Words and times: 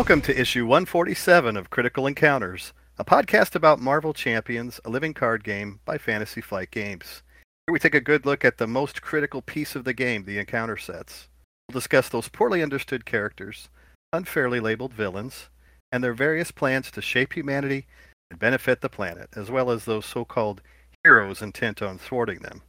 Welcome 0.00 0.22
to 0.22 0.40
issue 0.40 0.64
147 0.64 1.58
of 1.58 1.68
Critical 1.68 2.06
Encounters, 2.06 2.72
a 2.98 3.04
podcast 3.04 3.54
about 3.54 3.80
Marvel 3.80 4.14
Champions, 4.14 4.80
a 4.86 4.88
living 4.88 5.12
card 5.12 5.44
game 5.44 5.78
by 5.84 5.98
Fantasy 5.98 6.40
Flight 6.40 6.70
Games. 6.70 7.22
Here 7.66 7.72
we 7.74 7.78
take 7.78 7.94
a 7.94 8.00
good 8.00 8.24
look 8.24 8.42
at 8.42 8.56
the 8.56 8.66
most 8.66 9.02
critical 9.02 9.42
piece 9.42 9.76
of 9.76 9.84
the 9.84 9.92
game, 9.92 10.24
the 10.24 10.38
encounter 10.38 10.78
sets. 10.78 11.28
We'll 11.68 11.78
discuss 11.78 12.08
those 12.08 12.30
poorly 12.30 12.62
understood 12.62 13.04
characters, 13.04 13.68
unfairly 14.14 14.58
labeled 14.58 14.94
villains, 14.94 15.50
and 15.92 16.02
their 16.02 16.14
various 16.14 16.50
plans 16.50 16.90
to 16.92 17.02
shape 17.02 17.34
humanity 17.34 17.86
and 18.30 18.40
benefit 18.40 18.80
the 18.80 18.88
planet, 18.88 19.28
as 19.36 19.50
well 19.50 19.70
as 19.70 19.84
those 19.84 20.06
so-called 20.06 20.62
heroes 21.04 21.42
intent 21.42 21.82
on 21.82 21.98
thwarting 21.98 22.38
them. 22.38 22.62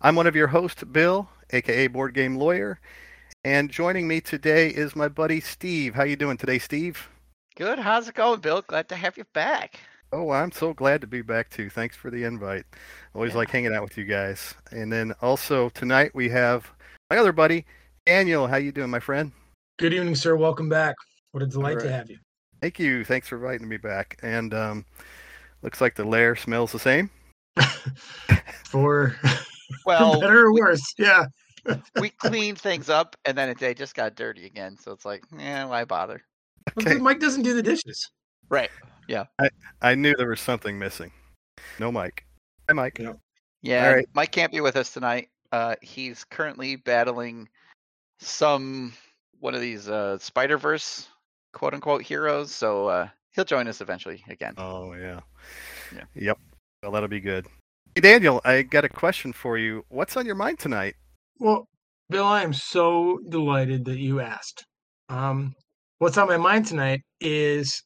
I'm 0.00 0.14
one 0.14 0.28
of 0.28 0.36
your 0.36 0.46
hosts, 0.46 0.84
Bill, 0.84 1.28
aka 1.50 1.88
Board 1.88 2.14
Game 2.14 2.36
Lawyer, 2.36 2.78
and 3.48 3.70
joining 3.70 4.06
me 4.06 4.20
today 4.20 4.68
is 4.68 4.94
my 4.94 5.08
buddy 5.08 5.40
Steve. 5.40 5.94
How 5.94 6.02
you 6.02 6.16
doing 6.16 6.36
today, 6.36 6.58
Steve? 6.58 7.08
Good. 7.56 7.78
How's 7.78 8.06
it 8.06 8.14
going, 8.14 8.40
Bill? 8.40 8.60
Glad 8.60 8.90
to 8.90 8.94
have 8.96 9.16
you 9.16 9.24
back. 9.32 9.80
Oh, 10.12 10.30
I'm 10.30 10.52
so 10.52 10.74
glad 10.74 11.00
to 11.00 11.06
be 11.06 11.22
back 11.22 11.48
too. 11.48 11.70
Thanks 11.70 11.96
for 11.96 12.10
the 12.10 12.24
invite. 12.24 12.66
Always 13.14 13.32
Yeah. 13.32 13.38
like 13.38 13.48
hanging 13.50 13.74
out 13.74 13.82
with 13.82 13.96
you 13.96 14.04
guys. 14.04 14.54
And 14.70 14.92
then 14.92 15.14
also 15.22 15.70
tonight 15.70 16.14
we 16.14 16.28
have 16.28 16.70
my 17.10 17.16
other 17.16 17.32
buddy, 17.32 17.64
Daniel. 18.04 18.46
How 18.46 18.56
you 18.58 18.70
doing, 18.70 18.90
my 18.90 19.00
friend? 19.00 19.32
Good 19.78 19.94
evening, 19.94 20.14
sir. 20.14 20.36
Welcome 20.36 20.68
back. 20.68 20.94
What 21.32 21.42
a 21.42 21.46
delight 21.46 21.76
All 21.76 21.84
to 21.84 21.90
have 21.90 22.10
you. 22.10 22.18
Thank 22.60 22.78
you. 22.78 23.02
Thanks 23.02 23.28
for 23.28 23.36
inviting 23.36 23.66
me 23.66 23.78
back. 23.78 24.18
And 24.22 24.52
um, 24.52 24.84
looks 25.62 25.80
like 25.80 25.94
the 25.94 26.04
lair 26.04 26.36
smells 26.36 26.72
the 26.72 26.78
same. 26.78 27.08
For, 27.56 28.36
for 28.64 29.16
Well, 29.86 30.20
better 30.20 30.48
or 30.48 30.52
worse. 30.52 30.82
Yeah. 30.98 31.24
we 32.00 32.10
cleaned 32.10 32.58
things 32.60 32.88
up, 32.88 33.16
and 33.24 33.36
then 33.36 33.48
it, 33.48 33.58
they 33.58 33.74
just 33.74 33.94
got 33.94 34.14
dirty 34.14 34.46
again. 34.46 34.76
So 34.76 34.92
it's 34.92 35.04
like, 35.04 35.24
yeah, 35.36 35.64
why 35.66 35.84
bother? 35.84 36.22
Well, 36.76 36.86
Okay. 36.86 36.98
Mike 36.98 37.20
doesn't 37.20 37.42
do 37.42 37.54
the 37.54 37.62
dishes. 37.62 38.10
Right. 38.50 38.70
Yeah. 39.08 39.24
I 39.80 39.94
knew 39.94 40.14
there 40.16 40.28
was 40.28 40.40
something 40.40 40.78
missing. 40.78 41.10
No 41.78 41.90
Mike. 41.90 42.24
Hi, 42.68 42.74
Mike. 42.74 42.98
Yeah. 42.98 43.14
Yeah. 43.62 43.88
All 43.88 43.94
right. 43.94 44.06
Mike 44.14 44.32
can't 44.32 44.52
be 44.52 44.60
with 44.60 44.76
us 44.76 44.92
tonight. 44.92 45.28
Uh, 45.50 45.76
he's 45.80 46.24
currently 46.24 46.76
battling 46.76 47.48
some 48.20 48.92
one 49.40 49.54
of 49.54 49.60
these 49.60 49.88
uh, 49.88 50.18
Spider 50.18 50.58
Verse 50.58 51.08
quote 51.52 51.74
unquote 51.74 52.02
heroes. 52.02 52.54
So 52.54 52.88
uh, 52.88 53.08
he'll 53.30 53.44
join 53.44 53.66
us 53.68 53.80
eventually 53.80 54.22
again. 54.28 54.54
Oh 54.58 54.92
yeah. 54.94 55.20
Yeah. 55.94 56.04
Yep. 56.14 56.38
Well, 56.82 56.92
that'll 56.92 57.08
be 57.08 57.20
good. 57.20 57.46
Hey, 57.94 58.02
Daniel, 58.02 58.40
I 58.44 58.62
got 58.62 58.84
a 58.84 58.88
question 58.88 59.32
for 59.32 59.58
you. 59.58 59.84
What's 59.88 60.16
on 60.16 60.26
your 60.26 60.34
mind 60.34 60.58
tonight? 60.58 60.94
Well, 61.38 61.68
Bill, 62.10 62.24
I 62.24 62.42
am 62.42 62.52
so 62.52 63.18
delighted 63.28 63.84
that 63.86 63.98
you 63.98 64.20
asked. 64.20 64.64
Um, 65.08 65.54
what's 65.98 66.18
on 66.18 66.28
my 66.28 66.36
mind 66.36 66.66
tonight 66.66 67.02
is 67.20 67.82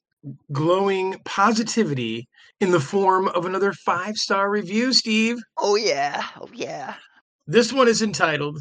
glowing 0.53 1.17
positivity 1.25 2.27
in 2.61 2.71
the 2.71 2.81
form 2.81 3.29
of 3.29 3.45
another 3.45 3.73
five 3.73 4.17
star 4.17 4.51
review, 4.51 4.93
Steve. 4.93 5.39
Oh 5.59 5.77
yeah. 5.77 6.25
Oh 6.41 6.49
yeah. 6.55 6.95
This 7.47 7.73
one 7.73 7.89
is 7.89 8.03
entitled 8.03 8.59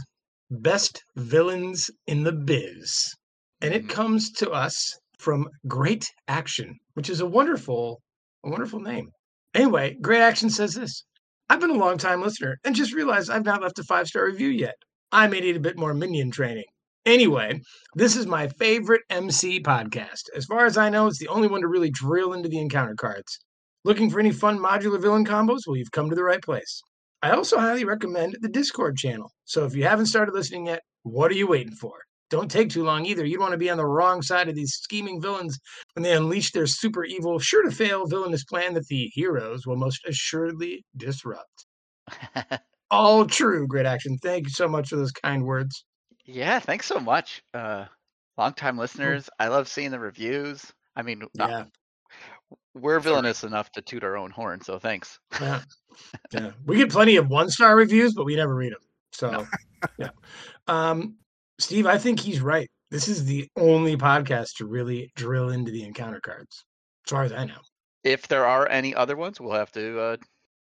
Best 0.49 1.03
Villains 1.15 1.89
in 2.07 2.23
the 2.23 2.31
Biz. 2.31 3.13
And 3.61 3.73
it 3.73 3.85
Mhm. 3.85 3.89
comes 3.89 4.31
to 4.33 4.49
us 4.49 4.97
from 5.19 5.47
Great 5.67 6.11
Action, 6.27 6.75
which 6.95 7.09
is 7.09 7.21
a 7.21 7.25
wonderful, 7.27 8.01
a 8.43 8.49
wonderful 8.49 8.79
name. 8.79 9.11
Anyway, 9.53 9.95
Great 10.01 10.21
Action 10.21 10.49
says 10.49 10.73
this. 10.73 11.03
I've 11.51 11.59
been 11.59 11.71
a 11.71 11.73
long 11.73 11.97
time 11.97 12.21
listener 12.21 12.57
and 12.63 12.73
just 12.73 12.93
realized 12.93 13.29
I've 13.29 13.43
not 13.43 13.61
left 13.61 13.77
a 13.77 13.83
five 13.83 14.07
star 14.07 14.23
review 14.23 14.47
yet. 14.47 14.75
I 15.11 15.27
may 15.27 15.41
need 15.41 15.57
a 15.57 15.59
bit 15.59 15.77
more 15.77 15.93
minion 15.93 16.31
training. 16.31 16.63
Anyway, 17.05 17.59
this 17.93 18.15
is 18.15 18.25
my 18.25 18.47
favorite 18.47 19.01
MC 19.09 19.59
podcast. 19.59 20.29
As 20.33 20.45
far 20.45 20.65
as 20.65 20.77
I 20.77 20.87
know, 20.87 21.07
it's 21.07 21.19
the 21.19 21.27
only 21.27 21.49
one 21.49 21.59
to 21.59 21.67
really 21.67 21.89
drill 21.91 22.31
into 22.31 22.47
the 22.47 22.59
encounter 22.59 22.95
cards. 22.95 23.37
Looking 23.83 24.09
for 24.09 24.21
any 24.21 24.31
fun 24.31 24.59
modular 24.59 25.01
villain 25.01 25.25
combos? 25.25 25.67
Well, 25.67 25.75
you've 25.75 25.91
come 25.91 26.09
to 26.09 26.15
the 26.15 26.23
right 26.23 26.41
place. 26.41 26.81
I 27.21 27.31
also 27.31 27.59
highly 27.59 27.83
recommend 27.83 28.37
the 28.39 28.47
Discord 28.47 28.95
channel. 28.95 29.29
So 29.43 29.65
if 29.65 29.75
you 29.75 29.83
haven't 29.83 30.05
started 30.05 30.33
listening 30.33 30.67
yet, 30.67 30.83
what 31.03 31.31
are 31.31 31.35
you 31.35 31.47
waiting 31.47 31.75
for? 31.75 31.95
Don't 32.31 32.49
take 32.49 32.69
too 32.69 32.83
long 32.83 33.05
either. 33.05 33.25
You 33.25 33.33
don't 33.35 33.41
want 33.43 33.51
to 33.53 33.57
be 33.57 33.69
on 33.69 33.77
the 33.77 33.85
wrong 33.85 34.21
side 34.23 34.49
of 34.49 34.55
these 34.55 34.71
scheming 34.73 35.21
villains 35.21 35.59
when 35.93 36.01
they 36.03 36.13
unleash 36.15 36.51
their 36.53 36.65
super 36.65 37.03
evil, 37.03 37.37
sure 37.39 37.61
to 37.63 37.69
fail 37.71 38.07
villainous 38.07 38.43
plan 38.45 38.73
that 38.75 38.87
the 38.87 39.11
heroes 39.13 39.67
will 39.67 39.75
most 39.75 40.01
assuredly 40.07 40.83
disrupt. 40.97 41.65
All 42.91 43.25
true, 43.25 43.67
great 43.67 43.85
action. 43.85 44.17
Thank 44.17 44.45
you 44.47 44.49
so 44.51 44.67
much 44.67 44.89
for 44.89 44.95
those 44.95 45.11
kind 45.11 45.43
words. 45.45 45.85
yeah. 46.25 46.59
Thanks 46.59 46.85
so 46.87 46.99
much. 46.99 47.41
Uh, 47.53 47.85
long 48.37 48.53
time 48.53 48.77
listeners. 48.77 49.29
I 49.39 49.47
love 49.49 49.67
seeing 49.67 49.91
the 49.91 49.99
reviews. 49.99 50.65
I 50.95 51.01
mean, 51.03 51.23
not- 51.35 51.49
Yeah, 51.49 51.63
we're 52.73 52.95
That's 52.95 53.07
all 53.07 53.13
right. 53.13 53.21
villainous 53.21 53.43
enough 53.43 53.71
to 53.73 53.81
toot 53.81 54.03
our 54.03 54.17
own 54.17 54.31
horn, 54.31 54.61
so 54.61 54.79
thanks. 54.79 55.19
yeah, 55.39 55.61
yeah. 56.31 56.51
We 56.65 56.77
get 56.77 56.89
plenty 56.91 57.15
of 57.17 57.29
one 57.29 57.49
star 57.49 57.75
reviews, 57.75 58.13
but 58.13 58.25
we 58.25 58.35
never 58.35 58.55
read 58.55 58.71
them. 58.73 58.79
So, 59.13 59.45
yeah. 59.97 60.09
Um, 60.67 61.15
Steve, 61.61 61.85
I 61.85 61.97
think 61.97 62.19
he's 62.19 62.41
right. 62.41 62.69
This 62.89 63.07
is 63.07 63.23
the 63.25 63.47
only 63.57 63.95
podcast 63.95 64.55
to 64.57 64.65
really 64.65 65.11
drill 65.15 65.49
into 65.49 65.71
the 65.71 65.83
encounter 65.83 66.19
cards, 66.19 66.63
as 67.05 67.11
far 67.11 67.23
as 67.23 67.31
I 67.31 67.45
know. 67.45 67.59
If 68.03 68.27
there 68.27 68.45
are 68.45 68.67
any 68.69 68.95
other 68.95 69.15
ones, 69.15 69.39
we'll 69.39 69.53
have 69.53 69.71
to 69.73 69.99
uh, 69.99 70.17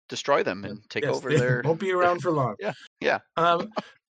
destroy 0.08 0.42
them 0.42 0.64
and 0.64 0.80
take 0.90 1.04
Yes, 1.04 1.14
over 1.14 1.32
their. 1.32 1.62
Won't 1.64 1.80
be 1.80 1.92
around 1.92 2.20
for 2.20 2.32
long. 2.32 2.56
Yeah, 2.60 2.72
yeah. 3.00 3.18
Um, 3.36 3.70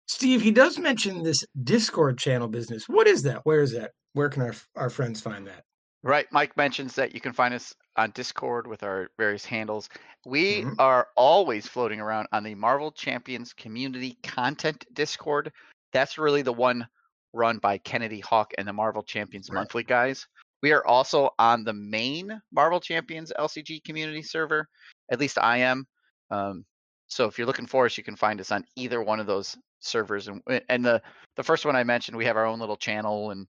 Steve, 0.09 0.43
he 0.43 0.51
does 0.51 0.79
mention 0.79 1.23
this 1.23 1.45
Discord 1.63 2.19
channel 2.19 2.49
business. 2.49 2.89
What 2.89 3.07
is 3.07 3.23
that? 3.23 3.41
Where 3.45 3.63
is 3.63 3.73
that? 3.73 3.93
Where 4.15 4.29
can 4.29 4.43
our 4.43 4.55
our 4.77 4.91
friends 4.91 5.21
find 5.21 5.47
that? 5.47 5.63
Right. 6.03 6.27
Mike 6.33 6.57
mentions 6.57 6.97
that 6.97 7.15
you 7.15 7.21
can 7.21 7.33
find 7.33 7.55
us 7.55 7.73
on 7.97 8.11
Discord 8.11 8.67
with 8.67 8.83
our 8.83 9.09
various 9.19 9.45
handles. 9.45 9.89
We 10.27 10.63
Mhm. 10.63 10.75
are 10.81 11.07
always 11.17 11.69
floating 11.69 12.01
around 12.01 12.27
on 12.33 12.43
the 12.43 12.57
Marvel 12.57 12.91
Champions 12.91 13.53
Community 13.53 14.19
Content 14.25 14.85
Discord. 14.93 15.53
That's 15.93 16.19
really 16.19 16.43
the 16.43 16.53
one 16.53 16.87
run 17.33 17.59
by 17.59 17.79
Kennedy 17.79 18.21
Hawk 18.21 18.53
and 18.59 18.67
the 18.67 18.73
Marvel 18.73 19.03
Champions 19.03 19.49
Right. 19.51 19.61
Monthly 19.61 19.85
guys. 19.85 20.27
We 20.63 20.73
are 20.73 20.87
also 20.87 21.31
on 21.39 21.65
the 21.65 21.73
main 21.73 22.41
Marvel 22.53 22.81
Champions 22.81 23.33
LCG 23.39 23.83
community 23.85 24.23
server. 24.23 24.69
At 25.11 25.19
least 25.19 25.39
I 25.39 25.59
am. 25.59 25.87
Um, 26.31 26.65
so 27.09 27.27
if 27.27 27.37
you're 27.37 27.47
looking 27.47 27.67
for 27.67 27.85
us, 27.85 27.99
you 27.99 28.05
can 28.05 28.17
find 28.17 28.41
us 28.41 28.53
on 28.53 28.65
either 28.77 29.03
one 29.03 29.21
of 29.21 29.27
those 29.27 29.57
servers. 29.81 30.29
And 30.29 30.41
and 30.69 30.85
the 30.85 31.03
the 31.37 31.43
first 31.43 31.67
one 31.67 31.77
I 31.77 31.85
mentioned, 31.85 32.17
we 32.17 32.25
have 32.27 32.37
our 32.37 32.47
own 32.47 32.61
little 32.61 32.77
channel, 32.77 33.33
and 33.33 33.47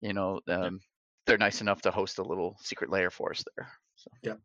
you 0.00 0.12
know 0.12 0.40
um, 0.48 0.80
they're 1.26 1.38
nice 1.38 1.60
enough 1.60 1.82
to 1.82 1.90
host 1.90 2.18
a 2.18 2.22
little 2.22 2.56
secret 2.60 2.90
layer 2.90 3.10
for 3.10 3.30
us 3.32 3.44
there. 3.56 3.68
So 3.96 4.38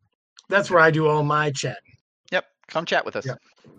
That's 0.48 0.70
where 0.70 0.80
I 0.80 0.90
do 0.90 1.06
all 1.06 1.22
my 1.22 1.50
chatting. 1.50 1.96
yep, 2.32 2.46
come 2.66 2.84
chat 2.84 3.04
with 3.04 3.16
us. 3.16 3.26
Yeah. 3.26 3.34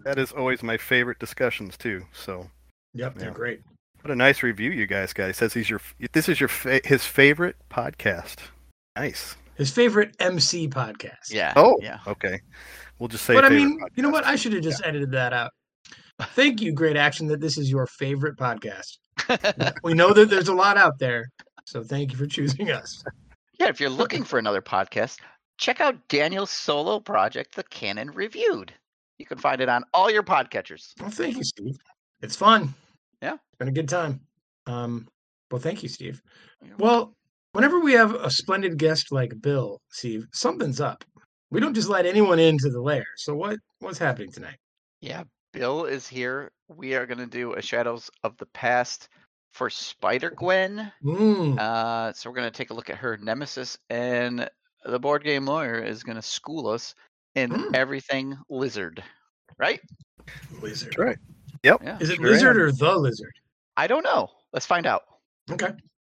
That 0.06 0.18
is 0.18 0.32
always 0.32 0.64
my 0.64 0.78
favorite 0.78 1.20
discussions 1.20 1.78
too. 1.78 2.04
So 2.14 2.50
Yep, 2.94 3.16
they're 3.16 3.30
Yeah. 3.30 3.34
great. 3.34 3.62
what 4.02 4.12
a 4.12 4.16
nice 4.16 4.44
review 4.44 4.72
you 4.72 4.88
guys 4.88 5.12
got. 5.14 5.28
He 5.28 5.34
says 5.34 5.54
he's 5.54 5.70
your 5.70 5.82
this 6.14 6.30
is 6.30 6.40
your 6.40 6.48
fa- 6.50 6.82
his 6.84 7.06
favorite 7.06 7.56
podcast. 7.70 8.38
Nice. 8.96 9.36
His 9.56 9.72
favorite 9.72 10.16
MC 10.20 10.68
podcast. 10.70 11.32
Yeah. 11.32 11.54
Oh, 11.56 11.78
yeah. 11.82 12.00
okay. 12.08 12.40
We'll 12.98 13.10
just 13.10 13.26
say. 13.26 13.34
but 13.34 13.46
I 13.46 13.50
favorite 13.50 13.68
mean, 13.70 13.80
you 13.96 14.04
know 14.04 14.10
what? 14.10 14.26
I 14.26 14.36
should 14.36 14.54
have 14.54 14.64
just 14.64 14.82
edited 14.86 15.12
that 15.12 15.34
out. 15.34 15.52
Thank 16.34 16.62
you, 16.62 16.72
Great 16.74 16.98
Action, 16.98 17.28
that 17.28 17.40
this 17.42 17.58
is 17.58 17.70
your 17.70 17.88
favorite 17.88 18.38
podcast. 18.38 18.98
We 19.84 19.94
know 19.94 20.14
that 20.14 20.30
there's 20.30 20.48
a 20.48 20.54
lot 20.54 20.78
out 20.78 20.98
there, 21.00 21.30
so 21.66 21.84
thank 21.84 22.12
you 22.12 22.18
for 22.18 22.26
choosing 22.26 22.72
us. 22.72 23.04
yeah. 23.60 23.68
If 23.68 23.80
you're 23.80 23.90
looking 23.90 24.24
for 24.24 24.40
another 24.40 24.62
podcast, 24.62 25.20
check 25.58 25.80
out 25.82 25.96
Daniel's 26.08 26.50
solo 26.52 27.00
project, 27.00 27.56
The 27.56 27.64
Canon 27.64 28.12
Reviewed. 28.12 28.74
You 29.18 29.26
can 29.26 29.38
find 29.38 29.60
it 29.62 29.68
on 29.70 29.84
all 29.94 30.10
your 30.10 30.24
podcatchers. 30.24 30.94
Well, 31.02 31.10
thank 31.12 31.38
you, 31.38 31.44
Steve. 31.44 31.76
It's 32.22 32.36
fun. 32.36 32.74
Yeah. 33.22 33.34
It's 33.34 33.58
been 33.58 33.68
a 33.68 33.72
good 33.74 33.90
time. 33.90 34.22
Um, 34.68 35.08
well, 35.52 35.62
thank 35.62 35.84
you, 35.84 35.90
Steve. 35.90 36.22
Well, 36.78 37.14
whenever 37.54 37.80
we 37.80 37.94
have 37.94 38.14
a 38.16 38.30
splendid 38.30 38.78
guest 38.78 39.12
like 39.12 39.40
Bill, 39.42 39.80
Steve, 39.90 40.28
something's 40.34 40.80
up. 40.82 41.04
We 41.52 41.60
don't 41.60 41.74
just 41.74 41.90
let 41.90 42.06
anyone 42.06 42.38
into 42.40 42.70
the 42.70 42.82
lair. 42.82 43.06
So 43.18 43.34
what 43.34 43.58
what's 43.80 43.98
happening 43.98 44.32
tonight? 44.32 44.58
Yeah, 45.02 45.24
Bill 45.54 45.86
is 45.86 46.08
here. 46.08 46.52
We 46.68 46.94
are 46.94 47.06
going 47.08 47.18
to 47.18 47.26
do 47.26 47.54
a 47.54 47.62
Shadows 47.62 48.10
of 48.24 48.38
the 48.38 48.46
Past 48.48 49.10
for 49.54 49.70
Spider 49.70 50.30
Gwen. 50.30 50.92
Mm, 51.04 51.58
Uh, 51.58 52.14
so 52.14 52.30
we're 52.30 52.36
going 52.36 52.52
to 52.52 52.56
take 52.56 52.70
a 52.70 52.74
look 52.76 52.90
at 52.92 52.98
her 52.98 53.18
nemesis, 53.18 53.78
and 53.90 54.48
the 54.86 55.00
board 55.00 55.24
game 55.24 55.46
lawyer 55.46 55.80
is 55.80 56.04
going 56.04 56.18
to 56.18 56.22
school 56.22 56.68
us 56.68 56.94
in 57.34 57.50
Mm. 57.50 57.76
everything 57.76 58.38
lizard. 58.50 59.04
Right? 59.58 59.82
lizard. 60.62 60.90
That's 60.90 60.98
right. 61.00 61.18
Yep. 61.64 61.82
Yeah. 61.84 61.98
Is 62.00 62.10
it 62.10 62.16
Sure 62.18 62.26
lizard 62.32 62.56
am. 62.58 62.62
or 62.64 62.72
the 62.72 62.98
lizard? 62.98 63.34
I 63.78 63.88
don't 63.88 64.04
know. 64.04 64.30
Let's 64.54 64.66
find 64.66 64.86
out. 64.86 65.04
Okay. 65.52 65.72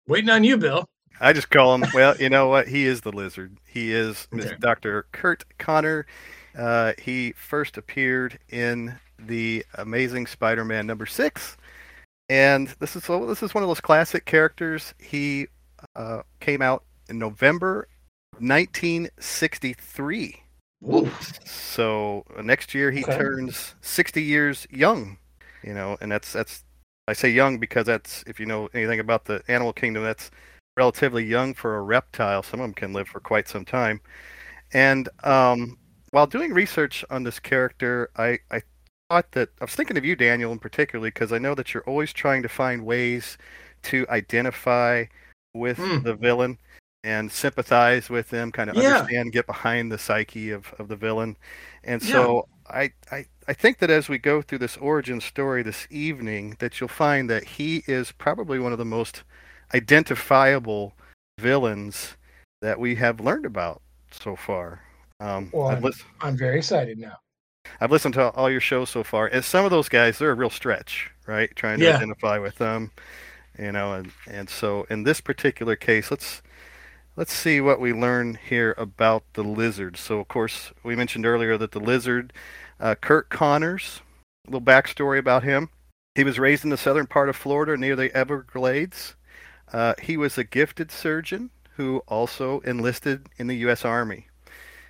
Waiting 0.08 0.30
on 0.30 0.44
you, 0.44 0.58
Bill. 0.58 0.86
I 1.20 1.34
just 1.34 1.50
call 1.50 1.76
him. 1.76 1.86
Well, 1.94 2.16
you 2.18 2.30
know 2.30 2.48
what? 2.48 2.68
He 2.68 2.86
is 2.86 3.02
the 3.02 3.12
lizard. 3.12 3.58
He 3.68 3.92
is 3.94 4.28
Okay. 4.34 4.56
Dr. 4.60 5.06
Curt 5.12 5.44
Connor. 5.58 6.06
Uh, 6.58 6.94
he 7.02 7.32
first 7.34 7.78
appeared 7.78 8.38
in 8.50 8.98
the 9.20 9.66
Amazing 9.76 10.28
Spider-Man 10.28 10.86
number 10.88 11.06
six, 11.06 11.58
and 12.30 12.68
this 12.80 12.96
is 12.96 13.04
so. 13.06 13.26
This 13.26 13.42
is 13.44 13.54
one 13.54 13.64
of 13.64 13.70
those 13.70 13.82
classic 13.82 14.26
characters. 14.26 14.94
He 15.00 15.48
uh, 15.96 16.22
came 16.40 16.62
out 16.62 16.84
in 17.10 17.18
November 17.20 17.88
1963. 18.40 20.36
Ooh. 20.88 21.10
So 21.46 22.24
uh, 22.38 22.42
next 22.42 22.74
year 22.74 22.92
he 22.92 23.04
Okay. 23.04 23.18
turns 23.18 23.76
60 23.82 24.22
years 24.22 24.68
young, 24.70 25.18
you 25.66 25.74
know, 25.74 25.98
and 26.02 26.12
that's 26.12 26.34
that's 26.34 26.64
I 27.08 27.14
say 27.14 27.30
young 27.30 27.60
because 27.60 27.86
that's 27.88 28.24
if 28.28 28.40
you 28.40 28.46
know 28.46 28.70
anything 28.74 29.00
about 29.00 29.26
the 29.26 29.44
animal 29.48 29.74
kingdom, 29.74 30.04
that's 30.04 30.32
relatively 30.78 31.26
young 31.26 31.54
for 31.54 31.78
a 31.78 31.82
reptile. 31.82 32.44
Some 32.44 32.60
of 32.60 32.66
them 32.66 32.74
can 32.74 32.94
live 32.94 33.08
for 33.08 33.20
quite 33.20 33.48
some 33.48 33.66
time. 33.66 34.02
And 34.74 35.10
um, 35.24 35.78
while 36.12 36.28
doing 36.28 36.54
research 36.54 37.06
on 37.10 37.24
this 37.24 37.40
character, 37.40 38.10
I, 38.18 38.40
I 38.52 38.62
thought 39.10 39.32
that 39.34 39.50
I 39.62 39.66
was 39.66 39.76
thinking 39.76 39.98
of 39.98 40.06
you, 40.06 40.16
Daniel, 40.16 40.52
in 40.52 40.60
particularly, 40.60 41.10
because 41.10 41.32
I 41.34 41.38
know 41.40 41.56
that 41.56 41.74
you're 41.74 41.84
always 41.84 42.14
trying 42.14 42.42
to 42.44 42.50
find 42.50 42.86
ways 42.86 43.38
to 43.84 44.06
identify 44.10 45.06
with 45.54 45.78
Hmm. 45.78 46.04
the 46.04 46.16
villain 46.16 46.58
and 47.04 47.32
sympathize 47.32 48.10
with 48.10 48.30
them, 48.30 48.52
kind 48.52 48.70
of 48.70 48.78
Yeah. 48.78 48.80
understand, 48.80 49.32
get 49.32 49.46
behind 49.48 49.92
the 49.92 49.98
psyche 49.98 50.52
of, 50.52 50.74
of 50.80 50.88
the 50.88 50.96
villain. 50.96 51.38
And 51.84 52.02
so 52.02 52.48
I, 52.70 52.92
I 53.12 53.26
I 53.48 53.54
think 53.54 53.78
that 53.80 53.90
as 53.90 54.10
we 54.10 54.18
go 54.18 54.42
through 54.42 54.58
this 54.58 54.78
origin 54.78 55.22
story 55.22 55.62
this 55.64 55.88
evening, 55.92 56.56
that 56.60 56.80
you'll 56.80 56.88
find 56.90 57.30
that 57.30 57.44
he 57.44 57.84
is 57.88 58.12
probably 58.12 58.58
one 58.60 58.72
of 58.72 58.78
the 58.80 58.86
most 58.86 59.24
identifiable 59.74 60.94
villains 61.40 62.16
that 62.62 62.80
we 62.80 62.96
have 62.96 63.20
learned 63.20 63.46
about 63.46 63.82
so 64.12 64.36
far. 64.36 64.82
Um, 65.20 65.50
Well, 65.54 65.68
I'm- 65.68 65.84
I'm 66.22 66.38
very 66.38 66.58
excited 66.58 66.98
now. 66.98 67.20
I've 67.80 67.92
listened 67.92 68.14
to 68.16 68.30
all 68.32 68.50
your 68.50 68.62
shows 68.62 68.90
so 68.90 69.04
far, 69.04 69.28
and 69.28 69.44
some 69.44 69.66
of 69.66 69.72
those 69.72 69.90
guys 69.90 70.18
they're 70.18 70.32
a 70.32 70.36
real 70.36 70.50
stretch, 70.50 71.12
right? 71.28 71.54
Trying 71.56 71.80
to 71.80 71.86
Yeah. 71.86 71.96
identify 71.96 72.38
with 72.38 72.58
them, 72.58 72.92
you 73.60 73.72
know, 73.72 73.94
and 73.94 74.12
and 74.28 74.50
so 74.50 74.86
in 74.90 75.04
this 75.04 75.22
particular 75.22 75.76
case, 75.76 76.10
let's 76.10 76.42
let's 77.16 77.34
see 77.34 77.62
what 77.62 77.80
we 77.80 77.94
learn 77.94 78.38
here 78.48 78.76
about 78.78 79.24
the 79.34 79.44
lizard. 79.44 79.98
So 79.98 80.20
of 80.20 80.28
course 80.28 80.74
we 80.84 80.96
mentioned 80.96 81.26
earlier 81.26 81.58
that 81.58 81.72
the 81.72 81.80
lizard, 81.80 82.34
uh, 82.80 82.96
Curt 82.96 83.30
Connors, 83.30 84.02
a 84.46 84.52
little 84.52 84.66
backstory 84.66 85.18
about 85.18 85.44
him. 85.44 85.70
He 86.16 86.24
was 86.24 86.40
raised 86.40 86.64
in 86.64 86.70
the 86.70 86.78
southern 86.78 87.08
part 87.08 87.30
of 87.30 87.36
Florida 87.36 87.78
near 87.78 87.96
the 87.96 88.16
Everglades. 88.16 89.16
Uh, 89.72 89.96
he 90.02 90.18
was 90.18 90.38
a 90.38 90.44
gifted 90.44 90.92
surgeon 90.92 91.50
who 91.76 92.04
also 92.08 92.62
enlisted 92.62 93.28
in 93.38 93.48
the 93.48 93.58
U.S. 93.58 93.84
Army. 93.84 94.28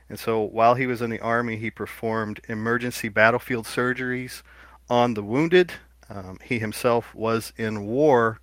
And 0.07 0.19
so 0.19 0.41
while 0.41 0.75
he 0.75 0.85
was 0.85 1.01
in 1.01 1.09
the 1.09 1.19
Army, 1.19 1.57
he 1.57 1.71
performed 1.71 2.41
emergency 2.47 3.09
battlefield 3.09 3.65
surgeries 3.65 4.43
on 4.87 5.15
the 5.15 5.23
wounded. 5.23 5.71
Um, 6.09 6.37
he 6.43 6.59
himself 6.59 7.15
was 7.15 7.53
in 7.57 7.85
war, 7.85 8.39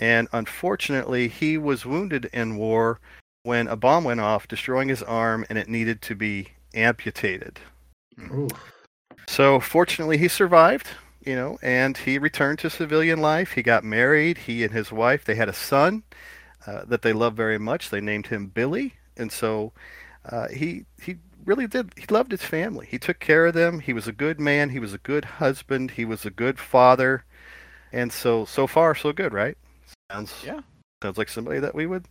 and 0.00 0.28
unfortunately, 0.32 1.28
he 1.28 1.58
was 1.58 1.84
wounded 1.84 2.30
in 2.32 2.56
war 2.56 2.98
when 3.42 3.68
a 3.68 3.76
bomb 3.76 4.04
went 4.04 4.20
off, 4.20 4.48
destroying 4.48 4.88
his 4.88 5.02
arm, 5.02 5.44
and 5.48 5.58
it 5.58 5.68
needed 5.68 6.00
to 6.02 6.14
be 6.14 6.48
amputated. 6.74 7.60
Ooh. 8.18 8.48
So 9.28 9.60
fortunately, 9.60 10.18
he 10.18 10.28
survived, 10.28 10.88
you 11.24 11.36
know, 11.36 11.58
and 11.62 11.96
he 11.96 12.18
returned 12.18 12.58
to 12.60 12.70
civilian 12.70 13.20
life. 13.20 13.52
He 13.52 13.62
got 13.62 13.84
married. 13.84 14.38
He 14.38 14.64
and 14.64 14.72
his 14.72 14.90
wife 14.90 15.24
they 15.24 15.34
had 15.34 15.48
a 15.48 15.54
son 15.54 16.02
uh, 16.66 16.84
that 16.86 17.02
they 17.02 17.12
loved 17.12 17.36
very 17.36 17.58
much. 17.58 17.90
They 17.90 18.00
named 18.00 18.26
him 18.26 18.46
Billy, 18.46 18.94
and 19.16 19.30
so 19.30 19.72
uh, 20.24 20.48
he 20.48 20.86
he 21.02 21.16
really 21.44 21.66
did. 21.66 21.92
He 21.96 22.06
loved 22.10 22.30
his 22.30 22.42
family. 22.42 22.86
He 22.90 22.98
took 22.98 23.18
care 23.18 23.46
of 23.46 23.54
them. 23.54 23.80
He 23.80 23.92
was 23.92 24.08
a 24.08 24.12
good 24.12 24.40
man. 24.40 24.70
He 24.70 24.80
was 24.80 24.94
a 24.94 24.98
good 24.98 25.24
husband. 25.24 25.92
He 25.92 26.04
was 26.04 26.24
a 26.24 26.30
good 26.30 26.58
father, 26.58 27.24
and 27.92 28.12
so 28.12 28.44
so 28.44 28.66
far 28.66 28.94
so 28.94 29.12
good, 29.12 29.32
right? 29.32 29.56
Sounds 30.10 30.44
Yeah. 30.44 30.60
sounds 31.02 31.18
like 31.18 31.28
somebody 31.28 31.60
that 31.60 31.74
we 31.74 31.86
would 31.86 32.06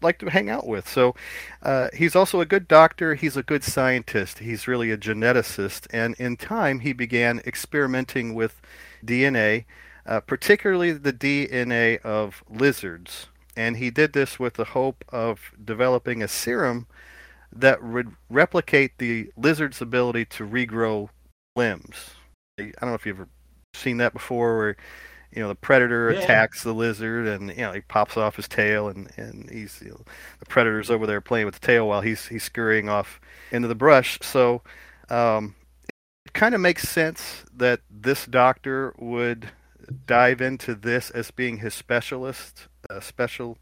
like 0.00 0.18
to 0.20 0.30
hang 0.30 0.48
out 0.48 0.66
with. 0.66 0.88
So 0.88 1.14
uh, 1.62 1.88
he's 1.92 2.14
also 2.14 2.40
a 2.40 2.46
good 2.46 2.68
doctor. 2.68 3.14
He's 3.14 3.36
a 3.36 3.42
good 3.42 3.64
scientist. 3.64 4.38
He's 4.38 4.68
really 4.68 4.90
a 4.90 4.96
geneticist. 4.96 5.86
And 5.90 6.14
in 6.18 6.36
time, 6.36 6.80
he 6.80 6.92
began 6.92 7.40
experimenting 7.40 8.34
with 8.34 8.60
DNA, 9.04 9.64
uh, 10.06 10.20
particularly 10.20 10.92
the 10.92 11.12
DNA 11.12 12.00
of 12.02 12.44
lizards. 12.48 13.26
And 13.56 13.76
he 13.76 13.90
did 13.90 14.12
this 14.12 14.38
with 14.38 14.54
the 14.54 14.66
hope 14.66 15.04
of 15.08 15.52
developing 15.62 16.22
a 16.22 16.28
serum 16.28 16.86
that 17.54 17.82
would 17.82 18.12
replicate 18.30 18.96
the 18.98 19.30
lizard's 19.36 19.82
ability 19.82 20.24
to 20.26 20.46
regrow 20.46 21.10
limbs. 21.54 22.10
I 22.58 22.72
don't 22.80 22.90
know 22.90 22.94
if 22.94 23.04
you've 23.04 23.20
ever 23.20 23.28
seen 23.74 23.98
that 23.98 24.12
before, 24.12 24.56
where 24.56 24.76
you 25.34 25.42
know 25.42 25.48
the 25.48 25.54
predator 25.54 26.12
Yeah. 26.12 26.20
attacks 26.20 26.62
the 26.62 26.72
lizard 26.74 27.26
and 27.26 27.50
you 27.50 27.56
know 27.62 27.72
he 27.72 27.80
pops 27.80 28.16
off 28.16 28.36
his 28.36 28.48
tail 28.48 28.88
and 28.88 29.10
and 29.16 29.50
he's 29.50 29.80
you 29.82 29.90
know, 29.90 30.00
the 30.40 30.46
predator's 30.46 30.90
over 30.90 31.06
there 31.06 31.20
playing 31.20 31.46
with 31.46 31.54
the 31.54 31.66
tail 31.66 31.88
while 31.88 32.00
he's 32.00 32.26
he's 32.26 32.42
scurrying 32.44 32.88
off 32.88 33.20
into 33.50 33.68
the 33.68 33.74
brush 33.74 34.18
so 34.22 34.62
um, 35.10 35.54
it 36.24 36.32
kind 36.32 36.54
of 36.54 36.60
makes 36.60 36.88
sense 36.88 37.44
that 37.54 37.80
this 37.90 38.26
doctor 38.26 38.94
would 38.98 39.48
dive 40.06 40.40
into 40.40 40.74
this 40.74 41.10
as 41.10 41.30
being 41.30 41.58
his 41.58 41.74
specialist 41.74 42.68
uh, 42.90 43.00
specialty 43.00 43.58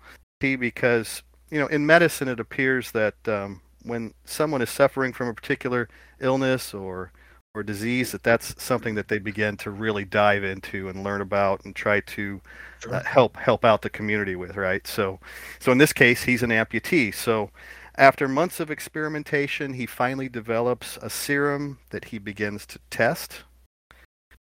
because 0.58 1.22
you 1.50 1.58
know 1.58 1.67
in 1.69 1.87
medicine 1.87 2.28
it 2.28 2.40
appears 2.40 2.90
that 2.93 3.14
um, 3.26 3.61
when 3.84 4.12
someone 4.25 4.61
is 4.62 4.70
suffering 4.70 5.12
from 5.12 5.28
a 5.28 5.34
particular 5.34 5.88
illness 6.20 6.75
or 6.75 7.11
or 7.55 7.62
disease 7.62 8.12
that 8.12 8.23
that's 8.23 8.62
something 8.62 8.94
that 8.94 9.08
they 9.08 9.19
begin 9.19 9.56
to 9.56 9.70
really 9.70 10.05
dive 10.05 10.44
into 10.44 10.88
and 10.88 11.02
learn 11.02 11.20
about 11.20 11.64
and 11.64 11.75
try 11.75 12.00
to 12.00 12.41
Sure. 12.81 12.94
uh, 12.94 13.02
help 13.05 13.37
help 13.37 13.64
out 13.64 13.82
the 13.82 13.91
community 13.91 14.37
with 14.37 14.56
right? 14.56 14.87
So 14.87 15.19
so 15.58 15.73
in 15.73 15.79
this 15.79 15.93
case 15.93 16.23
he's 16.25 16.43
an 16.43 16.50
amputee. 16.50 17.14
So 17.14 17.50
after 17.97 18.29
months 18.29 18.61
of 18.61 18.70
experimentation 18.70 19.75
he 19.75 19.85
finally 19.87 20.29
develops 20.29 20.97
a 20.99 21.11
serum 21.11 21.79
that 21.91 22.06
he 22.06 22.19
begins 22.19 22.67
to 22.67 22.79
test. 22.91 23.43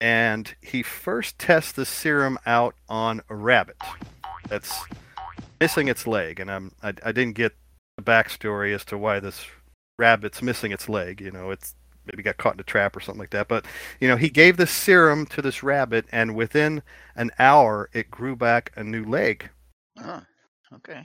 And 0.00 0.54
he 0.62 0.82
first 0.82 1.38
tests 1.38 1.72
the 1.72 1.84
serum 1.84 2.38
out 2.46 2.74
on 2.88 3.20
a 3.28 3.34
rabbit 3.34 3.76
that's 4.48 4.72
missing 5.60 5.88
its 5.88 6.06
leg. 6.06 6.40
And 6.40 6.50
I'm, 6.50 6.72
I, 6.82 6.94
I 7.04 7.12
didn't 7.12 7.34
get 7.34 7.54
the 7.98 8.02
backstory 8.02 8.74
as 8.74 8.84
to 8.86 8.96
why 8.96 9.20
this 9.20 9.44
rabbit's 9.98 10.40
missing 10.40 10.72
its 10.72 10.88
leg 10.88 11.20
you 11.20 11.30
know? 11.30 11.50
It's 11.50 11.74
maybe 12.12 12.22
got 12.22 12.36
caught 12.36 12.54
in 12.54 12.60
a 12.60 12.64
trap 12.64 12.96
or 12.96 13.00
something 13.00 13.20
like 13.20 13.30
that. 13.30 13.48
But 13.48 13.64
you 14.00 14.08
know 14.08 14.16
he 14.16 14.28
gave 14.28 14.56
this 14.56 14.70
serum 14.70 15.26
to 15.26 15.42
this 15.42 15.62
rabbit 15.62 16.06
and 16.12 16.34
within 16.34 16.82
an 17.16 17.30
hour 17.38 17.88
it 17.92 18.10
grew 18.10 18.36
back 18.36 18.72
a 18.76 18.84
new 18.84 19.04
leg. 19.04 19.50
Oh, 19.98 20.22
okay. 20.74 21.02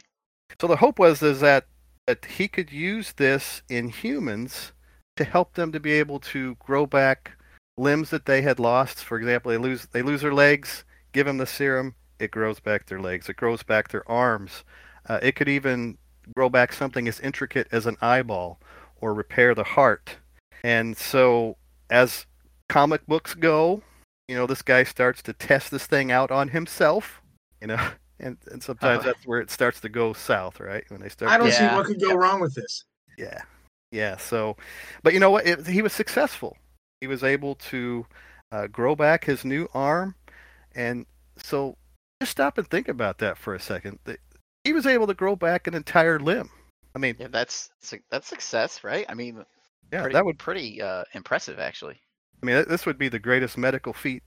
so 0.60 0.68
the 0.68 0.78
hope 0.78 1.00
was 1.00 1.22
is 1.22 1.40
that 1.42 1.68
that 2.08 2.26
he 2.26 2.48
could 2.48 2.72
use 2.72 3.14
this 3.14 3.64
in 3.70 3.90
humans 3.90 4.72
to 5.18 5.24
help 5.24 5.54
them 5.56 5.72
to 5.72 5.80
be 5.80 5.94
able 5.94 6.20
to 6.20 6.56
grow 6.56 6.86
back 6.86 7.32
limbs 7.78 8.10
that 8.10 8.26
they 8.26 8.42
had 8.42 8.60
lost. 8.60 9.04
For 9.04 9.18
example 9.18 9.52
they 9.52 9.58
lose 9.58 9.88
they 9.92 10.02
lose 10.02 10.22
their 10.22 10.34
legs 10.34 10.84
give 11.14 11.26
them 11.26 11.38
the 11.38 11.48
serum 11.48 11.96
it 12.20 12.32
grows 12.32 12.60
back 12.60 12.86
their 12.86 13.00
legs 13.00 13.30
it 13.30 13.36
grows 13.36 13.64
back 13.64 13.90
their 13.90 14.10
arms. 14.10 14.64
Uh, 15.08 15.20
it 15.22 15.36
could 15.36 15.50
even 15.50 15.98
grow 16.36 16.50
back 16.50 16.74
something 16.74 17.08
as 17.08 17.20
intricate 17.20 17.68
as 17.72 17.86
an 17.86 17.98
eyeball 18.02 18.60
or 19.00 19.14
repair 19.14 19.54
the 19.54 19.64
heart 19.64 20.18
and 20.66 20.98
so 20.98 21.58
as 21.92 22.26
comic 22.70 23.06
books 23.06 23.36
go 23.36 23.84
you 24.28 24.36
know 24.36 24.48
this 24.48 24.64
guy 24.64 24.84
starts 24.84 25.22
to 25.22 25.32
test 25.34 25.70
this 25.70 25.86
thing 25.86 26.12
out 26.12 26.32
on 26.32 26.48
himself 26.50 27.22
you 27.62 27.68
know 27.68 27.78
and, 28.20 28.38
and 28.52 28.64
sometimes 28.64 29.00
Uh-huh. 29.00 29.14
that's 29.14 29.28
where 29.28 29.40
it 29.40 29.52
starts 29.52 29.80
to 29.82 29.90
go 29.90 30.14
south 30.14 30.60
right? 30.60 30.84
When 30.90 31.02
they 31.02 31.10
start 31.10 31.32
I 31.32 31.38
don't 31.38 31.52
see 31.52 31.68
what 31.76 31.86
could 31.86 32.02
go 32.02 32.16
wrong 32.16 32.42
with 32.42 32.56
this. 32.56 32.86
yeah. 33.18 33.42
Yeah 33.92 34.18
so 34.18 34.58
but 35.04 35.14
you 35.14 35.20
know 35.20 35.30
what? 35.30 35.46
It, 35.46 35.68
he 35.68 35.82
was 35.84 35.94
successful. 35.94 36.58
He 37.02 37.08
was 37.08 37.24
able 37.24 37.56
to 37.72 38.06
uh, 38.52 38.68
grow 38.68 38.96
back 38.96 39.26
his 39.26 39.46
new 39.46 39.68
arm. 39.74 40.16
And 40.74 41.06
so 41.38 41.78
just 42.22 42.32
stop 42.32 42.58
and 42.58 42.68
think 42.68 42.88
about 42.88 43.20
that 43.20 43.38
for 43.38 43.54
a 43.54 43.60
second. 43.60 44.00
He 44.64 44.74
was 44.74 44.86
able 44.88 45.06
to 45.08 45.14
grow 45.14 45.36
back 45.36 45.68
an 45.68 45.76
entire 45.76 46.20
limb. 46.20 46.50
I 46.96 47.00
mean 47.00 47.16
Yeah, 47.20 47.28
that's 47.30 47.70
that's 48.10 48.28
success, 48.28 48.84
right? 48.84 49.06
I 49.08 49.14
mean, 49.14 49.46
yeah 49.92 50.02
pretty, 50.02 50.14
that 50.14 50.26
would 50.26 50.40
pretty 50.40 50.82
uh, 50.82 51.04
impressive, 51.14 51.60
actually. 51.60 52.00
I 52.42 52.46
mean, 52.46 52.66
this 52.68 52.86
would 52.86 52.98
be 52.98 53.10
the 53.10 53.20
greatest 53.20 53.58
medical 53.58 53.94
feat 53.94 54.24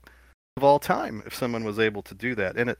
of 0.57 0.63
all 0.63 0.79
time 0.79 1.23
if 1.25 1.33
someone 1.33 1.63
was 1.63 1.79
able 1.79 2.01
to 2.03 2.15
do 2.15 2.35
that. 2.35 2.57
And 2.57 2.71
it, 2.71 2.79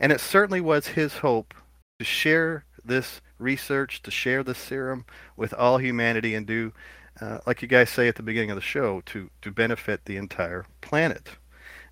and 0.00 0.12
it 0.12 0.20
certainly 0.20 0.60
was 0.60 0.88
his 0.88 1.18
hope 1.18 1.54
to 1.98 2.04
share 2.04 2.64
this 2.84 3.20
research, 3.38 4.02
to 4.02 4.10
share 4.10 4.42
this 4.42 4.58
serum 4.58 5.06
with 5.36 5.54
all 5.54 5.78
humanity, 5.78 6.34
and 6.34 6.46
do, 6.46 6.72
uh, 7.20 7.38
like 7.46 7.62
you 7.62 7.68
guys 7.68 7.88
say 7.88 8.08
at 8.08 8.16
the 8.16 8.22
beginning 8.22 8.50
of 8.50 8.56
the 8.56 8.60
show, 8.62 9.00
to 9.06 9.30
to 9.42 9.50
benefit 9.50 10.04
the 10.04 10.16
entire 10.16 10.66
planet. 10.80 11.30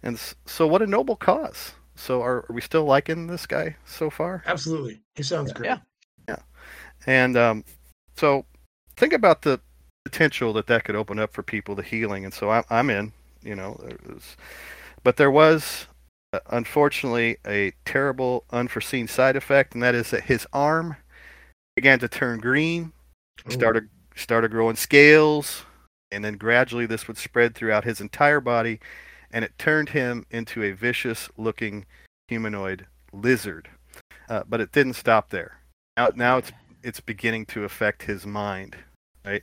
And 0.02 0.18
so, 0.44 0.66
what 0.66 0.82
a 0.82 0.86
noble 0.86 1.16
cause. 1.16 1.72
So, 1.94 2.20
are, 2.22 2.44
are 2.48 2.52
we 2.52 2.60
still 2.60 2.84
liking 2.84 3.26
this 3.28 3.46
guy 3.46 3.76
so 3.86 4.10
far? 4.10 4.42
Absolutely. 4.46 5.00
He 5.14 5.22
sounds 5.22 5.52
Yeah. 5.52 5.58
great. 5.58 5.78
Yeah. 6.28 6.36
And 7.06 7.36
um, 7.36 7.64
so, 8.16 8.44
think 8.96 9.12
about 9.12 9.42
the 9.42 9.60
potential 10.12 10.52
that 10.52 10.66
that 10.68 10.84
could 10.84 10.96
open 10.96 11.18
up 11.18 11.32
for 11.32 11.42
people, 11.42 11.74
the 11.74 11.82
healing. 11.82 12.24
And 12.24 12.34
so, 12.34 12.50
I'm, 12.50 12.64
I'm 12.70 12.90
in. 12.90 13.12
You 13.44 13.56
know, 13.56 13.76
was, 14.08 14.36
but 15.02 15.16
there 15.16 15.28
was 15.28 15.88
uh, 16.32 16.38
unfortunately 16.50 17.38
a 17.44 17.72
terrible, 17.84 18.44
unforeseen 18.50 19.08
side 19.08 19.34
effect, 19.34 19.74
and 19.74 19.82
that 19.82 19.96
is 19.96 20.10
that 20.10 20.22
his 20.22 20.46
arm 20.52 20.94
began 21.74 21.98
to 21.98 22.06
turn 22.06 22.38
green, 22.38 22.92
Ooh. 23.48 23.50
started 23.50 23.88
started 24.14 24.52
growing 24.52 24.76
scales, 24.76 25.64
and 26.12 26.24
then 26.24 26.36
gradually 26.36 26.86
this 26.86 27.08
would 27.08 27.18
spread 27.18 27.56
throughout 27.56 27.82
his 27.82 28.00
entire 28.00 28.40
body, 28.40 28.78
and 29.32 29.44
it 29.44 29.58
turned 29.58 29.88
him 29.88 30.24
into 30.30 30.62
a 30.62 30.70
vicious-looking 30.70 31.84
humanoid 32.28 32.86
lizard. 33.12 33.68
Uh, 34.28 34.44
but 34.48 34.60
it 34.60 34.70
didn't 34.70 34.94
stop 34.94 35.30
there. 35.30 35.58
Now, 35.96 36.10
now 36.14 36.36
it's 36.36 36.52
it's 36.84 37.00
beginning 37.00 37.46
to 37.46 37.64
affect 37.64 38.04
his 38.04 38.24
mind, 38.24 38.76
right? 39.24 39.42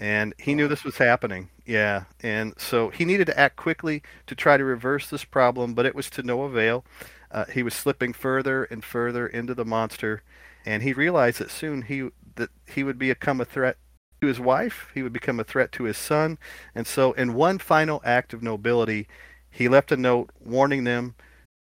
And 0.00 0.34
he 0.38 0.54
knew 0.54 0.68
this 0.68 0.84
was 0.84 0.98
happening. 0.98 1.50
Yeah, 1.66 2.04
and 2.22 2.54
so 2.56 2.88
he 2.88 3.04
needed 3.04 3.26
to 3.26 3.38
act 3.38 3.56
quickly 3.56 4.02
to 4.26 4.34
try 4.34 4.56
to 4.56 4.64
reverse 4.64 5.10
this 5.10 5.24
problem, 5.24 5.74
but 5.74 5.86
it 5.86 5.94
was 5.94 6.08
to 6.10 6.22
no 6.22 6.42
avail. 6.42 6.84
Uh, 7.30 7.44
he 7.46 7.62
was 7.62 7.74
slipping 7.74 8.12
further 8.12 8.64
and 8.64 8.84
further 8.84 9.26
into 9.26 9.54
the 9.54 9.64
monster, 9.64 10.22
and 10.64 10.82
he 10.82 10.92
realized 10.92 11.38
that 11.40 11.50
soon 11.50 11.82
he 11.82 12.08
that 12.36 12.50
he 12.66 12.82
would 12.82 12.98
become 12.98 13.40
a 13.40 13.44
threat 13.44 13.76
to 14.20 14.28
his 14.28 14.40
wife. 14.40 14.88
He 14.94 15.02
would 15.02 15.12
become 15.12 15.40
a 15.40 15.44
threat 15.44 15.72
to 15.72 15.84
his 15.84 15.98
son, 15.98 16.38
and 16.74 16.86
so 16.86 17.12
in 17.12 17.34
one 17.34 17.58
final 17.58 18.00
act 18.04 18.32
of 18.32 18.42
nobility, 18.42 19.08
he 19.50 19.68
left 19.68 19.92
a 19.92 19.96
note 19.96 20.30
warning 20.40 20.84
them 20.84 21.16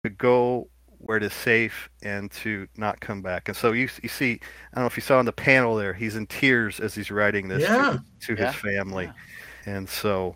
to 0.04 0.10
go 0.10 0.68
where 1.04 1.18
it 1.18 1.24
is 1.24 1.34
safe 1.34 1.90
and 2.04 2.32
to 2.32 2.68
not 2.78 3.00
come 3.02 3.22
back. 3.22 3.48
And 3.50 3.58
so 3.58 3.74
you 3.74 3.90
you 4.04 4.10
see, 4.10 4.34
I 4.74 4.76
don't 4.76 4.84
know 4.84 4.88
if 4.88 4.98
you 4.98 5.02
saw 5.02 5.20
on 5.20 5.26
the 5.26 5.34
panel 5.34 5.76
there, 5.76 5.94
he's 5.94 6.16
in 6.16 6.28
tears 6.28 6.80
as 6.80 6.96
he's 6.96 7.12
writing 7.12 7.48
this 7.50 7.62
Yeah. 7.62 7.78
to, 7.78 8.00
to 8.22 8.36
Yeah. 8.38 8.46
his 8.46 8.54
family. 8.54 9.12
Yeah. 9.66 9.74
And 9.76 9.90
so, 9.90 10.36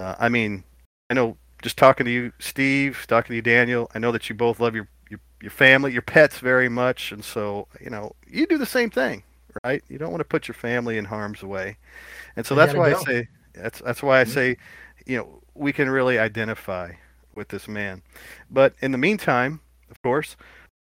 uh, 0.00 0.16
I 0.18 0.28
mean, 0.28 0.64
I 1.10 1.14
know 1.14 1.36
just 1.62 1.78
talking 1.78 2.06
to 2.06 2.12
you, 2.12 2.32
Steve, 2.38 3.04
talking 3.08 3.30
to 3.30 3.36
you, 3.36 3.42
Daniel. 3.42 3.90
I 3.94 3.98
know 3.98 4.12
that 4.12 4.28
you 4.28 4.34
both 4.34 4.60
love 4.60 4.74
your 4.74 4.88
your, 5.10 5.20
your 5.42 5.50
family, 5.50 5.92
your 5.92 6.02
pets 6.02 6.38
very 6.38 6.68
much, 6.68 7.12
and 7.12 7.24
so 7.24 7.68
you 7.80 7.90
know 7.90 8.14
you 8.28 8.46
do 8.46 8.58
the 8.58 8.66
same 8.66 8.90
thing, 8.90 9.22
right? 9.64 9.82
You 9.88 9.98
don't 9.98 10.10
want 10.10 10.20
to 10.20 10.24
put 10.24 10.48
your 10.48 10.54
family 10.54 10.98
in 10.98 11.04
harm's 11.06 11.42
way, 11.42 11.76
and 12.36 12.46
so 12.46 12.54
They 12.54 12.62
that's 12.62 12.74
why 12.74 12.90
go. 12.90 12.90
I 12.90 12.94
say 12.94 13.28
that's 13.54 13.80
that's 13.80 14.02
why 14.02 14.20
I 14.20 14.24
Mhm. 14.24 14.32
say, 14.32 14.56
you 15.06 15.18
know, 15.18 15.42
we 15.54 15.72
can 15.72 15.90
really 15.90 16.18
identify 16.18 16.92
with 17.34 17.48
this 17.48 17.68
man. 17.68 18.02
But 18.50 18.74
in 18.80 18.92
the 18.92 18.98
meantime, 18.98 19.60
of 19.92 20.02
course, 20.02 20.36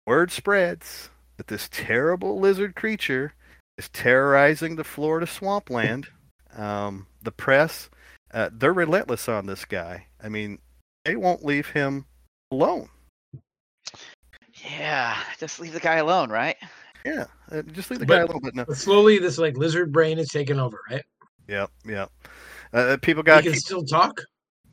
word 0.07 0.31
spreads 0.31 1.11
that 1.39 1.49
this 1.49 1.69
terrible 1.73 2.39
lizard 2.39 2.77
creature 2.77 3.33
is 3.79 3.89
terrorizing 3.89 4.77
the 4.77 4.85
Florida 4.85 5.27
swampland. 5.27 6.07
Um, 6.55 7.07
the 7.23 7.33
press, 7.33 7.89
uh, 8.33 8.51
they're 8.53 8.73
relentless 8.73 9.29
on 9.29 9.47
this 9.47 9.65
guy. 9.65 10.07
I 10.23 10.29
mean, 10.29 10.59
they 11.05 11.17
won't 11.17 11.45
leave 11.45 11.69
him 11.69 12.05
alone. 12.53 12.89
Yeah, 14.71 15.17
just 15.39 15.61
leave 15.61 15.73
the 15.73 15.81
guy 15.81 15.97
alone, 15.97 16.31
right? 16.31 16.57
Yeah, 17.05 17.27
uh, 17.51 17.63
just 17.63 17.91
leave 17.91 18.01
the 18.01 18.07
But- 18.07 18.15
guy 18.15 18.21
alone. 18.23 18.41
But 18.43 18.55
no, 18.55 18.65
But 18.67 18.77
slowly, 18.77 19.19
this 19.19 19.39
like 19.39 19.57
lizard 19.57 19.93
brain 19.93 20.19
is 20.19 20.29
taking 20.29 20.59
over, 20.59 20.81
right? 20.91 21.05
yeah, 21.47 21.67
yeah. 21.87 22.07
Uh, 22.73 22.97
people 23.01 23.23
He 23.23 23.27
got. 23.27 23.45
can 23.45 23.55
still 23.55 23.85
talk. 23.85 24.21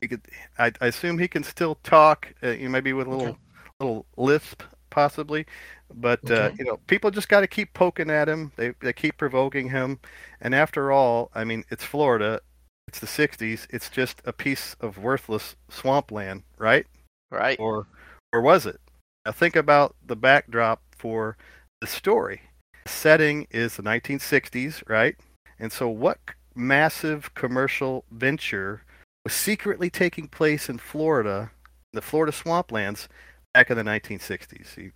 he 0.02 0.08
could, 0.08 0.20
I, 0.58 0.70
I 0.82 0.88
assume 0.88 1.18
he 1.18 1.28
can 1.28 1.42
still 1.44 1.76
talk. 1.82 2.28
Uh, 2.42 2.48
you 2.48 2.64
know, 2.64 2.70
maybe 2.70 2.92
with 2.92 3.06
a 3.06 3.10
little 3.10 3.28
Okay. 3.28 3.38
Little 3.80 4.06
lisp, 4.16 4.62
possibly. 4.90 5.46
But 5.94 6.28
uh, 6.30 6.50
you 6.58 6.64
know, 6.64 6.78
people 6.86 7.10
just 7.10 7.28
got 7.28 7.40
to 7.40 7.46
keep 7.46 7.72
poking 7.74 8.10
at 8.10 8.28
him. 8.28 8.52
They 8.56 8.74
they 8.80 8.92
keep 8.92 9.16
provoking 9.16 9.70
him. 9.70 10.00
And 10.40 10.54
after 10.54 10.90
all, 10.90 11.30
I 11.34 11.44
mean, 11.44 11.64
it's 11.70 11.84
Florida. 11.84 12.40
It's 12.88 12.98
the 12.98 13.06
'60s. 13.06 13.66
It's 13.70 13.88
just 13.88 14.20
a 14.24 14.32
piece 14.32 14.74
of 14.80 14.98
worthless 14.98 15.56
swampland, 15.68 16.42
right? 16.58 16.86
Right. 17.30 17.58
Or 17.60 17.86
or 18.32 18.40
was 18.40 18.66
it? 18.66 18.80
Now 19.24 19.32
think 19.32 19.56
about 19.56 19.94
the 20.04 20.16
backdrop 20.16 20.82
for 20.96 21.36
the 21.80 21.86
story. 21.86 22.42
The 22.84 22.90
setting 22.90 23.46
is 23.50 23.76
the 23.76 23.82
1960s, 23.82 24.88
right? 24.88 25.16
And 25.58 25.72
so, 25.72 25.88
what 25.88 26.18
massive 26.54 27.34
commercial 27.34 28.04
venture 28.10 28.82
was 29.24 29.34
secretly 29.34 29.90
taking 29.90 30.28
place 30.28 30.68
in 30.68 30.78
Florida, 30.78 31.50
the 31.92 32.02
Florida 32.02 32.32
swamplands, 32.32 33.08
back 33.56 33.70
in 33.70 33.78
the 33.78 33.84
1960s? 33.84 34.76
You 34.76 34.92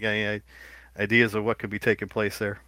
got 0.00 0.10
any 0.10 0.40
ideas 0.98 1.34
of 1.34 1.44
what 1.44 1.58
could 1.58 1.70
be 1.70 1.80
taking 1.80 2.06
place 2.08 2.38
there? 2.38 2.60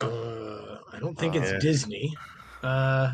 Uh, 0.00 0.78
I 0.92 0.98
don't 0.98 1.16
think 1.16 1.36
Uh, 1.36 1.38
it's 1.38 1.52
yeah. 1.52 1.58
Disney. 1.60 2.12
Uh, 2.62 3.12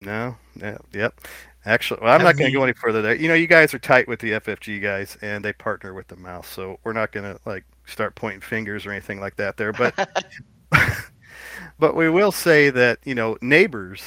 No, 0.00 0.36
yeah, 0.56 0.78
yep. 0.92 1.20
Actually, 1.64 2.00
well, 2.02 2.14
I'm 2.14 2.22
not 2.22 2.36
going 2.36 2.52
to 2.52 2.56
go 2.56 2.62
any 2.62 2.74
further 2.74 3.00
there. 3.02 3.14
You 3.14 3.26
know, 3.26 3.34
you 3.34 3.46
guys 3.46 3.72
are 3.74 3.78
tight 3.78 4.06
with 4.06 4.20
the 4.20 4.32
FFG 4.32 4.80
guys, 4.80 5.16
and 5.22 5.42
they 5.44 5.52
partner 5.54 5.94
with 5.94 6.06
the 6.08 6.16
mouse, 6.16 6.46
so 6.46 6.78
we're 6.84 6.92
not 6.92 7.10
going 7.10 7.24
to 7.24 7.40
like 7.46 7.64
start 7.86 8.14
pointing 8.14 8.42
fingers 8.42 8.84
or 8.86 8.92
anything 8.92 9.18
like 9.18 9.36
that 9.36 9.56
there. 9.56 9.72
But 9.72 9.94
but 11.78 11.96
we 11.96 12.08
will 12.10 12.32
say 12.32 12.70
that 12.70 12.98
you 13.04 13.14
know, 13.14 13.36
neighbors, 13.40 14.02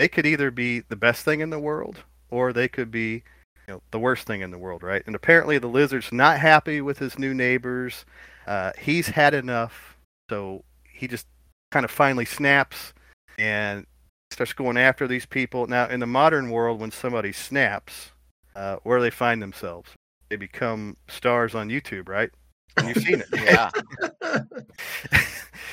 they 0.00 0.08
could 0.08 0.26
either 0.26 0.50
be 0.50 0.80
the 0.80 0.96
best 0.96 1.24
thing 1.24 1.40
in 1.40 1.50
the 1.50 1.60
world, 1.60 2.02
or 2.30 2.52
they 2.52 2.66
could 2.68 2.90
be 2.90 3.22
you 3.68 3.74
know 3.74 3.82
the 3.90 3.98
worst 3.98 4.26
thing 4.26 4.40
in 4.40 4.50
the 4.50 4.58
world, 4.58 4.82
right? 4.82 5.02
And 5.06 5.14
apparently, 5.14 5.58
the 5.58 5.66
lizard's 5.66 6.10
not 6.10 6.40
happy 6.40 6.80
with 6.80 6.98
his 6.98 7.18
new 7.18 7.34
neighbors. 7.34 8.06
Uh, 8.46 8.72
he's 8.78 9.08
had 9.08 9.34
enough, 9.34 9.98
so 10.30 10.64
he 10.90 11.06
just 11.06 11.26
kind 11.70 11.84
of 11.84 11.90
finally 11.90 12.24
snaps 12.24 12.94
and 13.38 13.86
starts 14.30 14.54
going 14.54 14.78
after 14.78 15.06
these 15.06 15.26
people. 15.26 15.66
Now, 15.66 15.86
in 15.86 16.00
the 16.00 16.06
modern 16.06 16.50
world, 16.50 16.80
when 16.80 16.90
somebody 16.90 17.30
snaps, 17.30 18.12
uh, 18.56 18.76
where 18.84 18.98
do 18.98 19.02
they 19.02 19.10
find 19.10 19.42
themselves? 19.42 19.90
They 20.30 20.36
become 20.36 20.96
stars 21.08 21.54
on 21.54 21.68
YouTube, 21.68 22.08
right? 22.08 22.30
And 22.78 22.88
you've 22.88 23.04
seen 23.04 23.20
it. 23.20 23.26
yeah. 23.34 23.70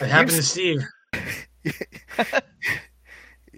it 0.01 0.07
happened 0.07 0.31
to 0.31 0.43
Steve. 0.43 0.83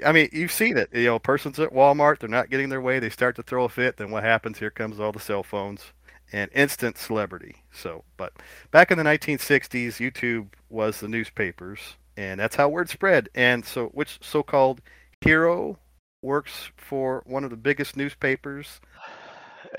I 0.06 0.12
mean, 0.12 0.30
you've 0.32 0.51
seen 0.51 0.77
it. 0.77 0.89
You 0.94 1.06
know, 1.06 1.16
a 1.16 1.20
person's 1.20 1.60
at 1.60 1.72
Walmart, 1.74 2.20
they're 2.20 2.30
not 2.30 2.50
getting 2.50 2.70
their 2.70 2.82
way, 2.82 3.00
they 3.00 3.10
start 3.10 3.36
to 3.38 3.44
throw 3.44 3.66
a 3.66 3.70
fit, 3.70 3.98
then 3.98 4.12
what 4.12 4.24
happens? 4.24 4.60
Here 4.60 4.72
comes 4.72 5.00
all 5.00 5.12
the 5.12 5.20
cell 5.20 5.44
phones 5.44 5.94
and 6.32 6.51
instant 6.54 6.98
celebrity. 6.98 7.56
So, 7.72 8.04
but 8.18 8.34
back 8.72 8.92
in 8.92 8.98
the 8.98 9.04
1960s, 9.04 9.98
YouTube 10.00 10.48
was 10.70 11.00
the 11.00 11.08
newspapers, 11.08 11.80
and 12.18 12.39
that's 12.39 12.56
how 12.56 12.70
word 12.70 12.89
spread. 12.89 13.30
And 13.36 13.66
so, 13.66 13.88
which 13.88 14.20
so-called 14.22 14.82
hero 15.22 15.80
works 16.22 16.72
for 16.77 17.24
one 17.25 17.44
of 17.44 17.50
the 17.50 17.58
biggest 17.58 17.96
newspapers? 17.98 18.80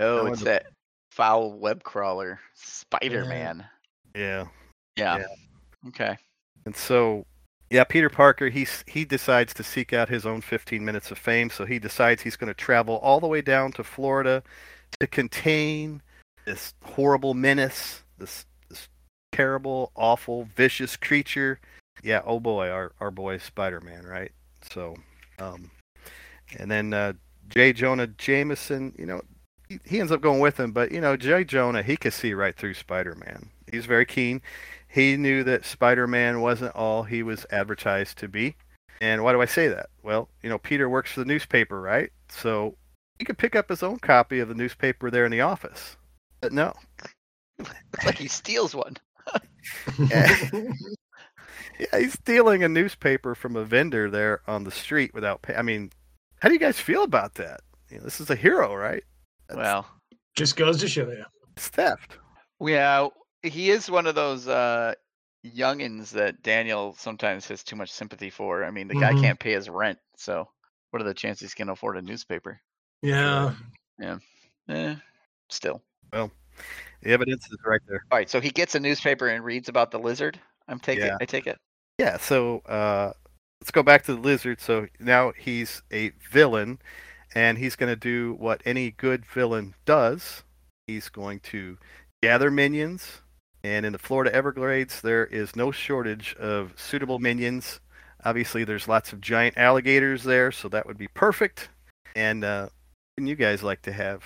Oh, 0.00 0.26
it's 0.26 0.42
a- 0.42 0.44
that 0.44 0.66
foul 1.12 1.58
web 1.58 1.82
crawler, 1.82 2.38
Spider 2.54 3.24
Man. 3.24 3.66
Yeah. 4.14 4.44
Yeah. 4.96 5.18
Yeah. 5.18 5.26
Okay. 5.88 6.16
And 6.66 6.76
so, 6.76 7.24
yeah, 7.70 7.84
Peter 7.84 8.08
Parker, 8.08 8.48
he's, 8.48 8.82
he 8.86 9.04
decides 9.04 9.52
to 9.54 9.62
seek 9.62 9.92
out 9.92 10.08
his 10.08 10.24
own 10.24 10.40
15 10.40 10.82
minutes 10.82 11.10
of 11.10 11.18
fame. 11.18 11.50
So 11.50 11.66
he 11.66 11.78
decides 11.78 12.22
he's 12.22 12.36
going 12.36 12.48
to 12.48 12.54
travel 12.54 12.96
all 12.96 13.20
the 13.20 13.26
way 13.26 13.42
down 13.42 13.72
to 13.72 13.84
Florida 13.84 14.42
to 15.00 15.06
contain 15.06 16.00
this 16.46 16.72
horrible 16.82 17.34
menace, 17.34 18.02
this, 18.16 18.46
this 18.70 18.88
terrible, 19.32 19.92
awful, 19.94 20.48
vicious 20.56 20.96
creature. 20.96 21.60
Yeah, 22.02 22.22
oh 22.24 22.40
boy, 22.40 22.70
our, 22.70 22.92
our 23.00 23.10
boy 23.10 23.36
Spider 23.38 23.80
Man, 23.80 24.06
right? 24.06 24.32
So, 24.70 24.94
um, 25.38 25.70
and 26.58 26.70
then 26.70 26.94
uh, 26.94 27.12
J. 27.50 27.74
Jonah 27.74 28.06
Jameson, 28.06 28.94
you 28.98 29.04
know, 29.04 29.20
he, 29.68 29.78
he 29.84 30.00
ends 30.00 30.10
up 30.10 30.22
going 30.22 30.40
with 30.40 30.58
him, 30.58 30.72
but, 30.72 30.90
you 30.90 31.02
know, 31.02 31.18
J. 31.18 31.44
Jonah, 31.44 31.82
he 31.82 31.98
could 31.98 32.14
see 32.14 32.32
right 32.32 32.56
through 32.56 32.74
Spider 32.74 33.14
Man. 33.14 33.50
He's 33.70 33.84
very 33.84 34.06
keen 34.06 34.40
he 34.88 35.16
knew 35.16 35.44
that 35.44 35.64
Spider-Man 35.64 36.40
wasn't 36.40 36.74
all 36.74 37.02
he 37.02 37.22
was 37.22 37.46
advertised 37.50 38.18
to 38.18 38.28
be. 38.28 38.56
And 39.00 39.22
why 39.22 39.32
do 39.32 39.40
I 39.40 39.44
say 39.46 39.68
that? 39.68 39.90
Well, 40.02 40.28
you 40.42 40.48
know, 40.48 40.58
Peter 40.58 40.88
works 40.88 41.12
for 41.12 41.20
the 41.20 41.26
newspaper, 41.26 41.80
right? 41.80 42.10
So 42.28 42.76
he 43.18 43.24
could 43.24 43.38
pick 43.38 43.54
up 43.54 43.68
his 43.68 43.82
own 43.82 43.98
copy 43.98 44.40
of 44.40 44.48
the 44.48 44.54
newspaper 44.54 45.10
there 45.10 45.24
in 45.24 45.30
the 45.32 45.40
office. 45.42 45.96
But 46.40 46.52
no. 46.52 46.72
Looks 47.58 47.72
like 48.04 48.18
he 48.18 48.28
steals 48.28 48.74
one. 48.74 48.96
Yeah, 51.78 51.98
he's 52.00 52.14
stealing 52.14 52.64
a 52.64 52.68
newspaper 52.68 53.36
from 53.36 53.54
a 53.54 53.62
vendor 53.64 54.10
there 54.10 54.40
on 54.48 54.64
the 54.64 54.70
street 54.72 55.14
without 55.14 55.42
pay. 55.42 55.54
I 55.54 55.62
mean, 55.62 55.92
how 56.40 56.48
do 56.48 56.54
you 56.54 56.58
guys 56.58 56.80
feel 56.80 57.04
about 57.04 57.34
that? 57.34 57.60
You 57.88 57.98
know, 57.98 58.04
this 58.04 58.20
is 58.20 58.30
a 58.30 58.34
hero, 58.34 58.74
right? 58.74 59.04
That's, 59.48 59.58
Well, 59.58 59.86
Just 60.34 60.56
goes 60.56 60.80
to 60.80 60.88
show 60.88 61.08
you. 61.08 61.24
it's 61.56 61.68
theft. 61.68 62.18
yeah, 62.60 63.06
he 63.42 63.70
is 63.70 63.90
one 63.90 64.06
of 64.06 64.14
those 64.14 64.48
uh 64.48 64.94
youngins 65.46 66.10
that 66.10 66.42
Daniel 66.42 66.94
sometimes 66.94 67.46
has 67.48 67.62
too 67.62 67.76
much 67.76 67.90
sympathy 67.90 68.30
for. 68.30 68.64
I 68.64 68.70
mean, 68.70 68.88
the 68.88 68.94
guy 68.94 69.12
Mhm. 69.12 69.20
can't 69.20 69.40
pay 69.40 69.52
his 69.52 69.68
rent, 69.68 69.98
so 70.16 70.48
what 70.90 71.00
are 71.00 71.04
the 71.04 71.14
chances 71.14 71.42
he's 71.42 71.54
gonna 71.54 71.72
afford 71.72 71.96
a 71.96 72.02
newspaper? 72.02 72.60
Yeah. 73.02 73.54
Yeah. 73.98 74.18
Eh, 74.68 74.96
still. 75.48 75.82
Well, 76.12 76.30
the 77.02 77.12
evidence 77.12 77.46
is 77.50 77.56
right 77.64 77.80
there. 77.86 78.04
All 78.10 78.18
right, 78.18 78.28
so 78.28 78.40
he 78.40 78.50
gets 78.50 78.74
a 78.74 78.80
newspaper 78.80 79.28
and 79.28 79.44
reads 79.44 79.68
about 79.68 79.90
the 79.90 79.98
lizard. 79.98 80.40
I'm 80.66 80.80
taking. 80.80 81.06
Yeah. 81.06 81.16
I 81.20 81.24
take 81.24 81.46
it. 81.46 81.58
Yeah, 81.98 82.16
so 82.18 82.60
uh, 82.60 83.12
let's 83.60 83.70
go 83.70 83.82
back 83.82 84.04
to 84.04 84.14
the 84.14 84.20
lizard. 84.20 84.60
So 84.60 84.86
now 85.00 85.32
he's 85.32 85.82
a 85.92 86.10
villain, 86.30 86.80
and 87.34 87.58
he's 87.58 87.76
going 87.76 87.90
to 87.90 87.96
do 87.96 88.34
what 88.34 88.62
any 88.64 88.90
good 88.90 89.24
villain 89.26 89.74
does. 89.84 90.44
He's 90.86 91.08
going 91.08 91.40
to 91.40 91.78
gather 92.22 92.50
minions 92.50 93.22
And 93.68 93.84
in 93.84 93.92
the 93.92 93.98
Florida 93.98 94.34
Everglades, 94.34 95.02
there 95.02 95.26
is 95.26 95.54
no 95.54 95.70
shortage 95.70 96.34
of 96.36 96.72
suitable 96.76 97.18
minions. 97.18 97.80
Obviously, 98.24 98.64
there's 98.64 98.88
lots 98.88 99.12
of 99.12 99.20
giant 99.20 99.58
alligators 99.58 100.24
there, 100.24 100.50
so 100.50 100.70
that 100.70 100.86
would 100.86 100.96
be 100.96 101.08
perfect. 101.08 101.68
And 102.16 102.44
uh, 102.44 102.70
you 103.18 103.34
guys 103.34 103.62
like 103.62 103.82
to 103.82 103.92
have 103.92 104.24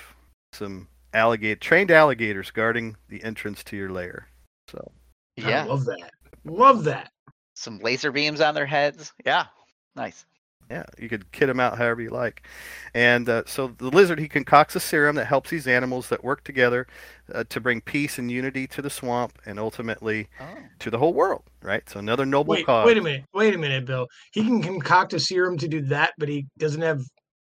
some 0.52 0.86
alligator 1.12 1.58
trained 1.58 1.90
alligators 1.90 2.52
guarding 2.52 2.96
the 3.08 3.20
entrance 3.24 3.64
to 3.64 3.76
your 3.76 3.90
lair. 3.90 4.28
So 4.68 4.92
I 5.44 5.48
Yeah. 5.48 5.64
love 5.64 5.86
that. 5.86 6.10
Love 6.44 6.84
that. 6.84 7.10
Some 7.56 7.80
laser 7.80 8.12
beams 8.12 8.40
on 8.40 8.54
their 8.54 8.64
heads. 8.64 9.12
Yeah. 9.26 9.46
Nice. 9.96 10.24
Yeah, 10.70 10.84
you 10.98 11.08
could 11.08 11.30
kid 11.32 11.46
them 11.48 11.60
out 11.60 11.76
however 11.78 12.00
you 12.02 12.10
like. 12.10 12.46
And 12.94 13.28
uh, 13.28 13.42
so 13.46 13.68
the 13.78 13.88
lizard 13.90 14.18
he 14.18 14.28
concocts 14.28 14.74
a 14.76 14.80
serum 14.80 15.16
that 15.16 15.26
helps 15.26 15.50
these 15.50 15.66
animals 15.66 16.08
that 16.08 16.22
work 16.24 16.44
together 16.44 16.86
uh, 17.34 17.44
to 17.48 17.60
bring 17.60 17.80
peace 17.80 18.18
and 18.18 18.30
unity 18.30 18.66
to 18.68 18.82
the 18.82 18.90
swamp 18.90 19.38
and 19.46 19.58
ultimately 19.58 20.28
Oh. 20.40 20.46
to 20.80 20.90
the 20.90 20.98
whole 20.98 21.12
world. 21.14 21.42
Right. 21.62 21.88
So 21.88 21.98
another 21.98 22.24
noble 22.26 22.52
Wait, 22.52 22.66
cause. 22.66 22.86
wait 22.86 22.98
a 22.98 23.02
minute. 23.02 23.24
Wait 23.34 23.54
a 23.54 23.58
minute, 23.58 23.84
Bill. 23.86 24.06
He 24.32 24.42
can 24.44 24.62
concoct 24.62 25.12
a 25.14 25.20
serum 25.20 25.58
to 25.58 25.68
do 25.68 25.80
that, 25.82 26.12
but 26.18 26.28
he 26.28 26.46
doesn't 26.58 26.82
have 26.82 27.00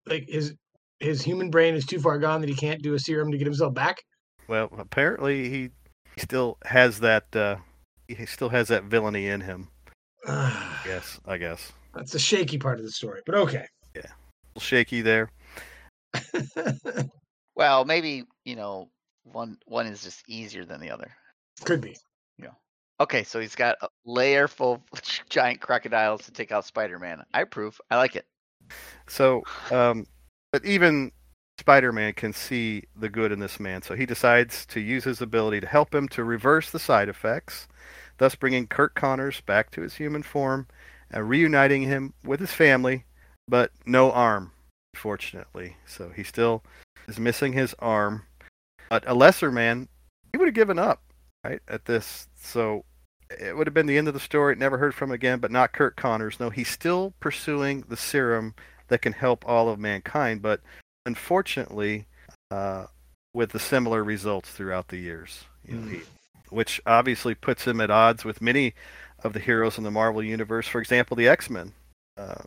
like 0.06 0.24
his 0.28 0.54
his 1.00 1.22
human 1.22 1.50
brain 1.50 1.74
is 1.74 1.84
too 1.86 1.98
far 2.00 2.18
gone 2.18 2.40
that 2.40 2.48
he 2.48 2.54
can't 2.56 2.82
do 2.82 2.94
a 2.94 2.98
serum 2.98 3.32
to 3.32 3.38
get 3.38 3.46
himself 3.46 3.74
back. 3.74 3.96
Well, 4.48 4.68
apparently 4.78 5.48
he, 5.48 5.70
he 6.14 6.20
still 6.20 6.58
has 6.64 7.00
that. 7.00 7.34
Uh, 7.34 7.56
he 8.08 8.26
still 8.26 8.50
has 8.50 8.68
that 8.68 8.84
villainy 8.84 9.26
in 9.28 9.40
him. 9.40 9.68
Yes, 10.84 11.20
I 11.26 11.38
guess. 11.38 11.72
That's 11.94 12.12
the 12.12 12.18
shaky 12.18 12.58
part 12.58 12.78
of 12.78 12.84
the 12.84 12.90
story, 12.90 13.20
but 13.26 13.34
okay. 13.34 13.66
Yeah. 13.94 14.02
A 14.02 14.54
little 14.54 14.60
shaky 14.60 15.02
there. 15.02 15.30
Well, 17.54 17.84
maybe 17.84 18.24
you 18.44 18.56
know 18.56 18.88
one 19.24 19.58
one 19.66 19.86
is 19.86 20.02
just 20.02 20.22
easier 20.28 20.64
than 20.64 20.80
the 20.80 20.90
other. 20.90 21.10
Could 21.64 21.80
be. 21.80 21.96
Yeah. 22.38 22.54
Okay, 23.00 23.22
so 23.24 23.40
he's 23.40 23.54
got 23.54 23.76
a 23.82 23.88
layer 24.04 24.48
full 24.48 24.82
of 24.92 25.02
giant 25.28 25.60
crocodiles 25.60 26.24
to 26.24 26.32
take 26.32 26.52
out 26.52 26.64
Spider-Man. 26.64 27.22
I 27.34 27.42
approve. 27.42 27.80
I 27.90 27.96
like 27.96 28.16
it. 28.16 28.26
So, 29.06 29.42
um, 29.70 30.06
but 30.50 30.64
even 30.64 31.12
Spider-Man 31.58 32.14
can 32.14 32.32
see 32.32 32.84
the 32.96 33.08
good 33.08 33.32
in 33.32 33.38
this 33.38 33.60
man, 33.60 33.82
so 33.82 33.94
he 33.94 34.06
decides 34.06 34.64
to 34.66 34.80
use 34.80 35.04
his 35.04 35.20
ability 35.20 35.60
to 35.60 35.66
help 35.66 35.94
him 35.94 36.08
to 36.08 36.24
reverse 36.24 36.70
the 36.70 36.78
side 36.78 37.08
effects, 37.08 37.68
thus 38.18 38.34
bringing 38.34 38.66
Curt 38.66 38.94
Connors 38.94 39.40
back 39.42 39.70
to 39.72 39.82
his 39.82 39.94
human 39.94 40.22
form 40.22 40.66
and 41.12 41.28
reuniting 41.28 41.82
him 41.82 42.14
with 42.24 42.40
his 42.40 42.52
family, 42.52 43.04
but 43.48 43.70
no 43.86 44.10
arm, 44.12 44.52
fortunately. 44.94 45.76
So 45.86 46.10
he 46.10 46.22
still 46.22 46.62
is 47.06 47.18
missing 47.20 47.52
his 47.52 47.74
arm. 47.78 48.22
But 48.90 49.04
a 49.06 49.14
lesser 49.14 49.50
man, 49.50 49.88
he 50.32 50.38
would 50.38 50.48
have 50.48 50.54
given 50.54 50.78
up, 50.78 51.02
right, 51.44 51.60
at 51.68 51.84
this. 51.84 52.28
So 52.40 52.84
it 53.30 53.56
would 53.56 53.66
have 53.66 53.74
been 53.74 53.86
the 53.86 53.98
end 53.98 54.08
of 54.08 54.14
the 54.14 54.20
story. 54.20 54.54
Never 54.56 54.78
heard 54.78 54.94
from 54.94 55.10
again, 55.10 55.38
but 55.38 55.50
not 55.50 55.72
Curt 55.72 55.96
Connors. 55.96 56.38
No, 56.38 56.50
he's 56.50 56.68
still 56.68 57.14
pursuing 57.20 57.84
the 57.88 57.96
serum 57.96 58.54
that 58.88 59.02
can 59.02 59.12
help 59.12 59.46
all 59.46 59.68
of 59.68 59.78
mankind, 59.78 60.42
but 60.42 60.60
unfortunately, 61.06 62.06
uh, 62.50 62.86
with 63.34 63.50
the 63.52 63.58
similar 63.58 64.04
results 64.04 64.50
throughout 64.50 64.88
the 64.88 64.98
years, 64.98 65.44
you 65.66 65.74
know, 65.74 65.86
Mm. 65.86 65.90
he, 65.92 66.02
which 66.50 66.82
obviously 66.84 67.34
puts 67.34 67.66
him 67.66 67.80
at 67.80 67.90
odds 67.90 68.24
with 68.24 68.42
many 68.42 68.74
of 69.24 69.32
the 69.32 69.40
heroes 69.40 69.78
in 69.78 69.84
the 69.84 69.90
Marvel 69.90 70.22
universe. 70.22 70.66
For 70.66 70.80
example, 70.80 71.16
the 71.16 71.28
X 71.28 71.50
Men. 71.50 71.72
Uh, 72.16 72.42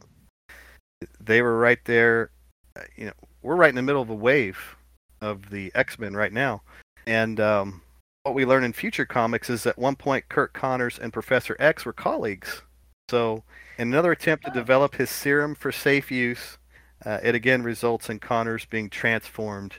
they 1.20 1.42
were 1.42 1.58
right 1.58 1.80
there. 1.86 2.32
uh, 2.76 2.82
You 2.96 3.08
know, 3.08 3.14
we're 3.42 3.56
right 3.56 3.70
in 3.70 3.76
the 3.76 3.82
middle 3.82 4.02
of 4.02 4.10
a 4.10 4.16
wave 4.16 4.76
of 5.22 5.50
the 5.50 5.72
X 5.76 6.00
Men 6.00 6.14
right 6.14 6.34
now, 6.34 6.62
and 7.08 7.40
um, 7.40 7.82
what 8.24 8.36
we 8.36 8.46
learn 8.46 8.64
in 8.64 8.74
future 8.74 9.06
comics 9.06 9.50
is 9.50 9.66
at 9.66 9.78
one 9.78 9.96
point 9.96 10.30
Curt 10.30 10.54
Connors 10.54 10.98
and 10.98 11.14
Professor 11.14 11.56
X 11.60 11.86
were 11.86 11.94
colleagues. 11.94 12.64
So, 13.10 13.44
in 13.78 13.90
another 13.90 14.12
attempt 14.12 14.46
to 14.46 14.52
develop 14.52 14.96
his 14.96 15.12
serum 15.12 15.54
for 15.54 15.72
safe 15.72 16.10
use, 16.12 16.58
uh, 17.06 17.20
it 17.22 17.36
again 17.36 17.62
results 17.62 18.10
in 18.10 18.20
Connors 18.20 18.66
being 18.66 18.90
transformed 18.90 19.76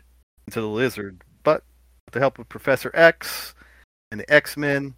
into 0.47 0.61
the 0.61 0.69
lizard. 0.69 1.23
But 1.43 1.65
with 2.05 2.15
the 2.15 2.21
help 2.21 2.39
of 2.39 2.49
Professor 2.49 2.93
X 2.95 3.55
and 4.13 4.21
the 4.21 4.33
X 4.33 4.57
Men, 4.57 4.95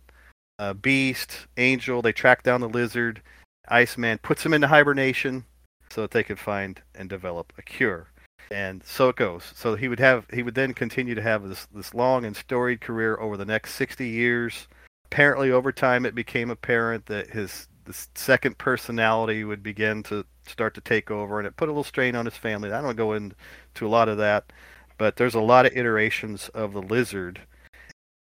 uh, 0.58 0.74
Beast, 0.74 1.46
Angel, 1.56 2.02
they 2.02 2.12
track 2.12 2.42
down 2.42 2.60
the 2.60 2.68
lizard. 2.68 3.22
Iceman 3.68 4.18
puts 4.18 4.44
him 4.44 4.54
into 4.54 4.68
hibernation 4.68 5.44
so 5.90 6.02
that 6.02 6.10
they 6.10 6.22
could 6.22 6.38
find 6.38 6.80
and 6.94 7.08
develop 7.08 7.52
a 7.58 7.62
cure. 7.62 8.08
And 8.50 8.82
so 8.84 9.10
it 9.10 9.16
goes. 9.16 9.52
So 9.54 9.74
he 9.74 9.88
would 9.88 10.00
have 10.00 10.26
he 10.32 10.42
would 10.42 10.54
then 10.54 10.72
continue 10.72 11.14
to 11.14 11.22
have 11.22 11.46
this 11.46 11.66
this 11.74 11.94
long 11.94 12.24
and 12.24 12.36
storied 12.36 12.80
career 12.80 13.18
over 13.20 13.36
the 13.36 13.44
next 13.44 13.74
60 13.74 14.08
years. 14.08 14.68
Apparently 15.06 15.50
over 15.50 15.70
time 15.70 16.06
it 16.06 16.14
became 16.14 16.50
apparent 16.50 17.06
that 17.06 17.30
his 17.30 17.68
this 17.84 18.08
second 18.14 18.58
personality 18.58 19.44
would 19.44 19.62
begin 19.62 20.02
to 20.04 20.24
start 20.46 20.74
to 20.74 20.80
take 20.80 21.10
over 21.10 21.38
and 21.38 21.46
it 21.46 21.56
put 21.56 21.68
a 21.68 21.72
little 21.72 21.84
strain 21.84 22.14
on 22.14 22.24
his 22.24 22.36
family. 22.36 22.72
I 22.72 22.80
don't 22.80 22.96
go 22.96 23.12
into 23.12 23.36
a 23.82 23.88
lot 23.88 24.08
of 24.08 24.18
that, 24.18 24.52
but 24.96 25.16
there's 25.16 25.34
a 25.34 25.40
lot 25.40 25.66
of 25.66 25.76
iterations 25.76 26.48
of 26.50 26.72
the 26.72 26.82
lizard. 26.82 27.40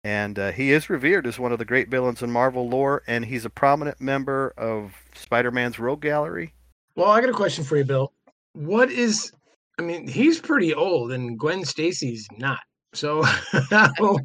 And 0.06 0.38
uh, 0.38 0.52
he 0.52 0.72
is 0.72 0.88
revered 0.88 1.26
as 1.26 1.40
one 1.40 1.52
of 1.52 1.58
the 1.58 1.66
great 1.66 1.90
villains 1.90 2.22
in 2.22 2.30
Marvel 2.32 2.70
lore, 2.70 3.02
and 3.08 3.26
he's 3.26 3.44
a 3.44 3.50
prominent 3.50 4.00
member 4.00 4.54
of 4.56 4.94
Spider-Man's 5.16 5.80
Rogue 5.80 6.02
Gallery. 6.02 6.54
Well, 6.96 7.10
I 7.10 7.22
got 7.22 7.32
a 7.32 7.34
question 7.34 7.64
for 7.64 7.76
you, 7.76 7.86
Bill. 7.86 8.14
What 8.54 8.92
is 8.92 9.32
I 9.80 9.82
mean, 9.82 10.08
he's 10.08 10.40
pretty 10.40 10.76
old 10.76 11.12
and 11.12 11.40
Gwen 11.40 11.66
Stacy's 11.66 12.28
not. 12.38 12.60
So 12.94 13.24
how, 13.72 14.18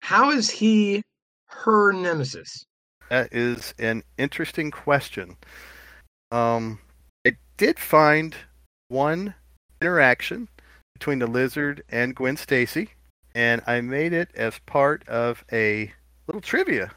how 0.00 0.30
is 0.30 0.50
he 0.50 1.02
her 1.46 1.92
nemesis? 1.92 2.66
That 3.08 3.32
is 3.32 3.72
an 3.78 4.02
interesting 4.18 4.70
question. 4.70 5.38
Um, 6.30 6.78
I 7.26 7.32
did 7.56 7.78
find 7.78 8.36
one 8.88 9.34
interaction 9.80 10.48
between 10.92 11.18
the 11.18 11.26
lizard 11.26 11.82
and 11.88 12.14
Gwen 12.14 12.36
Stacy, 12.36 12.90
and 13.34 13.62
I 13.66 13.80
made 13.80 14.12
it 14.12 14.28
as 14.34 14.58
part 14.66 15.06
of 15.08 15.44
a 15.52 15.92
little 16.26 16.40
trivia 16.40 16.90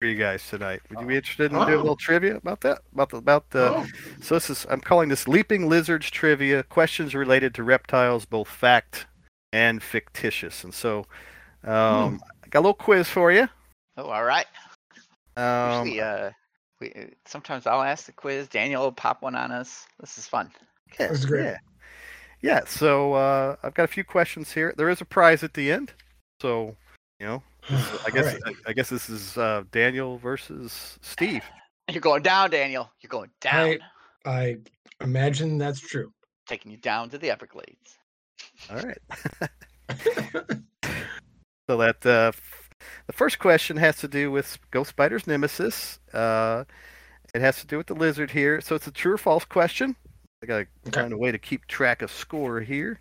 for 0.00 0.08
you 0.08 0.16
guys 0.16 0.46
tonight. 0.48 0.80
Would 0.90 1.00
you 1.00 1.06
be 1.06 1.16
interested 1.16 1.52
in 1.52 1.58
doing 1.58 1.68
a 1.70 1.74
Oh. 1.74 1.76
little 1.78 1.96
trivia 1.96 2.36
about 2.36 2.60
that? 2.62 2.80
About 2.92 3.10
the 3.10 3.16
about 3.18 3.50
the 3.50 3.74
Oh, 3.76 3.86
So 4.20 4.34
this 4.34 4.50
is 4.50 4.66
I'm 4.68 4.80
calling 4.80 5.08
this 5.08 5.28
Leaping 5.28 5.68
Lizards 5.68 6.10
Trivia, 6.10 6.62
questions 6.64 7.14
related 7.14 7.54
to 7.54 7.62
reptiles, 7.62 8.24
both 8.24 8.48
fact 8.48 9.06
and 9.52 9.82
fictitious. 9.82 10.64
And 10.64 10.74
so 10.74 11.06
um, 11.64 12.20
I 12.44 12.48
got 12.48 12.58
a 12.58 12.62
little 12.62 12.74
quiz 12.74 13.08
for 13.08 13.30
you. 13.32 13.48
Oh, 13.96 14.08
all 14.10 14.24
right. 14.24 14.46
Um, 15.36 15.86
Usually, 15.86 16.00
uh, 16.00 16.30
we, 16.80 16.92
sometimes 17.24 17.66
I'll 17.66 17.82
ask 17.82 18.06
the 18.06 18.12
quiz. 18.12 18.48
Daniel 18.48 18.82
will 18.82 18.92
pop 18.92 19.22
one 19.22 19.34
on 19.36 19.50
us. 19.52 19.86
This 20.00 20.18
is 20.18 20.26
fun. 20.26 20.50
yeah, 20.98 21.06
That's 21.08 21.24
great. 21.24 21.44
Yeah. 21.44 21.56
Yeah, 22.44 22.60
so 22.66 23.14
uh, 23.14 23.56
I've 23.62 23.72
got 23.72 23.84
a 23.84 23.88
few 23.88 24.04
questions 24.04 24.52
here. 24.52 24.74
There 24.76 24.90
is 24.90 25.00
a 25.00 25.06
prize 25.06 25.42
at 25.42 25.54
the 25.54 25.72
end. 25.72 25.94
So, 26.42 26.76
you 27.18 27.24
know, 27.24 27.42
I 27.70 28.10
guess 28.12 28.34
Alright. 28.34 28.42
I, 28.66 28.70
I 28.70 28.72
guess 28.74 28.90
this 28.90 29.08
is 29.08 29.38
uh, 29.38 29.62
Daniel 29.72 30.18
versus 30.18 30.98
Steve. 31.00 31.42
You're 31.90 32.02
going 32.02 32.22
down, 32.22 32.50
Daniel. 32.50 32.90
You're 33.00 33.08
going 33.08 33.30
down. 33.40 33.70
I- 33.70 33.78
I 34.26 34.56
imagine 35.02 35.56
that's 35.56 35.80
true. 35.80 36.12
Taking 36.46 36.70
you 36.70 36.76
down 36.76 37.08
to 37.10 37.18
the 37.18 37.30
Everglades. 37.30 37.98
All 38.70 38.76
right. 38.76 38.98
so 41.68 41.76
that 41.78 42.04
uh, 42.04 42.28
f- 42.34 42.70
the 43.06 43.12
first 43.12 43.38
question 43.38 43.78
has 43.78 43.96
to 43.98 44.08
do 44.08 44.30
with 44.30 44.58
Ghost 44.70 44.90
Spider's 44.90 45.26
nemesis. 45.26 45.98
Uh, 46.12 46.64
it 47.34 47.40
has 47.40 47.60
to 47.60 47.66
do 47.66 47.78
with 47.78 47.86
the 47.86 47.94
lizard 47.94 48.30
here. 48.30 48.60
So 48.62 48.74
it's 48.74 48.86
a 48.86 48.90
true 48.92 49.14
or 49.14 49.18
false 49.18 49.44
question. 49.46 49.96
I 50.44 50.46
got 50.46 50.56
to 50.58 50.88
Okay. 50.88 51.00
find 51.00 51.12
a 51.12 51.16
way 51.16 51.32
to 51.32 51.38
keep 51.38 51.66
track 51.66 52.02
of 52.02 52.10
score 52.12 52.60
here. 52.60 52.98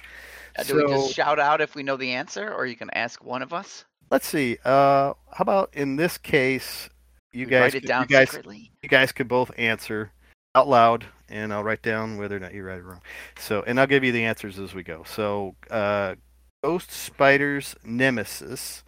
Uh, 0.58 0.64
do 0.64 0.76
we 0.78 0.88
just 0.88 1.14
shout 1.14 1.40
out 1.40 1.60
if 1.62 1.76
we 1.76 1.84
know 1.84 1.98
the 1.98 2.12
answer, 2.14 2.54
or 2.54 2.66
you 2.66 2.76
can 2.76 2.90
ask 2.92 3.24
one 3.24 3.42
of 3.42 3.52
us? 3.54 3.84
Let's 4.10 4.28
see. 4.28 4.58
Uh, 4.64 5.14
how 5.32 5.40
about 5.40 5.70
in 5.74 5.98
this 5.98 6.18
case, 6.18 6.90
you 7.34 7.46
We 7.46 7.52
guys, 7.52 7.62
write 7.62 7.76
it 7.76 7.80
could- 7.82 7.88
down 7.88 8.02
you 8.04 8.08
guys, 8.16 8.30
secretly. 8.30 8.72
you 8.82 8.88
guys 8.90 9.12
could 9.12 9.28
both 9.28 9.52
answer 9.58 10.12
out 10.56 10.68
loud, 10.70 11.06
and 11.28 11.52
I'll 11.54 11.64
write 11.64 11.82
down 11.82 12.18
whether 12.18 12.38
or 12.38 12.40
not 12.40 12.54
you're 12.54 12.66
right 12.66 12.80
or 12.80 12.84
wrong. 12.84 13.02
So, 13.38 13.64
and 13.68 13.80
I'll 13.80 13.88
give 13.88 14.04
you 14.04 14.12
the 14.14 14.24
answers 14.24 14.58
as 14.60 14.74
we 14.74 14.84
go. 14.84 15.04
So, 15.04 15.56
uh, 15.70 16.16
Ghost 16.64 16.92
Spider's 16.92 17.76
Nemesis. 17.84 18.84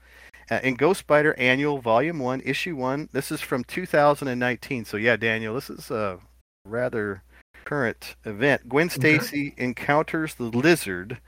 Uh, 0.49 0.59
in 0.63 0.75
Ghost 0.75 0.99
Spider 0.99 1.33
Annual 1.39 1.79
Volume 1.79 2.19
1, 2.19 2.39
Issue 2.45 2.75
1. 2.75 3.09
This 3.11 3.31
is 3.31 3.41
from 3.41 3.63
2019. 3.63 4.85
So, 4.85 4.95
yeah, 4.95 5.15
Daniel, 5.17 5.55
this 5.55 5.69
is 5.71 5.89
a 5.89 6.19
rather 6.65 7.23
current 7.65 8.15
event. 8.23 8.69
Gwen 8.69 8.88
Okay. 8.88 9.17
Stacy 9.17 9.54
encounters 9.58 10.36
the 10.36 10.43
lizard. 10.43 11.19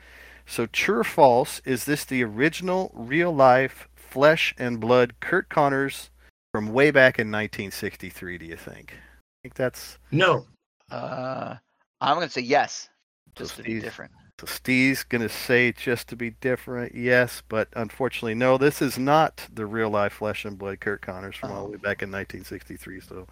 So, 0.45 0.65
true 0.65 0.99
or 0.99 1.03
false, 1.03 1.61
is 1.65 1.83
this 1.83 2.05
the 2.05 2.23
original 2.23 2.91
real 2.93 3.33
life 3.33 3.89
flesh 3.95 4.55
and 4.57 4.79
blood 4.79 5.19
Curt 5.19 5.49
Connors 5.49 6.09
from 6.53 6.71
way 6.71 6.91
back 6.91 7.19
in 7.19 7.27
1963, 7.27 8.37
do 8.37 8.45
you 8.45 8.55
think? 8.55 8.93
I 8.93 9.37
think 9.43 9.55
that's 9.55 9.97
No. 10.11 10.45
Uh, 10.89 11.55
I'm 11.99 12.15
going 12.15 12.27
to 12.27 12.33
say 12.33 12.41
yes, 12.41 12.87
just 13.35 13.57
to 13.57 13.63
be 13.63 13.81
different. 13.81 14.11
So 14.39 14.45
Steve's 14.45 15.03
gonna 15.03 15.29
say 15.29 15.71
just 15.71 16.09
to 16.09 16.15
be 16.15 16.29
different, 16.29 16.93
yes, 16.93 17.41
but 17.49 17.69
unfortunately, 17.75 18.35
no. 18.35 18.59
This 18.59 18.83
is 18.83 18.99
not 18.99 19.47
the 19.51 19.65
real 19.65 19.89
life 19.89 20.13
flesh 20.13 20.45
and 20.45 20.59
blood 20.59 20.79
Curt 20.79 21.01
Connors 21.01 21.35
from 21.35 21.51
all 21.51 21.65
the 21.65 21.71
way 21.71 21.77
back 21.77 22.03
in 22.03 22.11
1963. 22.11 22.99
So 23.01 23.27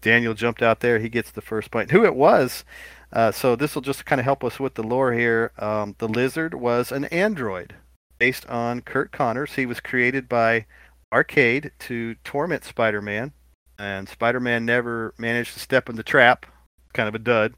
Daniel 0.00 0.34
jumped 0.34 0.62
out 0.62 0.80
there. 0.80 0.98
He 0.98 1.08
gets 1.08 1.30
the 1.30 1.40
first 1.40 1.70
point. 1.70 1.90
Who 1.90 2.04
it 2.04 2.14
was? 2.14 2.64
Uh, 3.12 3.32
so 3.32 3.56
this 3.56 3.74
will 3.74 3.82
just 3.82 4.04
kind 4.04 4.20
of 4.20 4.24
help 4.24 4.44
us 4.44 4.60
with 4.60 4.74
the 4.74 4.82
lore 4.82 5.12
here. 5.12 5.52
Um, 5.58 5.94
the 5.98 6.08
lizard 6.08 6.54
was 6.54 6.92
an 6.92 7.06
android 7.06 7.74
based 8.18 8.46
on 8.46 8.82
Curt 8.82 9.12
Connors. 9.12 9.54
He 9.54 9.66
was 9.66 9.80
created 9.80 10.28
by 10.28 10.66
Arcade 11.12 11.72
to 11.80 12.16
torment 12.24 12.64
Spider-Man, 12.64 13.32
and 13.78 14.08
Spider-Man 14.08 14.66
never 14.66 15.14
managed 15.16 15.54
to 15.54 15.60
step 15.60 15.88
in 15.88 15.96
the 15.96 16.02
trap. 16.02 16.46
Kind 16.92 17.08
of 17.08 17.14
a 17.14 17.18
dud. 17.18 17.54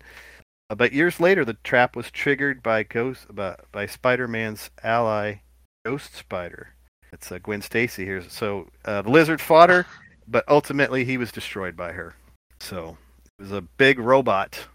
Uh, 0.68 0.76
but 0.76 0.92
years 0.92 1.18
later, 1.18 1.44
the 1.44 1.56
trap 1.64 1.96
was 1.96 2.10
triggered 2.10 2.62
by 2.62 2.84
Ghost 2.84 3.34
by, 3.34 3.56
by 3.72 3.86
Spider-Man's 3.86 4.70
ally, 4.84 5.36
Ghost 5.84 6.14
Spider. 6.14 6.74
It's 7.12 7.32
uh, 7.32 7.38
Gwen 7.38 7.62
Stacy 7.62 8.04
here. 8.04 8.22
So 8.28 8.68
uh, 8.84 9.02
the 9.02 9.10
lizard 9.10 9.40
fought 9.40 9.70
her, 9.70 9.86
but 10.28 10.44
ultimately 10.46 11.04
he 11.04 11.16
was 11.16 11.32
destroyed 11.32 11.76
by 11.76 11.92
her. 11.92 12.14
So 12.60 12.96
it 13.38 13.42
was 13.42 13.52
a 13.52 13.62
big 13.62 13.98
robot. 13.98 14.58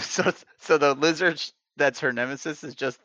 So 0.00 0.32
so 0.58 0.78
the 0.78 0.94
lizard 0.94 1.42
that's 1.76 2.00
her 2.00 2.12
nemesis 2.14 2.64
is 2.64 2.74
just 2.74 2.98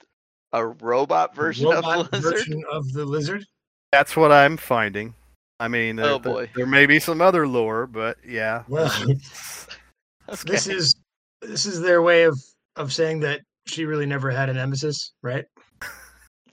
a 0.53 0.65
robot 0.65 1.35
version 1.35 1.67
Robot 1.67 1.99
of 1.99 2.11
the 2.11 2.17
lizard. 2.17 2.33
version 2.33 2.63
of 2.71 2.93
the 2.93 3.03
lizard. 3.05 3.45
That's 3.91 4.15
what 4.15 4.31
I'm 4.31 4.55
finding. 4.55 5.13
I 5.59 5.67
mean, 5.67 5.99
Oh, 5.99 6.03
there- 6.03 6.19
there- 6.19 6.33
boy. 6.33 6.49
there 6.55 6.65
may 6.65 6.85
be 6.85 6.99
some 6.99 7.19
other 7.21 7.45
lore, 7.45 7.87
but 7.87 8.17
yeah. 8.25 8.63
Well, 8.69 8.89
Okay. 10.29 10.41
this 10.45 10.67
is 10.67 10.95
this 11.41 11.65
is 11.65 11.81
their 11.81 12.01
way 12.01 12.23
of 12.23 12.39
of 12.77 12.93
saying 12.93 13.19
that 13.21 13.41
she 13.65 13.83
really 13.85 14.05
never 14.05 14.31
had 14.31 14.47
a 14.49 14.53
nemesis, 14.53 15.11
right? 15.21 15.43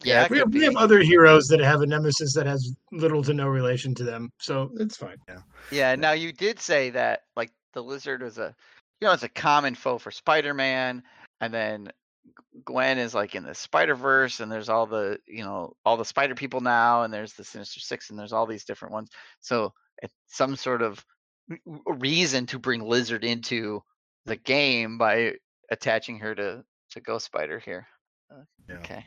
yeah, 0.03 0.27
We 0.29 0.39
have, 0.39 0.53
we 0.53 0.65
have 0.65 0.77
other 0.77 0.99
heroes 0.99 1.47
that 1.47 1.61
have 1.61 1.81
a 1.81 1.87
nemesis 1.87 2.35
that 2.35 2.47
has 2.47 2.75
little 2.93 3.23
to 3.23 3.33
no 3.33 3.47
relation 3.47 3.95
to 3.95 4.05
them, 4.05 4.31
so 4.41 4.71
it's 4.79 4.97
fine. 4.97 5.17
Yeah. 5.29 5.39
Yeah, 5.71 5.95
now 5.95 6.13
you 6.13 6.33
did 6.33 6.59
say 6.61 6.91
that 6.91 7.21
like 7.37 7.51
the 7.75 7.83
lizard 7.83 8.23
was 8.23 8.39
a 8.39 8.55
you 9.01 9.09
know, 9.09 9.13
it's 9.13 9.23
a 9.23 9.29
common 9.29 9.75
foe 9.75 9.99
for 9.99 10.11
Spider-Man 10.11 11.03
and 11.41 11.53
then 11.53 11.91
Gwen 12.65 12.99
is 12.99 13.15
like 13.15 13.35
in 13.35 13.45
the 13.45 13.55
Spider-Verse 13.55 14.41
and 14.41 14.51
there's 14.51 14.69
all 14.69 14.87
the, 14.87 15.19
you 15.27 15.45
know, 15.45 15.75
all 15.85 15.97
the 15.97 16.05
spider 16.05 16.35
people 16.35 16.61
now 16.61 17.03
and 17.03 17.13
there's 17.13 17.35
the 17.35 17.45
Sinister 17.45 17.81
6 17.81 18.11
and 18.11 18.19
there's 18.19 18.33
all 18.33 18.47
these 18.47 18.65
different 18.65 18.95
ones. 18.95 19.11
So 19.41 19.73
it's 20.03 20.15
some 20.29 20.57
sort 20.57 20.81
of 20.81 21.05
reason 21.87 22.47
to 22.47 22.59
bring 22.59 22.83
Lizard 22.83 23.25
into 23.25 23.83
the 24.25 24.37
game 24.37 24.97
by 24.97 25.35
attaching 25.71 26.19
her 26.19 26.35
to 26.35 26.65
to 26.91 27.01
Ghost 27.01 27.27
Spider 27.27 27.59
here. 27.59 27.87
Uh, 28.31 28.45
Yeah. 28.69 28.77
Okay. 28.77 29.05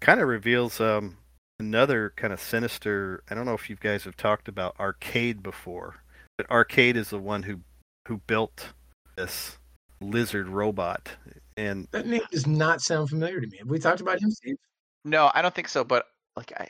kind 0.00 0.20
of 0.20 0.28
reveals 0.28 0.80
um, 0.80 1.16
another 1.58 2.12
kind 2.16 2.32
of 2.32 2.40
sinister. 2.40 3.22
I 3.30 3.34
don't 3.34 3.46
know 3.46 3.54
if 3.54 3.70
you 3.70 3.76
guys 3.76 4.04
have 4.04 4.16
talked 4.16 4.48
about 4.48 4.78
Arcade 4.78 5.42
before, 5.42 6.02
but 6.36 6.50
Arcade 6.50 6.96
is 6.96 7.10
the 7.10 7.18
one 7.18 7.44
who 7.44 7.60
who 8.06 8.18
built 8.26 8.72
this 9.16 9.58
lizard 10.00 10.48
robot, 10.48 11.10
and 11.56 11.88
That 11.90 12.06
name 12.06 12.22
does 12.30 12.46
not 12.46 12.80
sound 12.80 13.08
familiar 13.08 13.40
to 13.40 13.46
me. 13.46 13.58
Have 13.58 13.68
we 13.68 13.78
talked 13.78 14.00
about 14.00 14.20
him, 14.20 14.30
Steve? 14.30 14.56
No, 15.04 15.30
I 15.34 15.42
don't 15.42 15.54
think 15.54 15.68
so. 15.68 15.84
But 15.84 16.06
like, 16.36 16.52
I 16.58 16.68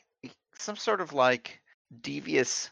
some 0.59 0.77
sort 0.77 1.01
of 1.01 1.13
like 1.13 1.61
devious, 2.01 2.71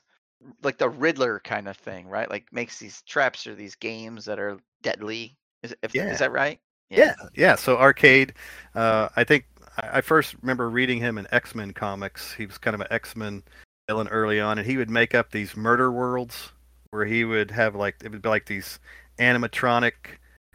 like 0.63 0.79
the 0.79 0.89
Riddler 0.89 1.41
kind 1.41 1.69
of 1.69 1.77
thing, 1.77 2.07
right? 2.09 2.29
Like 2.31 2.47
makes 2.53 2.79
these 2.79 3.03
traps 3.03 3.47
or 3.47 3.55
these 3.55 3.75
games 3.75 4.25
that 4.25 4.39
are 4.39 4.59
deadly. 4.83 5.37
Is 5.63 5.75
if, 5.83 5.95
Yeah. 5.95 6.11
is 6.13 6.19
that 6.19 6.33
right? 6.33 6.59
yeah, 6.91 7.15
yeah. 7.35 7.57
So 7.57 7.77
Arcade, 7.79 8.35
uh, 8.75 9.09
I 9.17 9.25
think 9.25 9.47
I 9.77 9.99
I 9.99 10.01
first 10.01 10.37
remember 10.41 10.71
reading 10.71 11.01
him 11.01 11.19
in 11.19 11.27
X 11.33 11.55
Men 11.55 11.73
comics. 11.73 12.33
He 12.33 12.47
was 12.47 12.59
kind 12.59 12.75
of 12.75 12.81
an 12.81 12.89
X 12.91 13.17
Men 13.17 13.43
villain 13.89 14.09
early 14.09 14.41
on, 14.41 14.59
and 14.59 14.67
he 14.67 14.77
would 14.79 14.91
make 14.91 15.15
up 15.15 15.31
these 15.31 15.57
murder 15.57 15.93
worlds 15.93 16.53
where 16.95 17.05
he 17.05 17.25
would 17.25 17.51
have 17.51 17.75
like 17.75 17.97
it 18.05 18.11
would 18.13 18.23
be 18.23 18.29
like 18.29 18.47
these 18.47 18.79
animatronic, 19.19 19.93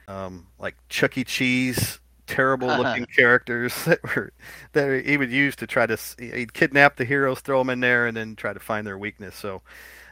um, 0.08 0.47
like 0.58 0.75
Chuck 0.88 1.17
E. 1.17 1.25
Cheese, 1.25 1.99
terrible 2.28 2.69
looking 2.69 3.06
characters 3.06 3.75
that 3.86 4.02
were 4.04 4.32
that 4.71 5.06
he 5.06 5.17
would 5.17 5.32
use 5.32 5.56
to 5.58 5.67
try 5.67 5.86
to 5.86 5.97
he'd 6.17 6.54
kidnap 6.54 6.95
the 6.95 7.04
heroes, 7.04 7.41
throw 7.41 7.60
them 7.60 7.69
in 7.69 7.82
there, 7.82 8.08
and 8.08 8.15
then 8.15 8.38
try 8.38 8.54
to 8.54 8.60
find 8.60 8.88
their 8.88 8.97
weakness. 8.97 9.36
So, 9.36 9.62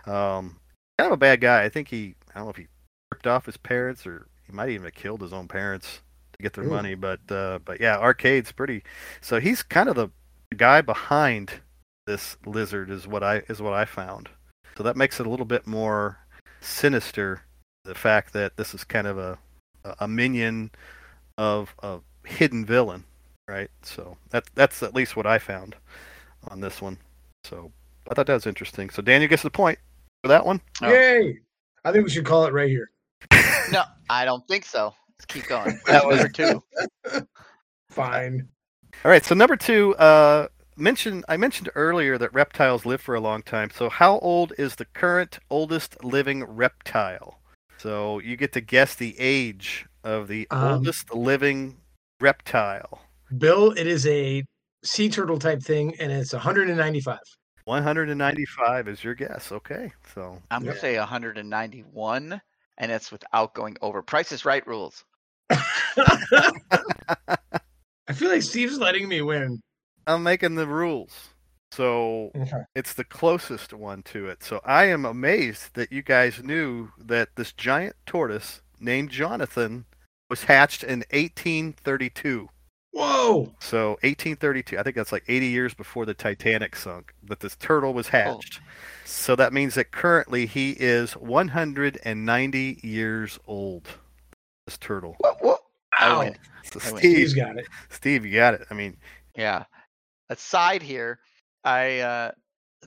um, 0.05 0.59
kind 0.99 1.07
of 1.07 1.13
a 1.13 1.17
bad 1.17 1.39
guy. 1.39 1.63
I 1.63 1.69
think 1.69 1.87
he 1.87 2.15
I 2.35 2.39
don't 2.39 2.47
know 2.47 2.51
if 2.51 2.57
he 2.57 2.67
ripped 3.09 3.25
off 3.25 3.45
his 3.45 3.57
parents 3.57 4.05
or 4.05 4.27
he 4.45 4.51
might 4.51 4.69
even 4.69 4.83
have 4.83 4.95
killed 4.95 5.21
his 5.21 5.31
own 5.31 5.47
parents 5.47 6.01
to 6.33 6.43
get 6.43 6.53
their 6.53 6.65
Ooh. 6.65 6.69
money. 6.69 6.95
But 6.95 7.21
uh, 7.31 7.59
but 7.63 7.79
yeah, 7.79 7.97
Arcade's 7.97 8.51
pretty. 8.51 8.83
So 9.21 9.39
he's 9.39 9.63
kind 9.63 9.87
of 9.87 9.95
the 9.95 10.09
guy 10.57 10.81
behind 10.81 11.61
this 12.05 12.35
lizard 12.45 12.89
is 12.89 13.07
what 13.07 13.23
I 13.23 13.43
is 13.47 13.61
what 13.61 13.73
I 13.73 13.85
found. 13.85 14.29
So 14.77 14.83
that 14.83 14.95
makes 14.95 15.19
it 15.19 15.25
a 15.25 15.29
little 15.29 15.45
bit 15.45 15.65
more 15.65 16.19
sinister. 16.61 17.41
The 17.83 17.95
fact 17.95 18.33
that 18.33 18.57
this 18.57 18.73
is 18.75 18.83
kind 18.83 19.07
of 19.07 19.17
a 19.17 19.37
a- 19.83 19.95
a 20.01 20.07
minion 20.07 20.69
of 21.37 21.73
a 21.81 21.99
hidden 22.25 22.65
villain, 22.65 23.03
right? 23.47 23.71
So 23.81 24.17
that 24.29 24.45
that's 24.53 24.83
at 24.83 24.93
least 24.93 25.15
what 25.15 25.25
I 25.25 25.39
found 25.39 25.75
on 26.49 26.59
this 26.61 26.81
one. 26.81 26.97
So 27.43 27.71
I 28.09 28.13
thought 28.13 28.27
that 28.27 28.33
was 28.33 28.45
interesting. 28.45 28.89
So 28.89 29.01
Daniel 29.01 29.29
gets 29.29 29.43
the 29.43 29.49
point 29.49 29.79
for 30.23 30.27
that 30.27 30.45
one. 30.45 30.61
Oh. 30.81 30.89
Yay! 30.91 31.39
I 31.85 31.91
think 31.91 32.03
we 32.03 32.09
should 32.11 32.25
call 32.25 32.45
it 32.45 32.53
right 32.53 32.69
here. 32.69 32.91
No, 33.71 33.83
I 34.09 34.23
don't 34.23 34.47
think 34.47 34.63
so. 34.63 34.93
Let's 35.17 35.25
keep 35.25 35.45
going. 35.47 35.77
That 35.87 36.05
was- 36.07 36.17
number 36.19 36.31
two. 36.31 36.63
Fine. 37.89 38.47
All 39.03 39.11
right, 39.11 39.25
so 39.25 39.35
number 39.35 39.57
two, 39.57 39.93
uh, 39.95 40.47
mentioned 40.77 41.25
I 41.27 41.37
mentioned 41.37 41.69
earlier 41.75 42.17
that 42.17 42.33
reptiles 42.33 42.85
live 42.85 43.01
for 43.01 43.15
a 43.15 43.19
long 43.19 43.43
time. 43.43 43.69
So 43.69 43.89
how 43.89 44.19
old 44.19 44.53
is 44.57 44.75
the 44.75 44.85
current 44.85 45.39
oldest 45.49 46.03
living 46.03 46.43
reptile? 46.43 47.39
So 47.77 48.19
you 48.19 48.37
get 48.37 48.53
to 48.53 48.61
guess 48.61 48.95
the 48.95 49.15
age 49.19 49.85
of 50.03 50.27
the 50.27 50.47
Um, 50.51 50.73
oldest 50.73 51.13
living 51.13 51.77
reptile. 52.19 53.01
Bill, 53.37 53.71
it 53.71 53.87
is 53.87 54.07
a 54.07 54.43
sea 54.83 55.09
turtle 55.09 55.37
type 55.37 55.61
thing, 55.61 55.95
and 55.99 56.11
it's 56.11 56.33
195. 56.33 57.19
195 57.65 58.87
is 58.87 59.03
your 59.03 59.13
guess. 59.13 59.51
Okay, 59.51 59.91
so 60.13 60.41
I'm 60.49 60.63
gonna 60.63 60.79
say 60.79 60.97
191, 60.97 62.41
and 62.77 62.91
it's 62.91 63.11
without 63.11 63.53
going 63.53 63.75
over. 63.81 64.01
Price 64.01 64.31
is 64.31 64.45
Right 64.45 64.65
rules. 64.65 65.03
I 65.49 65.57
feel 68.13 68.29
like 68.29 68.43
Steve's 68.43 68.77
letting 68.77 69.09
me 69.09 69.21
win. 69.21 69.61
I'm 70.07 70.23
making 70.23 70.55
the 70.55 70.67
rules. 70.67 71.29
So 71.71 72.31
Okay. 72.35 72.63
it's 72.75 72.93
the 72.93 73.03
closest 73.03 73.73
one 73.73 74.01
to 74.03 74.27
it. 74.27 74.43
So 74.43 74.61
I 74.63 74.85
am 74.85 75.05
amazed 75.05 75.75
that 75.75 75.91
you 75.91 76.01
guys 76.01 76.41
knew 76.41 76.89
that 76.97 77.29
this 77.35 77.51
giant 77.51 77.95
tortoise 78.05 78.61
named 78.79 79.09
Jonathan 79.11 79.85
was 80.29 80.43
hatched 80.45 80.83
in 80.83 81.03
1832. 81.11 82.49
Whoa! 82.91 83.53
So 83.59 83.91
1832, 84.01 84.79
I 84.79 84.83
think 84.83 84.95
that's 84.95 85.11
like 85.11 85.25
80 85.27 85.45
years 85.47 85.73
before 85.73 86.05
the 86.05 86.13
Titanic 86.15 86.75
sunk, 86.75 87.13
that 87.23 87.41
this 87.41 87.55
turtle 87.57 87.93
was 87.93 88.07
oh. 88.07 88.11
hatched. 88.11 88.59
So 89.05 89.35
that 89.35 89.53
means 89.53 89.75
that 89.75 89.91
currently 89.91 90.45
he 90.47 90.71
is 90.71 91.13
190 91.17 92.79
years 92.81 93.39
old. 93.45 93.87
This 94.65 94.77
turtle. 94.77 95.15
What? 95.19 95.43
What? 95.43 95.59
I 95.99 96.07
Ow. 96.09 96.19
win. 96.19 96.35
So 96.63 96.79
I 96.83 96.91
win. 96.91 96.99
Steve's 96.99 97.31
Steve, 97.31 97.43
got 97.45 97.57
it. 97.57 97.67
Steve, 97.89 98.25
you 98.25 98.33
got 98.33 98.53
it. 98.55 98.65
I 98.71 98.73
mean, 98.73 98.97
Yeah. 99.35 99.65
Aside 100.29 100.81
here, 100.81 101.19
I 101.63 101.99
uh 101.99 102.31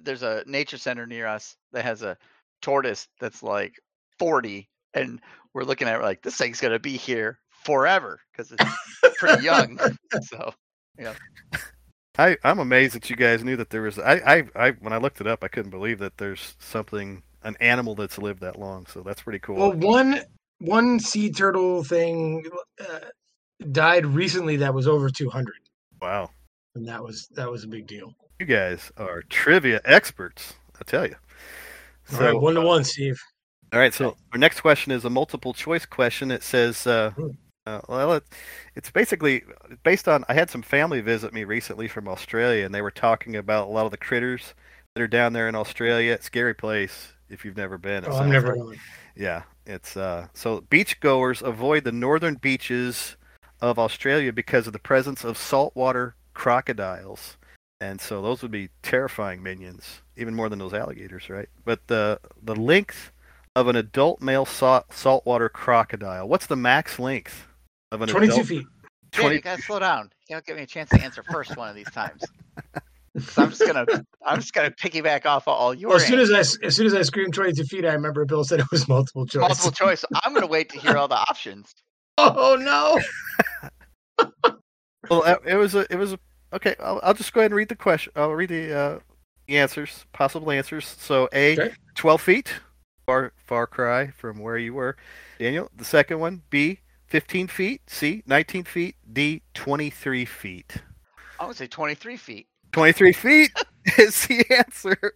there's 0.03 0.23
a 0.23 0.45
nature 0.47 0.79
center 0.79 1.07
near 1.07 1.27
us 1.27 1.57
that 1.73 1.85
has 1.85 2.03
a 2.03 2.17
tortoise 2.63 3.09
that's 3.21 3.43
like 3.43 3.75
40 4.19 4.69
and 4.95 5.21
we're 5.53 5.65
looking 5.65 5.89
at 5.89 5.97
it 5.97 6.03
like 6.03 6.23
this 6.23 6.37
thing's 6.37 6.61
going 6.61 6.73
to 6.73 6.79
be 6.79 6.97
here 6.97 7.39
forever 7.65 8.21
cuz 8.37 8.53
it's 8.53 9.19
pretty 9.19 9.45
young. 9.45 9.79
so, 10.23 10.53
yeah. 10.99 11.15
I, 12.19 12.37
I'm 12.45 12.59
amazed 12.59 12.95
that 12.95 13.09
you 13.09 13.17
guys 13.17 13.43
knew 13.43 13.57
that 13.57 13.71
there 13.71 13.83
was. 13.83 13.99
I, 13.99 14.15
I, 14.15 14.45
I, 14.55 14.71
when 14.73 14.93
I 14.93 14.99
looked 14.99 15.21
it 15.21 15.27
up, 15.27 15.43
I 15.43 15.49
couldn't 15.49 15.71
believe 15.71 15.99
that 16.01 16.19
there's 16.19 16.57
something, 16.59 17.23
an 17.43 17.57
animal 17.61 17.95
that's 17.95 18.19
lived 18.19 18.41
that 18.41 18.59
long. 18.59 18.87
So 18.87 19.01
that's 19.03 19.23
pretty 19.23 19.39
cool. 19.39 19.57
Well, 19.57 19.73
one 19.73 20.21
one 20.59 21.01
sea 21.01 21.31
turtle 21.31 21.83
thing 21.83 22.45
uh, 22.81 23.01
died 23.73 24.07
recently 24.07 24.57
that 24.57 24.75
was 24.75 24.87
over 24.87 25.09
200, 25.09 25.55
wow, 26.01 26.31
and 26.81 26.89
that 26.89 27.03
was 27.05 27.29
that 27.37 27.51
was 27.51 27.63
a 27.65 27.69
big 27.69 27.87
deal. 27.87 28.15
you 28.39 28.47
guys 28.47 28.91
are 28.97 29.23
trivia 29.29 29.81
experts. 29.85 30.55
I 30.81 30.85
tell 30.85 31.07
you. 31.07 31.15
All 32.13 32.19
So, 32.19 32.25
right, 32.25 32.41
one 32.41 32.55
to 32.55 32.63
one, 32.63 32.85
Steve. 32.85 33.21
all 33.73 33.79
right. 33.79 33.93
So 33.93 34.17
our 34.33 34.39
next 34.39 34.61
question 34.63 34.93
is 34.93 35.05
a 35.05 35.11
multiple 35.11 35.53
choice 35.53 35.85
question. 35.85 36.31
It 36.31 36.43
says, 36.43 36.87
uh, 36.87 37.11
Hmm. 37.11 37.29
uh, 37.67 37.81
well, 37.87 38.15
it, 38.15 38.25
it's 38.75 38.91
basically 38.91 39.43
based 39.85 40.09
on. 40.09 40.25
I 40.29 40.35
had 40.35 40.49
some 40.51 40.63
family 40.63 41.03
visit 41.03 41.35
me 41.35 41.45
recently 41.45 41.87
from 41.87 42.09
Australia, 42.09 42.65
and 42.65 42.75
they 42.75 42.83
were 42.83 42.91
talking 42.91 43.37
about 43.37 43.69
a 43.69 43.71
lot 43.71 43.85
of 43.85 43.91
the 43.91 43.99
critters 43.99 44.55
that 44.95 45.03
are 45.03 45.07
down 45.07 45.35
there 45.35 45.49
in 45.49 45.55
Australia. 45.55 46.19
Scary 46.23 46.55
place 46.55 47.13
if 47.29 47.45
you've 47.45 47.59
never 47.59 47.77
been. 47.79 48.05
Oh, 48.07 48.17
I'm 48.17 48.31
never 48.31 48.57
like. 48.57 48.79
Yeah, 49.15 49.43
it's 49.67 49.97
uh 49.99 50.29
so 50.33 50.63
beach 50.71 50.99
goers 51.01 51.43
avoid 51.43 51.85
the 51.85 51.93
northern 51.93 52.37
beaches 52.37 53.17
of 53.61 53.79
Australia 53.79 54.33
because 54.33 54.67
of 54.67 54.73
the 54.73 54.79
presence 54.79 55.25
of 55.25 55.37
saltwater 55.37 56.15
crocodiles. 56.35 57.37
And 57.83 58.01
so 58.01 58.21
those 58.21 58.43
would 58.43 58.51
be 58.51 58.69
terrifying 58.83 59.43
minions, 59.43 60.03
even 60.17 60.35
more 60.35 60.49
than 60.51 60.59
those 60.59 60.75
alligators, 60.75 61.31
right? 61.31 61.49
But 61.65 61.87
the 61.87 62.21
the 62.43 62.55
length 62.55 63.11
of 63.57 63.69
an 63.69 63.77
adult 63.77 64.21
male 64.21 64.45
salt, 64.45 64.93
saltwater 64.93 65.49
crocodile. 65.49 66.29
What's 66.29 66.47
the 66.47 66.57
max 66.57 66.99
length 66.99 67.47
of 67.91 68.03
an 68.03 68.09
22 68.09 68.33
adult? 68.35 68.47
feet. 68.47 68.67
Dan, 69.13 69.21
20 69.23 69.35
you 69.37 69.41
gotta 69.43 69.63
slow 69.63 69.79
down. 69.79 70.11
You 70.29 70.37
don't 70.37 70.45
give 70.47 70.57
me 70.57 70.63
a 70.63 70.67
chance 70.67 70.91
to 70.91 71.03
answer 71.03 71.23
first 71.33 71.57
one 71.57 71.69
of 71.69 71.75
these 71.75 71.91
times. 71.91 72.23
So 73.19 73.43
I'm 73.43 73.49
just 73.51 73.67
gonna 73.67 73.87
I'm 74.25 74.39
just 74.41 74.53
gonna 74.53 74.71
piggyback 74.71 75.25
off 75.27 75.49
of 75.49 75.55
all 75.55 75.75
your 75.75 75.89
Well, 75.89 75.97
as 75.97 76.07
soon 76.07 76.21
answers. 76.21 76.37
as 76.37 76.59
I 76.63 76.67
as 76.67 76.77
soon 76.77 76.87
as 76.87 76.95
I 76.95 77.03
screamed 77.03 77.33
22 77.35 77.65
feet, 77.65 77.85
I 77.87 77.93
remember 77.95 78.25
Bill 78.27 78.45
said 78.45 78.61
it 78.61 78.71
was 78.71 78.87
multiple 78.89 79.25
choice. 79.27 79.41
multiple 79.41 79.73
choice. 79.73 80.05
I'm 80.23 80.33
gonna 80.35 80.47
wait 80.47 80.69
to 80.71 80.79
hear 80.79 80.97
all 80.99 81.09
the 81.09 81.17
options. 81.17 81.73
Oh 82.19 82.55
no! 82.61 83.01
Well, 85.09 85.23
uh, 85.25 85.37
it 85.47 85.55
was 85.57 85.75
a 85.75 85.87
it 85.91 85.97
was 85.97 86.13
a 86.13 86.19
okay. 86.53 86.75
I'll, 86.81 87.01
I'll 87.03 87.15
just 87.15 87.33
go 87.33 87.41
ahead 87.41 87.51
and 87.53 87.57
read 87.57 87.69
the 87.69 87.77
question. 87.77 88.13
I'll 88.17 88.33
read 88.33 88.51
the 88.51 88.77
uh, 88.77 88.99
the 89.47 89.59
answers, 89.59 90.05
possible 90.13 90.51
answers. 90.51 90.87
So 90.87 91.29
A, 91.33 91.53
Okay. 91.53 91.75
12 91.95 92.21
feet, 92.21 92.55
far 93.07 93.33
far 93.37 93.67
cry 93.67 94.09
from 94.09 94.39
where 94.39 94.59
you 94.59 94.75
were, 94.75 94.97
Daniel. 95.39 95.71
The 95.77 95.85
second 95.85 96.21
one, 96.21 96.43
B, 96.51 96.81
15 97.07 97.49
feet. 97.49 97.83
C, 97.89 98.23
19 98.27 98.65
feet. 98.65 98.97
D, 99.13 99.43
23 99.55 100.25
feet. 100.25 100.77
I 101.39 101.47
would 101.47 101.57
say 101.57 101.67
23 101.67 102.17
feet. 102.17 102.47
23 102.73 103.13
feet 103.13 103.51
is 103.99 104.27
the 104.27 104.45
answer. 104.51 105.15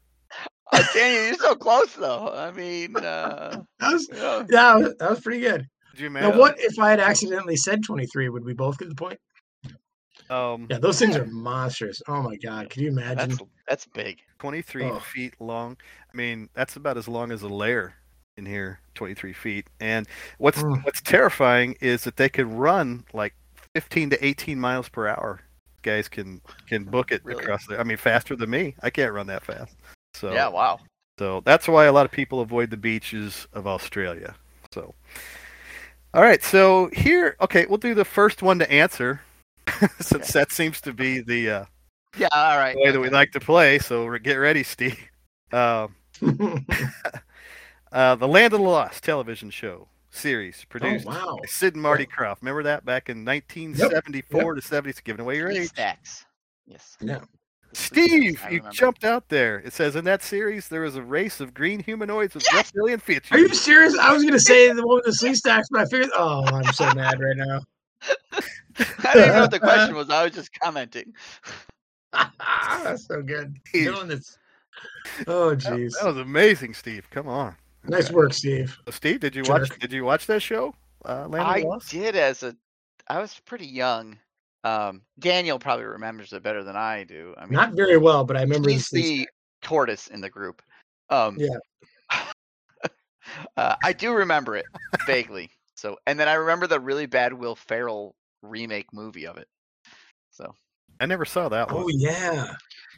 Uh, 0.73 0.83
Daniel, 0.95 1.27
you're 1.27 1.35
so 1.35 1.55
close 1.55 1.95
though. 1.95 2.33
I 2.35 2.51
mean, 2.51 2.97
uh, 2.97 3.63
That 3.79 3.93
was 3.93 4.09
you 4.09 4.17
know, 4.17 4.47
yeah, 4.51 4.89
that 4.99 5.11
was 5.11 5.21
pretty 5.21 5.41
good. 5.41 5.69
Now, 6.11 6.37
what 6.37 6.57
if 6.59 6.77
I 6.81 6.91
had 6.91 6.99
accidentally 6.99 7.55
said 7.55 7.85
23? 7.85 8.29
Would 8.31 8.45
we 8.45 8.53
both 8.53 8.79
get 8.79 8.89
the 8.89 8.97
point? 8.97 9.21
Um, 10.31 10.67
Yeah, 10.71 10.79
those 10.79 10.99
things 10.99 11.17
are 11.17 11.27
monstrous. 11.27 12.01
Oh 12.09 12.23
my 12.23 12.37
god, 12.37 12.71
can 12.71 12.83
you 12.83 12.89
imagine? 12.89 13.31
that's 13.31 13.43
that's 13.69 13.87
big. 13.87 14.21
23 14.39 14.85
Oh. 14.85 14.99
feet 15.01 15.35
long. 15.41 15.77
I 16.13 16.17
mean, 16.17 16.49
that's 16.55 16.77
about 16.77 16.97
as 16.97 17.09
long 17.09 17.31
as 17.33 17.43
a 17.43 17.49
layer 17.49 17.95
in 18.37 18.45
here, 18.47 18.81
23 18.95 19.33
feet. 19.33 19.67
And 19.81 20.07
what's 20.39 20.63
Mm. 20.63 20.85
what's 20.85 21.01
terrifying 21.01 21.77
is 21.81 22.05
that 22.05 22.17
they 22.17 22.29
can 22.29 22.57
run 22.57 23.05
like 23.13 23.35
15 23.75 24.11
to 24.11 24.25
18 24.25 24.59
miles 24.59 24.89
per 24.89 25.07
hour. 25.09 25.41
Guys 25.83 26.09
can 26.09 26.41
can 26.67 26.85
book 26.85 27.13
it 27.13 27.23
Really? 27.25 27.43
across 27.43 27.67
there. 27.67 27.79
I 27.79 27.85
mean, 27.85 27.97
faster 27.99 28.35
than 28.37 28.51
me. 28.51 28.75
I 28.83 28.91
can't 28.91 29.13
run 29.13 29.27
that 29.29 29.45
fast. 29.45 29.77
So 30.15 30.33
Yeah, 30.33 30.49
wow. 30.49 30.81
so 31.19 31.43
that's 31.45 31.69
why 31.69 31.85
a 31.87 31.93
lot 31.93 32.07
of 32.07 32.13
people 32.13 32.41
avoid 32.41 32.71
the 32.71 32.77
beaches 32.77 33.47
of 33.53 33.67
Australia. 33.67 34.35
So 34.73 34.95
all 36.15 36.23
right, 36.23 36.43
so 36.45 36.91
here, 36.93 37.37
okay, 37.41 37.67
we'll 37.67 37.79
do 37.79 37.93
the 37.95 38.05
first 38.05 38.41
one 38.41 38.59
to 38.61 38.71
answer, 38.71 39.21
since 40.01 40.33
that 40.33 40.53
seems 40.53 40.81
to 40.83 40.93
be 40.93 41.21
the 41.21 41.51
uh, 41.51 41.65
Yeah, 42.17 42.29
all 42.33 42.57
right. 42.59 42.77
way 42.77 42.91
that 42.91 43.01
we 43.01 43.09
like 43.11 43.33
to 43.33 43.41
play. 43.41 43.79
So 43.79 44.17
get 44.19 44.35
ready, 44.37 44.63
Steve. 44.63 44.99
Uh, 45.53 45.89
uh, 47.93 48.15
the 48.17 48.29
Land 48.29 48.53
of 48.55 48.61
the 48.61 48.67
Lost 48.67 49.03
television 49.05 49.51
show 49.51 49.89
series 50.11 50.65
produced 50.69 51.07
Oh, 51.07 51.11
wow. 51.11 51.39
by 51.41 51.47
Sid 51.47 51.75
and 51.75 51.83
Marty 51.83 52.07
Krofft. 52.07 52.39
Remember 52.43 52.63
that 52.65 52.85
back 52.85 53.09
in 53.09 53.25
1974 53.25 54.55
to 54.55 54.63
70? 54.63 55.01
Giving 55.05 55.21
away 55.21 55.37
your 55.39 55.51
Three 55.51 55.63
age. 55.63 55.69
stacks. 55.69 56.25
Yes. 56.67 56.97
Yeah. 57.01 57.21
Steve, 57.73 58.41
you 58.53 58.63
jumped 58.71 59.03
out 59.05 59.29
there. 59.29 59.59
It 59.59 59.73
says 59.73 59.97
in 59.97 60.05
that 60.05 60.23
series 60.23 60.69
there 60.69 60.83
was 60.83 60.95
a 60.95 61.03
race 61.03 61.41
of 61.41 61.53
green 61.53 61.81
humanoids 61.81 62.35
with 62.35 62.45
Yes! 62.53 62.67
reptilian 62.73 63.01
features. 63.01 63.33
Are 63.33 63.39
you 63.41 63.53
serious? 63.53 63.99
I 63.99 64.13
was 64.13 64.23
gonna 64.23 64.39
say 64.39 64.73
the 64.73 64.87
one 64.87 65.01
with 65.05 65.07
the 65.07 65.11
Sleestaks, 65.27 65.65
but 65.73 65.81
I 65.81 65.85
figured. 65.87 66.11
Oh, 66.15 66.45
I'm 66.45 66.73
so 66.73 66.85
mad 66.95 67.19
right 67.21 67.37
now. 67.37 67.61
I 68.03 69.13
didn't 69.15 69.35
know 69.35 69.41
what 69.43 69.51
the 69.51 69.61
question 69.61 69.95
was. 69.95 70.11
I 70.11 70.25
was 70.25 70.33
just 70.33 70.51
commenting. 70.61 71.13
That's 72.13 73.07
so 73.07 73.23
good. 73.23 73.57
Jeez. 73.73 73.85
Doing 73.95 74.09
this. 74.09 74.39
Oh, 75.27 75.55
jeez. 75.55 75.93
that 75.99 76.07
was 76.07 76.17
amazing, 76.17 76.75
Steve. 76.75 77.09
Come 77.11 77.29
on, 77.29 77.55
Nice 77.85 78.11
work, 78.11 78.33
Steve. 78.33 78.77
Steve. 78.91 79.21
Did 79.21 79.37
you 79.37 79.43
watch? 79.47 79.71
Did 79.79 79.93
you 79.93 80.05
watch 80.05 80.27
that 80.27 80.41
show? 80.43 80.75
Uh, 81.05 81.29
Land 81.29 81.35
of 81.35 81.41
I 81.41 81.61
Lost. 81.61 81.91
did 81.91 82.17
as 82.17 82.43
a. 82.43 82.57
I 83.09 83.21
was 83.21 83.39
pretty 83.45 83.67
young. 83.67 84.19
Um, 84.65 85.03
Daniel 85.19 85.59
probably 85.59 85.85
remembers 85.85 86.33
it 86.33 86.43
better 86.43 86.65
than 86.65 86.75
I 86.77 87.05
do. 87.05 87.35
I 87.37 87.45
mean, 87.45 87.53
Not 87.53 87.75
very 87.75 87.99
well, 87.99 88.25
but 88.25 88.37
I 88.37 88.41
remember 88.41 88.71
he's 88.71 88.89
the 88.89 89.03
the 89.03 89.29
tortoise 89.63 90.07
in 90.07 90.21
the 90.23 90.31
group. 90.31 90.63
Um, 91.11 91.37
Yeah. 91.39 91.59
uh, 93.59 93.77
I 93.85 93.93
do 93.93 94.13
remember 94.15 94.57
it 94.57 94.65
vaguely. 95.07 95.51
So, 95.75 95.97
and 96.07 96.19
then 96.19 96.29
I 96.29 96.35
remember 96.35 96.67
the 96.67 96.81
really 96.81 97.07
bad 97.07 97.33
Will 97.33 97.57
Ferrell 97.57 98.15
remake 98.43 98.93
movie 98.93 99.27
of 99.27 99.37
it. 99.37 99.49
So, 100.31 100.55
I 101.01 101.07
never 101.07 101.25
saw 101.25 101.49
that 101.49 101.71
one. 101.73 101.85
Oh 101.85 101.89
yeah. 101.89 102.53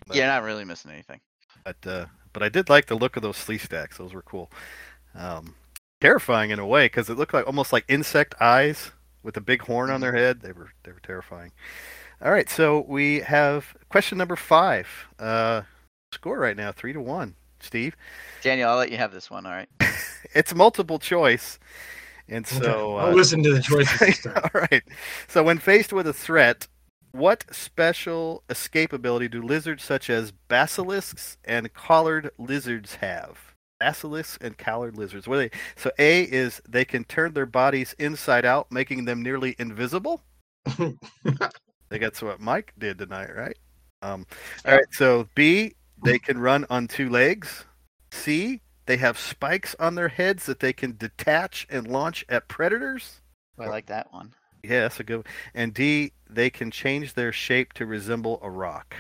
But- 0.07 0.17
yeah, 0.17 0.27
not 0.27 0.43
really 0.43 0.65
missing 0.65 0.91
anything. 0.91 1.21
but 1.65 1.77
uh, 1.87 2.07
but 2.33 2.43
I 2.43 2.49
did 2.49 2.69
like 2.69 2.87
the 2.87 2.95
look 2.95 3.17
of 3.17 3.23
those 3.23 3.37
Sleestaks. 3.37 3.97
Those 3.97 4.13
were 4.13 4.23
cool. 4.23 4.51
Um, 5.15 5.55
terrifying 6.01 6.51
in 6.51 6.59
a 6.59 6.67
way 6.67 6.87
because 6.87 7.09
it 7.09 7.17
looked 7.17 7.33
like 7.33 7.47
almost 7.47 7.73
like 7.73 7.85
insect 7.89 8.35
eyes 8.41 8.93
with 9.23 9.37
a 9.37 9.41
big 9.41 9.63
horn 9.63 9.91
on 9.91 10.01
their 10.01 10.15
head. 10.15 10.41
They 10.43 10.53
were 10.53 10.71
they 10.85 10.93
were 10.93 11.01
terrifying. 11.01 11.53
All 12.23 12.31
right, 12.31 12.49
so 12.49 12.85
we 12.89 13.21
have 13.21 13.77
question 13.89 14.17
number 14.19 14.37
five. 14.37 14.89
Uh, 15.19 15.63
score 16.13 16.39
right 16.39 16.57
now, 16.57 16.73
three 16.73 16.93
to 16.93 17.01
one. 17.01 17.35
Steve, 17.61 17.97
Daniel, 18.43 18.71
I'll 18.71 18.77
let 18.77 18.91
you 18.91 18.99
have 18.99 19.13
this 19.13 19.31
one. 19.31 19.47
All 19.47 19.53
right. 19.53 19.69
it's 20.35 20.55
multiple 20.55 20.99
choice, 20.99 21.59
and 22.29 22.47
Okay. 22.47 22.59
so 22.65 22.97
I'll 22.97 23.09
uh, 23.09 23.13
listen 23.13 23.43
to 23.43 23.55
the 23.55 23.61
choices 23.63 24.27
all 24.37 24.61
right. 24.71 24.83
So 25.29 25.43
when 25.43 25.59
faced 25.59 25.93
with 25.93 26.07
a 26.07 26.13
threat, 26.13 26.67
what 27.13 27.45
special 27.51 28.43
escape 28.51 28.93
ability 28.93 29.29
do 29.29 29.43
lizards 29.43 29.85
such 29.85 30.11
as 30.11 30.33
basilisks 30.33 31.39
and 31.45 31.73
collared 31.73 32.31
lizards 32.39 32.97
have? 32.97 33.39
Basilisks 33.81 34.39
and 34.41 34.57
collared 34.59 34.97
lizards. 34.97 35.27
What 35.29 35.37
are 35.37 35.49
they? 35.49 35.51
So 35.77 35.91
A 35.99 36.23
is 36.23 36.61
they 36.69 36.85
can 36.85 37.05
turn 37.05 37.33
their 37.33 37.47
bodies 37.47 37.95
inside 37.99 38.45
out, 38.45 38.71
making 38.73 39.05
them 39.05 39.23
nearly 39.23 39.55
invisible. 39.59 40.23
I 40.67 40.95
think 41.91 42.03
that's 42.03 42.23
what 42.23 42.41
Mike 42.41 42.73
did 42.79 42.99
tonight, 42.99 43.35
right? 43.35 43.57
Um, 44.03 44.27
all 44.65 44.75
right. 44.75 44.87
So 44.93 45.29
B, 45.35 45.75
they 46.05 46.19
can 46.19 46.39
run 46.39 46.67
on 46.71 46.89
two 46.89 47.09
legs. 47.09 47.65
C, 48.13 48.61
they 48.87 48.97
have 48.99 49.19
spikes 49.19 49.75
on 49.79 49.95
their 49.95 50.09
heads 50.09 50.47
that 50.47 50.61
they 50.61 50.73
can 50.73 50.97
detach 50.97 51.67
and 51.71 51.87
launch 51.89 52.25
at 52.29 52.49
predators. 52.49 53.21
Oh, 53.59 53.65
I 53.65 53.69
like 53.69 53.87
that 53.87 54.13
one. 54.13 54.33
Yeah, 54.63 54.83
that's 54.83 54.99
a 55.01 55.05
good. 55.05 55.27
And 55.55 55.73
D, 55.73 56.13
they 56.29 56.51
can 56.51 56.71
change 56.71 57.15
their 57.15 57.33
shape 57.33 57.73
to 57.75 57.87
resemble 57.87 58.39
a 58.43 58.51
rock. 58.51 58.97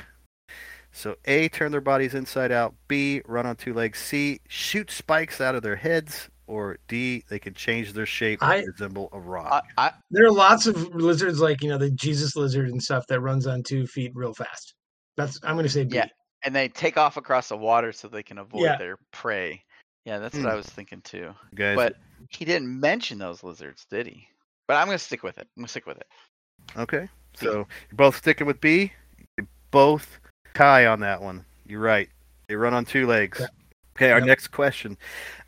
So 0.92 1.16
A, 1.26 1.48
turn 1.48 1.72
their 1.72 1.80
bodies 1.80 2.14
inside 2.14 2.52
out. 2.52 2.74
B, 2.88 3.20
run 3.26 3.46
on 3.46 3.56
two 3.56 3.74
legs. 3.74 3.98
C, 3.98 4.40
shoot 4.48 4.90
spikes 4.90 5.40
out 5.40 5.54
of 5.54 5.62
their 5.62 5.76
heads. 5.76 6.30
Or 6.48 6.78
D, 6.86 7.24
they 7.28 7.40
can 7.40 7.54
change 7.54 7.92
their 7.92 8.06
shape 8.06 8.40
I- 8.42 8.60
to 8.60 8.66
resemble 8.68 9.08
a 9.12 9.18
rock. 9.18 9.64
I, 9.76 9.90
There 10.10 10.24
are 10.26 10.30
lots 10.32 10.66
of 10.68 10.94
lizards 10.94 11.40
like 11.40 11.60
you 11.62 11.68
know 11.68 11.76
the 11.78 11.90
Jesus 11.90 12.36
lizard 12.36 12.68
and 12.68 12.80
stuff 12.80 13.04
that 13.08 13.20
runs 13.20 13.46
on 13.48 13.62
two 13.64 13.86
feet 13.88 14.12
real 14.14 14.32
fast. 14.32 14.74
That's 15.16 15.40
I'm 15.42 15.56
gonna 15.56 15.68
say 15.68 15.84
B. 15.84 15.96
Yeah. 15.96 16.06
and 16.44 16.54
they 16.54 16.68
take 16.68 16.96
off 16.96 17.16
across 17.16 17.48
the 17.48 17.56
water 17.56 17.90
so 17.92 18.06
they 18.06 18.22
can 18.22 18.38
avoid 18.38 18.62
Yeah. 18.62 18.76
their 18.78 18.96
prey. 19.12 19.64
Yeah, 20.06 20.18
that's 20.18 20.36
Hmm. 20.36 20.44
what 20.44 20.52
I 20.52 20.56
was 20.56 20.66
thinking 20.66 21.02
too. 21.02 21.34
Guys, 21.54 21.76
But 21.76 21.96
he 22.30 22.44
didn't 22.46 22.68
mention 22.80 23.18
those 23.18 23.42
lizards, 23.42 23.84
did 23.90 24.06
he? 24.06 24.26
But 24.68 24.76
I'm 24.76 24.86
gonna 24.86 24.98
stick 24.98 25.22
with 25.22 25.36
it. 25.36 25.48
I'm 25.56 25.62
gonna 25.62 25.68
stick 25.68 25.84
with 25.86 25.98
it. 25.98 26.06
okay. 26.76 27.08
So 27.34 27.52
you're 27.52 27.66
both 27.92 28.16
sticking 28.16 28.46
with 28.46 28.60
B. 28.62 28.92
You 29.36 29.46
both 29.70 30.18
tie 30.54 30.86
on 30.86 31.00
that 31.00 31.20
one. 31.20 31.44
You're 31.66 31.80
right. 31.80 32.08
They 32.48 32.54
run 32.56 32.72
on 32.72 32.84
two 32.86 33.06
legs. 33.06 33.40
Yeah. 33.40 33.46
Okay, 33.96 34.10
our 34.12 34.18
Yep. 34.18 34.26
next 34.26 34.48
question. 34.48 34.96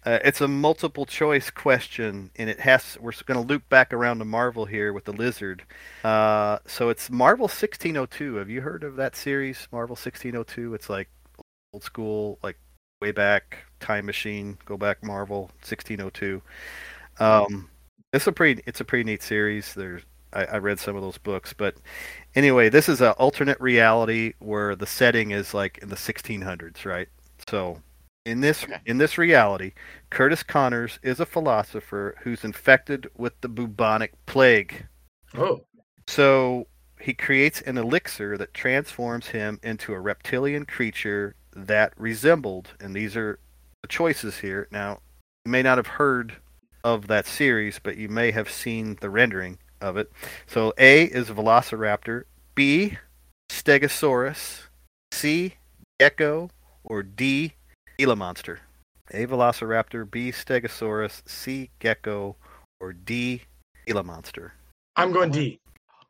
Uh, 0.04 0.18
it's 0.24 0.40
a 0.40 0.48
multiple 0.48 1.04
choice 1.06 1.50
question, 1.50 2.30
and 2.36 2.48
it 2.50 2.60
has. 2.60 2.96
We're 3.00 3.12
going 3.26 3.40
to 3.40 3.46
loop 3.46 3.68
back 3.68 3.92
around 3.92 4.18
to 4.20 4.24
Marvel 4.24 4.64
here 4.64 4.92
with 4.94 5.04
the 5.04 5.12
lizard. 5.12 5.64
Uh, 6.02 6.58
so 6.66 6.88
it's 6.88 7.10
Marvel 7.10 7.46
1602. 7.46 8.36
Have 8.36 8.48
you 8.50 8.62
heard 8.62 8.84
of 8.84 8.96
that 8.96 9.14
series, 9.16 9.68
Marvel 9.70 9.96
1602? 9.96 10.72
It's 10.74 10.88
like 10.90 11.08
old 11.74 11.84
school, 11.84 12.38
like 12.42 12.58
way 13.02 13.12
back 13.12 13.66
time 13.80 14.06
machine. 14.06 14.58
Go 14.64 14.76
back 14.76 15.02
Marvel 15.02 15.42
1602. 15.62 16.42
Um, 17.20 17.68
it's 18.12 18.26
a 18.26 18.32
pretty. 18.32 18.62
It's 18.66 18.80
a 18.80 18.84
pretty 18.84 19.04
neat 19.04 19.22
series. 19.22 19.74
There's. 19.74 20.02
I, 20.32 20.44
I 20.44 20.56
read 20.58 20.78
some 20.78 20.94
of 20.94 21.02
those 21.02 21.16
books, 21.18 21.54
but 21.54 21.76
anyway, 22.34 22.68
this 22.68 22.88
is 22.88 23.00
an 23.00 23.12
alternate 23.12 23.58
reality 23.60 24.34
where 24.40 24.76
the 24.76 24.86
setting 24.86 25.30
is 25.30 25.54
like 25.54 25.78
in 25.78 25.88
the 25.88 25.96
1600s, 25.96 26.84
right? 26.84 27.08
So 27.48 27.80
in 28.26 28.40
this 28.40 28.64
Okay. 28.64 28.78
in 28.86 28.98
this 28.98 29.16
reality, 29.16 29.72
Curtis 30.10 30.42
Connors 30.42 30.98
is 31.02 31.18
a 31.20 31.26
philosopher 31.26 32.14
who's 32.22 32.44
infected 32.44 33.08
with 33.16 33.40
the 33.40 33.48
bubonic 33.48 34.12
plague. 34.26 34.86
Oh. 35.34 35.64
So 36.06 36.66
he 37.00 37.14
creates 37.14 37.60
an 37.62 37.78
elixir 37.78 38.36
that 38.38 38.52
transforms 38.54 39.28
him 39.28 39.58
into 39.62 39.94
a 39.94 40.00
reptilian 40.00 40.66
creature 40.66 41.36
that 41.54 41.92
resembled, 41.96 42.74
and 42.80 42.94
these 42.94 43.16
are 43.16 43.38
the 43.82 43.88
choices 43.88 44.38
here. 44.38 44.68
Now, 44.70 45.00
you 45.44 45.52
may 45.52 45.62
not 45.62 45.78
have 45.78 45.86
heard 45.86 46.36
of 46.84 47.08
that 47.08 47.26
series, 47.26 47.78
but 47.78 47.96
you 47.96 48.08
may 48.08 48.30
have 48.30 48.50
seen 48.50 48.96
the 49.00 49.10
rendering 49.10 49.58
of 49.80 49.96
it. 49.96 50.10
So 50.46 50.72
A 50.78 51.04
is 51.04 51.28
Velociraptor, 51.28 52.24
B 52.54 52.96
Stegosaurus, 53.50 54.66
C 55.12 55.54
Gecko, 56.00 56.50
or 56.84 57.02
D 57.02 57.54
Gila 57.98 58.16
monster. 58.16 58.60
A 59.12 59.26
Velociraptor, 59.26 60.10
B 60.10 60.30
Stegosaurus, 60.30 61.22
C 61.26 61.70
Gecko, 61.78 62.36
or 62.80 62.92
D 62.92 63.42
Gila 63.86 64.04
monster. 64.04 64.52
I'm 64.96 65.12
going 65.12 65.30
D. 65.30 65.60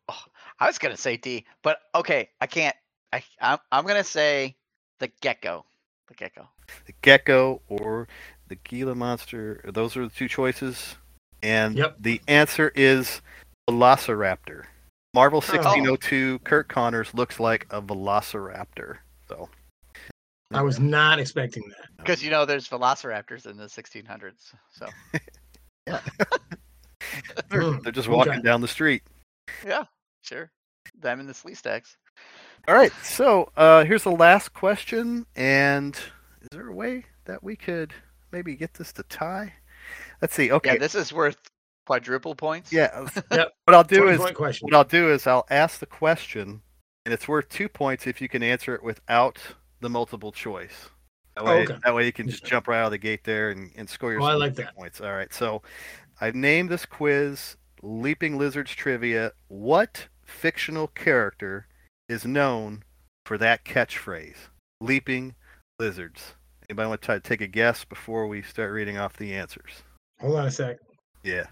Oh, 0.09 0.23
I 0.59 0.67
was 0.67 0.79
gonna 0.79 0.97
say 0.97 1.17
D, 1.17 1.45
but 1.63 1.79
okay, 1.95 2.31
I 2.41 2.47
can't. 2.47 2.77
I 3.13 3.23
I'm, 3.41 3.59
I'm 3.71 3.87
gonna 3.87 4.05
say 4.05 4.57
the 4.99 5.11
gecko. 5.21 5.65
The 6.09 6.15
gecko. 6.15 6.49
The 6.87 6.93
gecko 7.03 7.61
or 7.69 8.09
the 8.49 8.57
Gila 8.57 8.95
monster. 8.95 9.61
Those 9.73 9.97
are 9.97 10.05
the 10.09 10.15
two 10.15 10.29
choices. 10.29 10.97
And 11.43 11.77
Yep. 11.77 11.97
the 12.01 12.21
answer 12.29 12.73
is 12.75 13.21
Velociraptor. 13.69 14.65
Marvel 15.15 15.41
1602, 15.41 16.39
Curt 16.41 16.69
Connors 16.69 17.13
looks 17.15 17.39
like 17.41 17.67
a 17.71 17.81
Velociraptor. 17.81 18.99
So 19.29 19.49
I 20.53 20.63
was 20.63 20.79
not 20.81 21.19
expecting 21.19 21.63
that. 21.69 21.89
Because 21.99 22.23
you 22.23 22.31
know 22.31 22.45
there's 22.45 22.69
velociraptors 22.69 23.47
in 23.47 23.57
the 23.57 23.65
1600s. 23.67 24.53
So 24.71 24.87
they're, 27.51 27.63
Hmm, 27.63 27.79
they're 27.83 27.93
just 27.93 28.09
walking 28.09 28.43
down 28.43 28.61
the 28.61 28.69
street. 28.69 29.03
yeah, 29.67 29.85
sure. 30.23 30.51
Them 31.01 31.21
and 31.21 31.29
the 31.29 31.33
Sleestaks. 31.35 31.97
All 32.67 32.75
right, 32.75 32.93
so 33.03 33.51
uh, 33.57 33.85
here's 33.85 34.03
the 34.05 34.11
last 34.11 34.53
question. 34.53 35.27
And 35.37 35.99
is 36.43 36.49
there 36.53 36.69
a 36.69 36.75
way 36.75 37.05
that 37.25 37.43
we 37.43 37.57
could 37.57 37.93
maybe 38.33 38.55
get 38.57 38.75
this 38.75 38.93
to 38.95 39.03
tie? 39.05 39.53
Let's 40.21 40.35
see. 40.35 40.51
Okay. 40.53 40.73
Yeah, 40.75 40.79
this 40.79 40.95
is 40.95 41.13
worth 41.13 41.37
quadruple 41.87 42.35
points. 42.35 42.73
Yeah. 42.73 43.09
Yep. 43.33 43.53
What 43.65 43.75
I'll 43.75 43.85
do 43.85 44.09
is 44.09 44.19
question. 44.33 44.67
what 44.67 44.75
I'll 44.75 44.85
do 44.85 45.11
is 45.13 45.27
I'll 45.27 45.47
ask 45.51 45.79
the 45.81 45.87
question, 45.87 46.63
and 47.05 47.13
it's 47.13 47.29
worth 47.29 47.49
two 47.49 47.69
points 47.69 48.07
if 48.07 48.21
you 48.21 48.29
can 48.29 48.43
answer 48.43 48.75
it 48.75 48.83
without 48.83 49.39
the 49.81 49.89
multiple 49.89 50.33
choice. 50.33 50.89
That 51.37 51.43
Oh, 51.45 51.47
way, 51.47 51.63
okay. 51.65 51.77
that 51.85 51.95
way 51.95 52.05
you 52.07 52.13
can 52.13 52.29
just 52.29 52.45
jump 52.45 52.67
right 52.69 52.81
out 52.81 52.87
of 52.87 52.91
the 52.93 52.99
gate 52.99 53.25
there 53.25 53.51
and, 53.51 53.71
and 53.77 53.89
score 53.89 54.13
your 54.13 54.21
Oh, 54.21 54.25
I 54.25 54.35
like 54.35 54.55
that. 54.57 54.75
points. 54.75 55.01
All 55.01 55.13
right. 55.13 55.33
So 55.33 55.63
I've 56.21 56.35
named 56.35 56.69
this 56.71 56.85
quiz 56.85 57.57
Leaping 57.83 58.37
Lizards 58.39 58.73
Trivia. 58.75 59.33
What 59.49 60.09
fictional 60.25 60.89
character 60.89 61.69
is 62.09 62.25
known 62.25 62.83
for 63.25 63.39
that 63.39 63.65
catchphrase? 63.65 64.37
Leaping 64.81 65.35
Lizards. 65.89 66.35
Anybody 66.69 66.89
want 66.89 67.01
to 67.01 67.07
try 67.07 67.15
to 67.15 67.21
take 67.21 67.41
a 67.41 67.47
guess 67.47 67.85
before 67.85 68.27
we 68.27 68.43
start 68.43 68.73
reading 68.73 68.99
off 68.99 69.17
the 69.17 69.33
answers? 69.35 69.71
Hold 70.21 70.37
on 70.37 70.47
a 70.47 70.51
sec. 70.51 70.79
Yeah. 71.23 71.45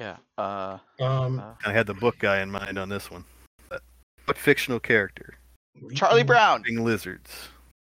Yeah. 0.00 0.16
Uh, 0.36 0.78
Um, 1.00 1.38
uh, 1.38 1.54
I 1.64 1.72
had 1.72 1.86
the 1.86 1.94
book 1.94 2.16
guy 2.18 2.40
in 2.40 2.50
mind 2.50 2.76
on 2.78 2.88
this 2.88 3.10
one. 3.10 3.24
But 3.68 3.82
what 4.24 4.36
fictional 4.36 4.80
character? 4.80 5.34
Charlie 5.94 6.24
Brown. 6.24 6.62
Leaping 6.62 6.84
lizards. 6.84 7.30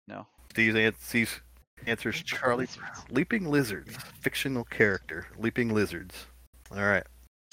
No. 0.07 0.27
Steve's, 0.51 0.77
an- 0.77 0.95
Steve's 1.01 1.41
answers 1.87 2.23
Charlie 2.23 2.69
Brown. 2.79 2.93
Leaping 3.11 3.51
lizards. 3.51 3.97
Fictional 4.21 4.65
character. 4.65 5.27
Leaping 5.39 5.75
lizards. 5.75 6.15
All 6.71 6.85
right. 6.85 7.05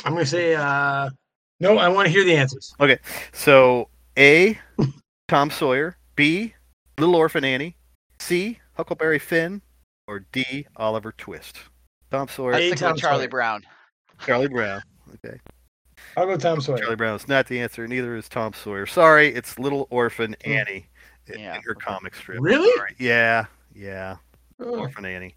I'm 0.05 0.13
going 0.13 0.23
to 0.25 0.29
say, 0.29 0.53
uh, 0.55 1.09
no, 1.59 1.79
I 1.79 1.87
want 1.89 2.05
to 2.05 2.11
hear 2.11 2.23
the 2.23 2.35
answers. 2.35 2.71
Okay. 2.79 2.99
So 3.33 3.89
A. 4.17 4.59
Tom 5.27 5.49
Sawyer. 5.49 5.97
B. 6.15 6.53
Little 6.99 7.15
Orphan 7.15 7.43
Annie. 7.43 7.75
C. 8.19 8.59
Huckleberry 8.73 9.19
Finn. 9.19 9.61
Or 10.07 10.25
D. 10.31 10.65
Oliver 10.77 11.11
Twist. 11.11 11.57
Tom 12.11 12.27
Sawyer. 12.29 12.53
I 12.53 12.59
think 12.59 12.77
Tom 12.77 12.93
with 12.93 13.01
Charlie 13.01 13.19
Sawyer. 13.23 13.27
Brown. 13.29 13.63
Charlie 14.25 14.47
Brown. 14.47 14.81
Okay. 15.25 15.37
I'll 16.15 16.25
go 16.25 16.37
Tom 16.37 16.61
Sawyer. 16.61 16.77
Charlie 16.77 16.95
Brown 16.95 17.15
is 17.15 17.27
not 17.27 17.47
the 17.47 17.59
answer. 17.59 17.87
Neither 17.87 18.15
is 18.15 18.29
Tom 18.29 18.53
Sawyer. 18.53 18.85
Sorry, 18.85 19.33
it's 19.33 19.59
Little 19.59 19.87
Orphan 19.89 20.35
hmm. 20.43 20.51
Annie 20.51 20.87
in, 21.27 21.39
Yeah, 21.39 21.55
in 21.55 21.61
her 21.63 21.71
okay. 21.71 21.85
comic 21.85 22.15
strip. 22.15 22.39
Really? 22.41 22.71
Sorry. 22.77 22.95
Yeah. 22.99 23.45
Yeah. 23.75 24.17
Oh. 24.59 24.79
Orphan 24.79 25.05
Annie. 25.05 25.35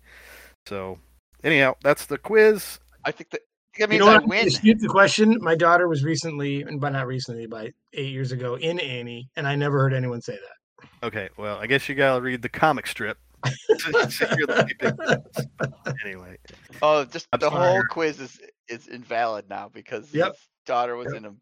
So, 0.67 0.99
anyhow, 1.43 1.75
that's 1.83 2.07
the 2.07 2.19
quiz. 2.19 2.79
I 3.05 3.11
think 3.11 3.31
that 3.31 3.41
that 3.79 3.85
You 3.85 3.89
means 3.89 4.01
know 4.01 4.09
I 4.09 4.15
what? 4.19 4.29
win. 4.29 4.45
Dispute 4.45 4.81
the 4.81 4.89
question. 4.89 5.37
My 5.41 5.55
daughter 5.55 5.89
was 5.89 6.05
recently, 6.05 6.63
and 6.63 6.81
by 6.81 6.91
not 6.91 7.07
recently, 7.07 7.47
by 7.47 7.71
eight 7.93 8.13
years 8.13 8.33
ago, 8.33 8.57
in 8.57 8.79
Annie, 8.81 9.29
and 9.37 9.47
I 9.47 9.57
never 9.57 9.79
heard 9.79 9.95
anyone 9.95 10.21
say 10.21 10.35
that. 10.35 10.60
Okay, 11.03 11.29
well, 11.37 11.59
I 11.59 11.67
guess 11.67 11.89
you 11.89 11.95
gotta 11.95 12.21
read 12.21 12.43
the 12.43 12.49
comic 12.49 12.87
strip. 12.87 13.19
to 13.45 14.11
see 14.11 14.25
the 14.27 14.67
leaping- 14.69 15.97
anyway, 16.05 16.37
Oh, 16.83 17.05
just 17.07 17.27
I'm 17.33 17.41
the 17.41 17.49
sorry. 17.51 17.73
whole 17.73 17.83
quiz 17.91 18.21
is 18.21 18.39
is 18.69 18.87
invalid 18.89 19.49
now 19.49 19.71
because 19.73 20.13
Yep. 20.13 20.33
his 20.33 20.49
daughter 20.67 20.95
was 20.97 21.07
Yep. 21.13 21.17
in 21.17 21.25
a 21.27 21.35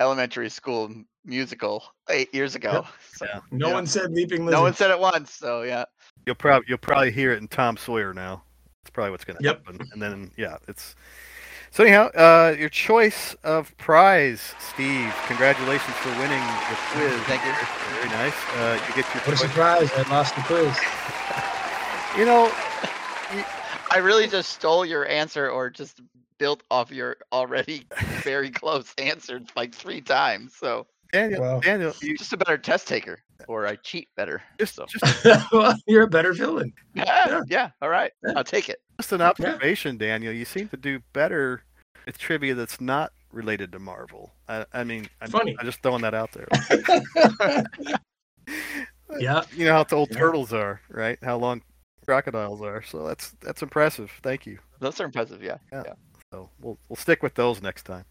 elementary 0.00 0.48
school 0.50 0.92
musical 1.24 1.84
eight 2.10 2.34
years 2.34 2.54
ago. 2.56 2.84
So 3.14 3.26
yeah, 3.26 3.40
No 3.52 3.68
yeah. 3.68 3.74
one 3.74 3.86
said 3.86 4.10
leaping 4.12 4.44
lizard. 4.46 4.52
no 4.58 4.62
one 4.62 4.74
said 4.74 4.90
it 4.90 4.98
once. 4.98 5.32
So 5.32 5.62
yeah. 5.62 5.84
You'll 6.26 6.34
probably 6.34 6.66
you'll 6.68 6.78
probably 6.78 7.12
hear 7.12 7.32
it 7.32 7.38
in 7.38 7.46
Tom 7.46 7.76
Sawyer 7.76 8.12
now. 8.12 8.42
That's 8.82 8.90
probably 8.90 9.12
what's 9.12 9.24
gonna 9.24 9.38
Yep. 9.42 9.64
happen. 9.66 9.86
And 9.92 10.02
then 10.02 10.32
yeah, 10.36 10.56
it's 10.66 10.96
so 11.72 11.82
anyhow. 11.84 12.06
Uh, 12.14 12.54
your 12.56 12.68
choice 12.68 13.34
of 13.42 13.76
prize, 13.78 14.54
Steve. 14.60 15.12
Congratulations 15.26 15.96
for 15.96 16.10
winning 16.20 16.38
the 16.70 16.76
quiz. 16.92 17.20
Thank 17.26 17.44
you. 17.44 17.52
Very 17.96 18.08
nice. 18.10 18.34
Uh, 18.56 18.78
you 18.88 18.94
get 19.02 19.12
your 19.14 19.22
What 19.24 19.34
a 19.34 19.36
surprise! 19.36 19.90
I 19.96 20.02
lost 20.10 20.36
the 20.36 20.42
quiz. 20.42 20.76
You 22.14 22.26
know, 22.26 22.52
I 23.90 23.96
really 24.02 24.28
just 24.28 24.50
stole 24.52 24.84
your 24.84 25.08
answer 25.08 25.48
or 25.48 25.70
just 25.70 26.02
built 26.36 26.62
off 26.70 26.90
your 26.92 27.16
already 27.32 27.86
very 28.22 28.50
close 28.50 28.92
answer 28.98 29.40
like 29.56 29.74
three 29.74 30.02
times. 30.02 30.54
So 30.54 30.86
Daniel, 31.10 31.40
Well. 31.40 31.60
Daniel, 31.60 31.94
you 32.02 32.14
just 32.18 32.34
a 32.34 32.36
better 32.36 32.58
test 32.58 32.86
taker. 32.86 33.20
Or 33.48 33.66
I 33.66 33.76
cheat 33.76 34.08
better. 34.14 34.42
just 34.58 34.74
So 34.74 34.84
just 34.86 35.24
well, 35.52 35.74
you're 35.86 36.02
a 36.02 36.06
better 36.06 36.34
villain. 36.34 36.74
yeah, 36.94 37.26
Yeah. 37.28 37.40
yeah, 37.48 37.70
all 37.80 37.88
right. 37.88 38.12
Yeah. 38.22 38.34
I'll 38.36 38.44
take 38.44 38.68
it. 38.68 38.82
Just 39.02 39.10
an 39.10 39.20
observation, 39.20 39.96
Daniel. 39.96 40.32
You 40.32 40.44
seem 40.44 40.68
to 40.68 40.76
do 40.76 41.00
better 41.12 41.64
with 42.06 42.18
trivia 42.18 42.54
that's 42.54 42.80
not 42.80 43.12
related 43.32 43.72
to 43.72 43.80
Marvel. 43.80 44.32
I, 44.48 44.64
I 44.72 44.84
mean, 44.84 45.08
I'm, 45.20 45.28
Funny. 45.28 45.56
I'm 45.58 45.66
just 45.66 45.82
throwing 45.82 46.02
that 46.02 46.14
out 46.14 46.30
there. 46.30 46.46
yeah. 49.18 49.42
You 49.56 49.64
know 49.64 49.72
how 49.72 49.84
old 49.96 50.10
Yeah. 50.12 50.18
turtles 50.18 50.52
are, 50.52 50.80
right? 50.88 51.18
How 51.20 51.36
long 51.36 51.62
crocodiles 52.06 52.62
are. 52.62 52.80
So 52.82 53.04
that's 53.04 53.32
that's 53.40 53.60
impressive. 53.60 54.12
Thank 54.22 54.46
you. 54.46 54.60
Those 54.78 55.00
are 55.00 55.04
impressive, 55.04 55.42
yeah. 55.42 55.58
Yeah. 55.72 55.82
yeah. 55.84 55.94
So 56.32 56.48
we'll 56.60 56.78
we'll 56.88 56.94
stick 56.96 57.24
with 57.24 57.34
those 57.34 57.60
next 57.60 57.82
time. 57.82 58.04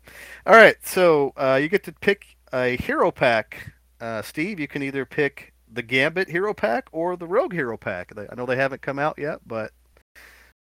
All 0.46 0.56
right. 0.56 0.76
So 0.84 1.32
uh, 1.38 1.58
you 1.62 1.70
get 1.70 1.86
to 1.86 1.94
pick 1.94 2.36
a 2.52 2.76
hero 2.76 3.12
pack, 3.12 3.72
uh, 4.02 4.24
Steve. 4.24 4.60
You 4.60 4.68
can 4.68 4.84
either 4.84 5.06
pick 5.06 5.54
the 5.72 5.84
Gambit 5.84 6.28
hero 6.28 6.54
pack 6.54 6.90
or 6.92 7.16
the 7.16 7.28
Rogue 7.28 7.54
hero 7.54 7.78
pack. 7.78 8.12
I 8.18 8.36
know 8.36 8.46
they 8.46 8.58
haven't 8.58 8.82
come 8.82 9.00
out 9.00 9.18
yet, 9.18 9.40
but 9.48 9.72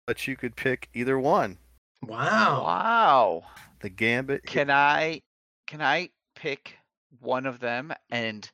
but 0.06 0.26
you 0.26 0.36
could 0.36 0.56
pick 0.56 0.88
either 0.94 1.18
one. 1.18 1.58
Wow. 2.06 2.64
Wow. 2.64 3.42
The 3.80 3.90
Gambit. 3.90 4.44
Can 4.44 4.70
I 4.70 5.22
can 5.66 5.80
I 5.80 6.10
pick 6.34 6.76
one 7.20 7.46
of 7.46 7.60
them 7.60 7.92
and 8.10 8.48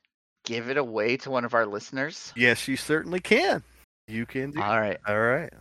give 0.45 0.69
it 0.69 0.77
away 0.77 1.17
to 1.17 1.31
one 1.31 1.45
of 1.45 1.53
our 1.53 1.65
listeners? 1.65 2.33
Yes, 2.35 2.67
you 2.67 2.75
certainly 2.75 3.19
can. 3.19 3.63
You 4.07 4.25
can 4.25 4.51
do. 4.51 4.61
All 4.61 4.79
right. 4.79 4.97
All 5.07 5.19
right. 5.19 5.51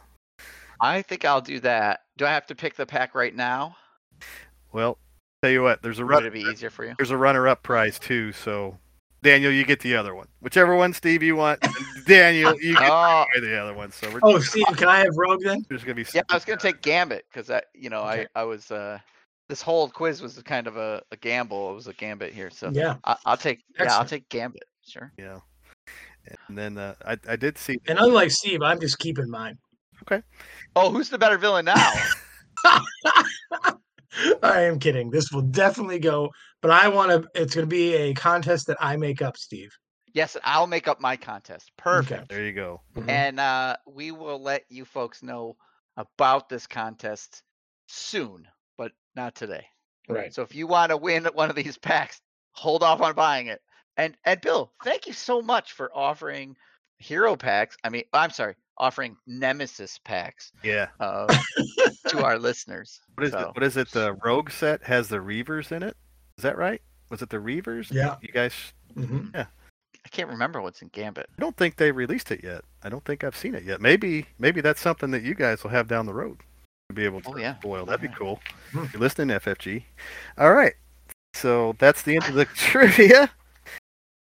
I 0.80 1.02
think 1.02 1.24
I'll 1.24 1.40
do 1.40 1.60
that. 1.60 2.00
Do 2.16 2.24
I 2.24 2.30
have 2.30 2.46
to 2.46 2.54
pick 2.54 2.76
the 2.76 2.86
pack 2.86 3.14
right 3.14 3.34
now? 3.34 3.76
Well, 4.72 4.98
tell 5.42 5.50
you 5.50 5.62
what. 5.62 5.82
There's 5.82 5.98
a 5.98 6.04
Would 6.04 6.10
run. 6.10 6.26
it 6.26 6.32
be 6.32 6.42
easier 6.42 6.70
for 6.70 6.84
you? 6.84 6.94
There's 6.98 7.10
a 7.10 7.16
runner-up 7.16 7.62
prize 7.62 7.98
too. 7.98 8.32
So, 8.32 8.78
Daniel, 9.22 9.50
you 9.52 9.64
get 9.64 9.80
the 9.80 9.96
other 9.96 10.14
one. 10.14 10.28
Whichever 10.40 10.76
one, 10.76 10.92
Steve, 10.92 11.22
you 11.22 11.34
want. 11.36 11.60
Daniel, 12.06 12.54
you 12.60 12.74
get 12.74 12.88
Oh, 12.90 13.24
the 13.40 13.56
other 13.60 13.74
one. 13.74 13.90
So 13.90 14.08
we're 14.12 14.20
Oh, 14.22 14.38
Steve, 14.38 14.64
can 14.76 14.88
I 14.88 14.98
have 14.98 15.16
Rogue 15.16 15.42
then? 15.42 15.64
there's 15.68 15.82
gonna 15.82 15.94
be. 15.96 16.06
yeah. 16.14 16.22
I 16.30 16.34
was 16.34 16.44
gonna 16.44 16.60
take 16.60 16.80
Gambit 16.82 17.24
because 17.30 17.50
I, 17.50 17.62
you 17.74 17.90
know, 17.90 18.02
Okay. 18.02 18.26
I 18.36 18.40
I 18.40 18.44
was 18.44 18.70
uh 18.70 18.98
this 19.48 19.60
whole 19.62 19.88
quiz 19.88 20.20
was 20.22 20.40
kind 20.44 20.66
of 20.66 20.76
a, 20.76 21.02
a 21.10 21.16
gamble. 21.16 21.70
It 21.70 21.74
was 21.74 21.88
a 21.88 21.94
Gambit 21.94 22.32
here, 22.32 22.50
so 22.50 22.70
Yeah. 22.72 22.96
I, 23.04 23.16
I'll 23.26 23.36
take 23.36 23.60
yeah 23.78 23.96
I'll 23.98 24.04
take 24.04 24.28
Gambit. 24.28 24.62
Sure. 24.86 25.12
Yeah. 25.18 25.38
And 26.48 26.56
then 26.58 26.76
uh, 26.78 26.94
I 27.04 27.16
I 27.28 27.36
did 27.36 27.58
see. 27.58 27.78
And 27.88 27.98
unlike 27.98 28.30
Steve, 28.30 28.62
I'm 28.62 28.78
just 28.80 28.98
keeping 28.98 29.28
mine. 29.30 29.56
Okay. 30.02 30.22
Oh, 30.76 30.90
who's 30.90 31.08
the 31.08 31.18
better 31.18 31.38
villain 31.38 31.64
now? 31.64 31.92
I 34.42 34.62
am 34.62 34.78
kidding. 34.78 35.10
This 35.10 35.30
will 35.32 35.42
definitely 35.42 35.98
go, 35.98 36.30
but 36.62 36.70
I 36.70 36.88
want 36.88 37.10
to. 37.10 37.28
It's 37.40 37.54
going 37.54 37.66
to 37.66 37.70
be 37.70 37.94
a 37.94 38.14
contest 38.14 38.66
that 38.68 38.76
I 38.80 38.96
make 38.96 39.22
up, 39.22 39.36
Steve. 39.36 39.70
yes, 40.14 40.36
I'll 40.42 40.66
make 40.66 40.88
up 40.88 41.00
my 41.00 41.16
contest. 41.16 41.70
Perfect. 41.76 42.28
There 42.28 42.44
you 42.44 42.52
go. 42.52 42.80
Mhm. 42.96 43.08
and 43.08 43.40
uh, 43.40 43.76
we 43.86 44.10
will 44.10 44.40
let 44.42 44.64
you 44.68 44.84
folks 44.84 45.22
know 45.22 45.56
about 45.96 46.48
this 46.48 46.66
contest 46.66 47.42
soon, 47.86 48.46
but 48.76 48.92
not 49.14 49.34
today. 49.34 49.66
Right. 50.08 50.32
So 50.32 50.42
if 50.42 50.54
you 50.54 50.66
want 50.66 50.90
to 50.90 50.96
win 50.96 51.24
one 51.34 51.50
of 51.50 51.56
these 51.56 51.76
packs, 51.78 52.20
hold 52.52 52.82
off 52.82 53.00
on 53.02 53.14
buying 53.14 53.48
it. 53.48 53.60
And 53.96 54.16
and 54.24 54.40
Bill, 54.40 54.72
thank 54.84 55.06
you 55.06 55.12
so 55.12 55.42
much 55.42 55.72
for 55.72 55.90
offering 55.94 56.56
hero 56.98 57.36
packs. 57.36 57.76
I 57.84 57.90
mean, 57.90 58.04
I'm 58.12 58.30
sorry, 58.30 58.54
offering 58.78 59.16
Nemesis 59.26 59.98
packs 60.04 60.50
Yeah. 60.64 60.88
uh, 61.00 61.26
to 62.08 62.24
our 62.24 62.38
listeners. 62.38 63.00
What 63.14 63.26
is 63.26 63.32
So- 63.32 63.40
it? 63.40 63.46
What 63.54 63.62
is 63.64 63.76
it? 63.76 63.90
The 63.90 64.14
Rogue 64.24 64.50
set 64.50 64.82
has 64.84 65.08
the 65.08 65.18
Reavers 65.18 65.72
in 65.72 65.82
it. 65.82 65.96
Is 66.38 66.42
that 66.42 66.56
right? 66.56 66.80
Was 67.10 67.20
it 67.20 67.30
the 67.30 67.36
Reavers? 67.38 67.92
Yeah. 67.92 68.16
You 68.22 68.28
guys, 68.32 68.52
hmm 68.94 69.26
I 69.34 70.08
can't 70.10 70.28
remember 70.30 70.62
what's 70.62 70.80
in 70.80 70.88
Gambit. 70.88 71.28
I 71.36 71.40
don't 71.40 71.56
think 71.56 71.76
they 71.76 71.90
released 71.92 72.30
it 72.30 72.42
yet. 72.42 72.62
I 72.82 72.88
don't 72.88 73.04
think 73.04 73.24
I've 73.24 73.36
seen 73.36 73.54
it 73.54 73.64
yet. 73.64 73.80
Maybe, 73.80 74.26
maybe 74.38 74.60
that's 74.60 74.80
something 74.80 75.10
that 75.10 75.22
you 75.22 75.34
guys 75.34 75.62
will 75.62 75.70
have 75.70 75.88
down 75.88 76.06
the 76.06 76.14
road 76.14 76.38
to 76.88 76.94
be 76.94 77.04
able 77.04 77.20
to 77.22 77.30
Oh, 77.30 77.36
yeah. 77.36 77.58
spoil. 77.58 77.84
That'd 77.84 78.00
be 78.00 78.06
Yeah. 78.08 78.14
cool. 78.14 78.40
Hmm. 78.72 78.84
If 78.84 78.92
you're 78.94 79.00
listening, 79.02 79.36
FFG. 79.36 79.84
All 80.38 80.52
right. 80.52 80.74
So 81.34 81.74
that's 81.78 82.02
the 82.02 82.14
end 82.14 82.24
of 82.26 82.34
the 82.34 82.44
trivia. 82.54 83.30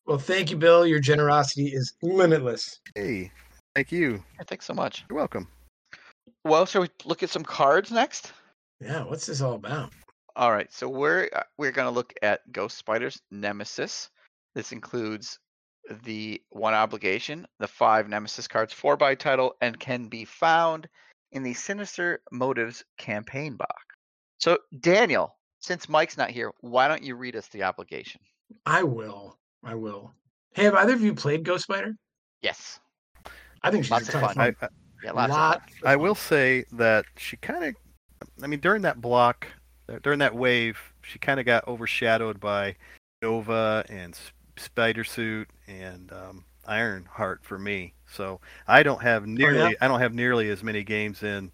Well, 0.06 0.18
thank 0.18 0.50
you, 0.50 0.56
Bill. 0.56 0.86
Your 0.86 1.00
generosity 1.00 1.68
is 1.68 1.94
limitless. 2.02 2.80
Hey, 2.94 3.30
thank 3.74 3.92
you. 3.92 4.22
Thanks 4.46 4.66
so 4.66 4.74
much. 4.74 5.04
You're 5.08 5.16
welcome. 5.16 5.46
Well, 6.44 6.66
shall 6.66 6.82
we 6.82 6.88
look 7.04 7.22
at 7.22 7.30
some 7.30 7.44
cards 7.44 7.90
next? 7.92 8.32
Yeah, 8.80 9.04
what's 9.04 9.26
this 9.26 9.40
all 9.40 9.54
about? 9.54 9.92
All 10.38 10.52
right, 10.52 10.72
so 10.72 10.88
we're 10.88 11.28
uh, 11.34 11.42
we're 11.58 11.72
gonna 11.72 11.90
look 11.90 12.14
at 12.22 12.40
Ghost 12.52 12.78
Spider's 12.78 13.20
Nemesis. 13.32 14.08
This 14.54 14.70
includes 14.70 15.40
the 16.04 16.40
one 16.50 16.74
obligation, 16.74 17.44
the 17.58 17.66
five 17.66 18.08
Nemesis 18.08 18.46
cards, 18.46 18.72
four 18.72 18.96
by 18.96 19.16
title, 19.16 19.56
and 19.60 19.80
can 19.80 20.06
be 20.06 20.24
found 20.24 20.88
in 21.32 21.42
the 21.42 21.54
Sinister 21.54 22.20
Motives 22.30 22.84
campaign 22.98 23.56
box. 23.56 23.72
So, 24.38 24.58
Daniel, 24.78 25.34
since 25.58 25.88
Mike's 25.88 26.16
not 26.16 26.30
here, 26.30 26.52
why 26.60 26.86
don't 26.86 27.02
you 27.02 27.16
read 27.16 27.34
us 27.34 27.48
the 27.48 27.64
obligation? 27.64 28.20
I 28.64 28.84
will. 28.84 29.36
I 29.64 29.74
will. 29.74 30.12
Hey, 30.54 30.64
have 30.64 30.74
either 30.76 30.92
of 30.92 31.02
you 31.02 31.14
played 31.14 31.42
Ghost 31.44 31.64
Spider? 31.64 31.96
Yes. 32.42 32.78
I 33.62 33.72
think 33.72 33.84
she's 33.84 33.90
Lots 33.90 34.08
a 34.14 34.16
of 34.18 34.20
ton 34.20 34.22
of 34.30 34.34
fun. 34.36 34.54
fun. 34.54 34.68
I, 34.70 35.04
Yeah, 35.04 35.12
lots 35.12 35.30
Lot 35.32 35.56
of 35.56 35.62
fun. 35.62 35.70
I 35.84 35.96
will 35.96 36.14
say 36.14 36.64
that 36.72 37.06
she 37.16 37.36
kind 37.38 37.64
of, 37.64 37.74
I 38.40 38.46
mean, 38.46 38.60
during 38.60 38.82
that 38.82 39.00
block, 39.00 39.48
uh, 39.48 39.57
during 40.02 40.18
that 40.18 40.34
wave, 40.34 40.78
she 41.02 41.18
kind 41.18 41.40
of 41.40 41.46
got 41.46 41.66
overshadowed 41.66 42.40
by 42.40 42.76
Nova 43.22 43.84
and 43.88 44.16
Spider 44.56 45.04
Suit 45.04 45.48
and 45.66 46.12
um, 46.12 46.44
Ironheart 46.66 47.40
for 47.44 47.58
me. 47.58 47.94
So 48.10 48.40
I 48.66 48.82
don't 48.82 49.02
have 49.02 49.26
nearly, 49.26 49.76
I 49.80 49.88
don't 49.88 50.00
have 50.00 50.14
nearly 50.14 50.50
as 50.50 50.62
many 50.62 50.84
games 50.84 51.22
in 51.22 51.50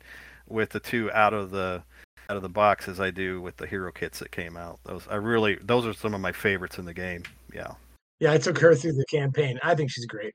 with 0.49 0.71
the 0.71 0.81
two 0.81 1.11
out 1.13 1.33
of 1.33 1.51
the 1.51 1.83
out 2.31 2.37
of 2.37 2.43
the 2.43 2.49
box 2.49 2.89
as 2.89 3.01
I 3.01 3.11
do 3.11 3.41
with 3.41 3.57
the 3.57 3.67
hero 3.67 3.93
kits 3.93 4.19
that 4.19 4.31
came 4.31 4.57
out. 4.57 4.81
Those 4.85 5.07
I 5.09 5.17
really, 5.17 5.57
those 5.63 5.87
are 5.87 5.93
some 5.93 6.15
of 6.15 6.21
my 6.21 6.33
favorites 6.33 6.79
in 6.79 6.85
the 6.85 6.95
game. 6.95 7.23
Yeah. 7.55 7.73
Yeah, 8.21 8.33
I 8.33 8.39
took 8.39 8.59
her 8.59 8.75
through 8.75 8.93
the 8.93 9.05
campaign. 9.07 9.59
I 9.63 9.75
think 9.75 9.91
she's 9.91 10.07
great. 10.07 10.35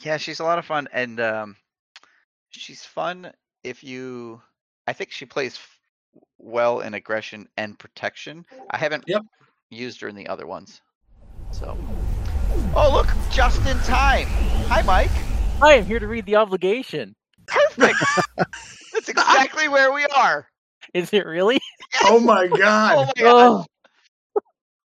Yeah, 0.00 0.16
she's 0.16 0.40
a 0.40 0.44
lot 0.44 0.58
of 0.58 0.64
fun, 0.64 0.88
and 0.92 1.20
um, 1.20 1.56
she's 2.50 2.84
fun 2.84 3.32
if 3.64 3.82
you. 3.84 4.40
I 4.86 4.92
think 4.92 5.10
she 5.10 5.26
plays 5.26 5.56
f- 5.56 5.75
well 6.38 6.80
in 6.80 6.94
aggression 6.94 7.48
and 7.56 7.78
protection. 7.78 8.44
I 8.70 8.76
haven't 8.78 9.04
Yep. 9.06 9.22
used 9.70 10.00
her 10.00 10.08
in 10.08 10.16
the 10.16 10.28
other 10.28 10.46
ones, 10.46 10.80
so. 11.52 11.76
Oh 12.74 12.90
look, 12.92 13.08
just 13.32 13.60
in 13.66 13.76
time. 13.78 14.26
Hi, 14.68 14.82
Mike. 14.82 15.10
I 15.62 15.74
am 15.74 15.86
here 15.86 15.98
to 15.98 16.06
read 16.06 16.26
the 16.26 16.36
obligation. 16.36 17.14
Perfect. 17.46 17.98
That's 18.92 19.08
exactly 19.08 19.68
where 19.68 19.92
we 19.92 20.04
are. 20.06 20.46
Is 20.94 21.12
it 21.12 21.26
really? 21.26 21.58
Oh 22.04 22.20
my 22.20 22.46
god. 22.46 22.96
Oh 22.98 23.12
god. 23.16 23.16
my 23.16 23.66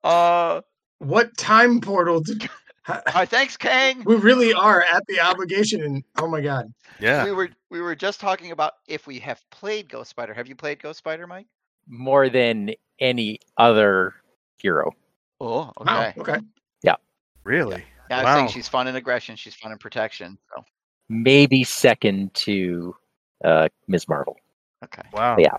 god. 0.03 0.57
Uh, 0.57 0.61
What 0.99 1.35
time 1.37 1.81
portal 1.81 2.21
did 2.21 2.49
all 2.87 3.01
right, 3.15 3.29
thanks, 3.29 3.57
Kang. 3.57 4.03
we 4.05 4.15
really 4.15 4.53
are 4.53 4.81
at 4.81 5.03
the 5.07 5.19
obligation 5.19 5.83
and 5.83 6.03
oh 6.17 6.27
my 6.27 6.41
god. 6.41 6.73
Yeah. 6.99 7.23
We 7.25 7.31
were 7.31 7.49
we 7.69 7.81
were 7.81 7.95
just 7.95 8.19
talking 8.19 8.51
about 8.51 8.73
if 8.87 9.05
we 9.07 9.19
have 9.19 9.41
played 9.51 9.89
Ghost 9.89 10.09
Spider. 10.09 10.33
Have 10.33 10.47
you 10.47 10.55
played 10.55 10.81
Ghost 10.81 10.99
Spider, 10.99 11.27
Mike? 11.27 11.47
More 11.87 12.29
than 12.29 12.71
any 12.99 13.39
other 13.57 14.15
hero. 14.57 14.91
Oh, 15.39 15.71
Wow. 15.79 16.13
okay. 16.17 16.37
Yeah. 16.83 16.95
Really. 17.43 17.83
Yeah, 18.09 18.19
I 18.19 18.23
was 18.23 18.33
saying 18.33 18.47
she's 18.49 18.67
fun 18.67 18.87
in 18.87 18.95
aggression. 18.95 19.35
She's 19.35 19.55
fun 19.55 19.71
in 19.71 19.77
protection. 19.77 20.37
So 20.55 20.63
Maybe 21.09 21.63
second 21.63 22.33
to 22.35 22.95
uh, 23.43 23.67
Ms. 23.87 24.07
Marvel. 24.07 24.37
okay. 24.83 25.01
Wow. 25.13 25.37
Yeah. 25.39 25.57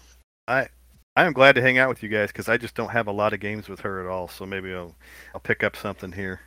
I 0.49 0.69
I 1.15 1.25
am 1.25 1.33
glad 1.33 1.55
to 1.57 1.63
hang 1.63 1.79
out 1.79 1.89
with 1.89 2.03
you 2.03 2.09
guys 2.09 2.29
because 2.29 2.49
I 2.49 2.57
just 2.57 2.75
don't 2.75 2.91
have 2.91 3.07
a 3.07 3.13
lot 3.13 3.33
of 3.33 3.41
games 3.41 3.69
with 3.69 3.81
her 3.81 4.01
at 4.01 4.11
all. 4.11 4.29
So 4.29 4.47
maybe 4.47 4.73
I'll 4.73 4.95
I'll 5.35 5.41
pick 5.41 5.63
up 5.63 5.77
something 5.77 6.13
here 6.13 6.41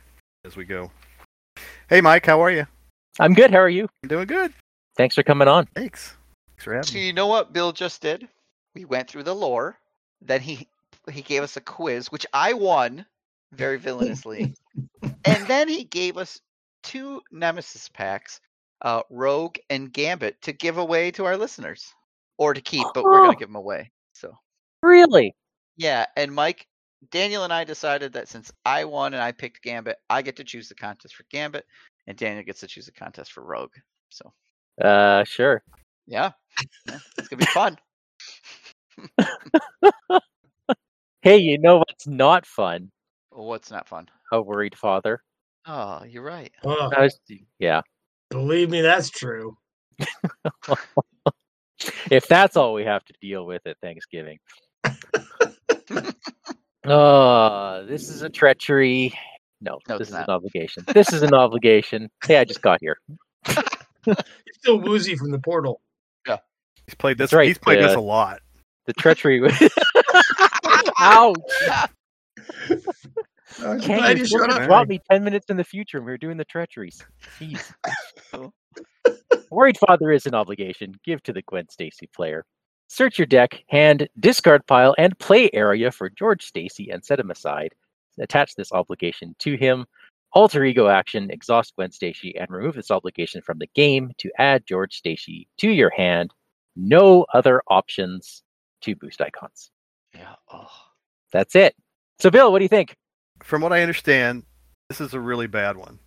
as 0.46 0.56
we 0.56 0.64
go. 0.64 0.90
Hey 1.88 2.00
Mike, 2.00 2.24
how 2.24 2.40
are 2.40 2.50
you? 2.50 2.66
I'm 3.18 3.34
good. 3.34 3.50
How 3.50 3.58
are 3.58 3.68
you? 3.68 3.88
I'm 4.02 4.08
doing 4.08 4.26
good. 4.26 4.52
Thanks 4.96 5.14
for 5.16 5.22
coming 5.22 5.48
on. 5.48 5.66
Thanks. 5.74 6.14
Thanks 6.50 6.64
for 6.64 6.72
having 6.74 6.86
So 6.86 6.94
me. 6.94 7.06
you 7.06 7.12
know 7.12 7.26
what 7.26 7.52
Bill 7.52 7.72
just 7.72 8.00
did? 8.00 8.28
We 8.74 8.84
went 8.84 9.08
through 9.08 9.24
the 9.24 9.34
lore. 9.34 9.76
Then 10.22 10.40
he 10.40 10.68
he 11.10 11.22
gave 11.22 11.42
us 11.42 11.56
a 11.56 11.60
quiz, 11.60 12.10
which 12.12 12.26
I 12.32 12.52
won 12.52 13.04
very 13.52 13.78
villainously. 13.78 14.54
and 15.24 15.46
then 15.46 15.68
he 15.68 15.84
gave 15.84 16.16
us 16.16 16.40
two 16.82 17.20
Nemesis 17.32 17.88
packs, 17.88 18.40
uh, 18.82 19.02
Rogue 19.10 19.56
and 19.70 19.92
Gambit, 19.92 20.40
to 20.42 20.52
give 20.52 20.78
away 20.78 21.10
to 21.12 21.24
our 21.24 21.36
listeners, 21.36 21.92
or 22.38 22.54
to 22.54 22.60
keep, 22.60 22.86
but 22.94 23.04
we're 23.04 23.20
Oh. 23.20 23.24
gonna 23.26 23.36
give 23.36 23.48
them 23.48 23.56
away. 23.56 23.90
So 24.14 24.36
Really? 24.82 25.34
yeah, 25.76 26.06
and 26.16 26.32
Mike, 26.34 26.66
Daniel 27.10 27.44
and 27.44 27.52
I 27.52 27.64
decided 27.64 28.12
that 28.14 28.28
since 28.28 28.52
I 28.64 28.84
won 28.84 29.14
and 29.14 29.22
I 29.22 29.32
picked 29.32 29.62
Gambit, 29.62 29.96
I 30.08 30.22
get 30.22 30.36
to 30.36 30.44
choose 30.44 30.68
the 30.68 30.74
contest 30.74 31.14
for 31.14 31.24
Gambit, 31.30 31.64
and 32.06 32.16
Daniel 32.16 32.44
gets 32.44 32.60
to 32.60 32.66
choose 32.66 32.86
the 32.86 32.92
contest 32.92 33.32
for 33.32 33.44
Rogue. 33.44 33.74
So 34.10 34.32
Uh, 34.82 35.24
sure. 35.24 35.62
yeah, 36.06 36.32
yeah 36.86 36.98
it's 37.16 37.28
gonna 37.28 37.40
be 37.40 37.46
fun. 37.46 37.76
Hey, 41.22 41.38
you 41.38 41.58
know 41.58 41.78
what's 41.78 42.06
not 42.06 42.46
fun? 42.46 42.92
What's 43.30 43.72
not 43.72 43.88
fun? 43.88 44.06
A 44.30 44.40
worried 44.40 44.78
father. 44.78 45.20
Oh, 45.66 46.04
you're 46.04 46.22
right. 46.22 46.52
Oh, 46.62 46.88
was, 46.96 47.18
yeah. 47.58 47.80
believe 48.30 48.70
me, 48.70 48.80
that's 48.80 49.10
true. 49.10 49.56
If 52.10 52.26
that's 52.26 52.56
all 52.56 52.72
we 52.72 52.84
have 52.84 53.04
to 53.04 53.14
deal 53.20 53.44
with 53.44 53.66
at 53.66 53.76
Thanksgiving. 53.82 54.38
Oh, 56.86 57.84
this 57.88 58.08
is 58.08 58.22
a 58.22 58.28
treachery. 58.28 59.12
No, 59.60 59.78
No, 59.88 59.98
this 59.98 60.08
is 60.08 60.14
not. 60.14 60.28
an 60.28 60.34
obligation. 60.34 60.84
This 60.88 61.12
is 61.12 61.22
an 61.22 61.34
obligation. 61.34 62.08
Hey, 62.26 62.38
I 62.38 62.44
just 62.44 62.62
got 62.62 62.78
here. 62.80 62.98
You're 64.06 64.16
still 64.52 64.80
woozy 64.80 65.16
from 65.16 65.30
the 65.30 65.38
portal. 65.38 65.80
Yeah, 66.26 66.38
he's 66.86 66.94
played 66.94 67.18
this. 67.18 67.30
That's 67.30 67.36
right, 67.38 67.48
He's 67.48 67.58
played 67.58 67.80
this 67.82 67.96
uh, 67.96 67.98
a 67.98 68.00
lot. 68.00 68.40
The 68.86 68.92
treachery. 68.94 69.40
Ouch! 71.00 71.36
I'm 73.58 73.80
Can't 73.80 73.84
glad 74.00 74.18
you 74.18 74.24
you 74.24 74.26
showed 74.26 74.50
up. 74.50 74.62
drop 74.64 74.88
me 74.88 75.00
ten 75.10 75.24
minutes 75.24 75.46
in 75.48 75.56
the 75.56 75.64
future 75.64 75.96
and 75.98 76.06
we 76.06 76.12
are 76.12 76.18
doing 76.18 76.36
the 76.36 76.44
treacheries. 76.44 77.02
Jeez. 77.40 77.72
Worried 79.50 79.78
Father 79.78 80.12
is 80.12 80.26
an 80.26 80.34
obligation. 80.34 80.94
Give 81.04 81.22
to 81.24 81.32
the 81.32 81.42
Gwen 81.42 81.68
Stacy 81.68 82.08
player. 82.14 82.44
Search 82.88 83.18
your 83.18 83.26
deck, 83.26 83.64
hand, 83.68 84.08
discard 84.20 84.66
pile, 84.66 84.94
and 84.98 85.18
play 85.18 85.50
area 85.52 85.90
for 85.90 86.08
George 86.08 86.44
Stacy 86.44 86.90
and 86.90 87.04
set 87.04 87.20
him 87.20 87.30
aside. 87.30 87.74
Attach 88.18 88.54
this 88.54 88.72
obligation 88.72 89.34
to 89.40 89.56
him. 89.56 89.86
Alter 90.32 90.64
ego 90.64 90.88
action, 90.88 91.30
exhaust 91.30 91.74
Gwen 91.76 91.90
Stacy, 91.90 92.36
and 92.36 92.50
remove 92.50 92.74
this 92.74 92.90
obligation 92.90 93.42
from 93.42 93.58
the 93.58 93.68
game 93.74 94.12
to 94.18 94.30
add 94.38 94.66
George 94.66 94.96
Stacy 94.96 95.48
to 95.58 95.70
your 95.70 95.90
hand. 95.90 96.32
No 96.76 97.26
other 97.32 97.62
options 97.68 98.42
to 98.82 98.94
boost 98.94 99.20
icons. 99.20 99.70
Yeah. 100.14 100.34
Oh. 100.52 100.68
That's 101.32 101.54
it. 101.54 101.74
So, 102.18 102.30
Bill, 102.30 102.52
what 102.52 102.58
do 102.58 102.64
you 102.64 102.68
think? 102.68 102.96
From 103.42 103.62
what 103.62 103.72
I 103.72 103.82
understand, 103.82 104.44
this 104.88 105.00
is 105.00 105.12
a 105.14 105.20
really 105.20 105.46
bad 105.46 105.76
one. 105.76 105.98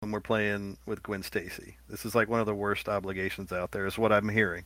When 0.00 0.12
we're 0.12 0.20
playing 0.20 0.78
with 0.86 1.02
Gwen 1.02 1.22
Stacy, 1.22 1.76
this 1.88 2.06
is 2.06 2.14
like 2.14 2.28
one 2.28 2.40
of 2.40 2.46
the 2.46 2.54
worst 2.54 2.88
obligations 2.88 3.52
out 3.52 3.72
there. 3.72 3.86
Is 3.86 3.98
what 3.98 4.12
I'm 4.12 4.28
hearing. 4.28 4.64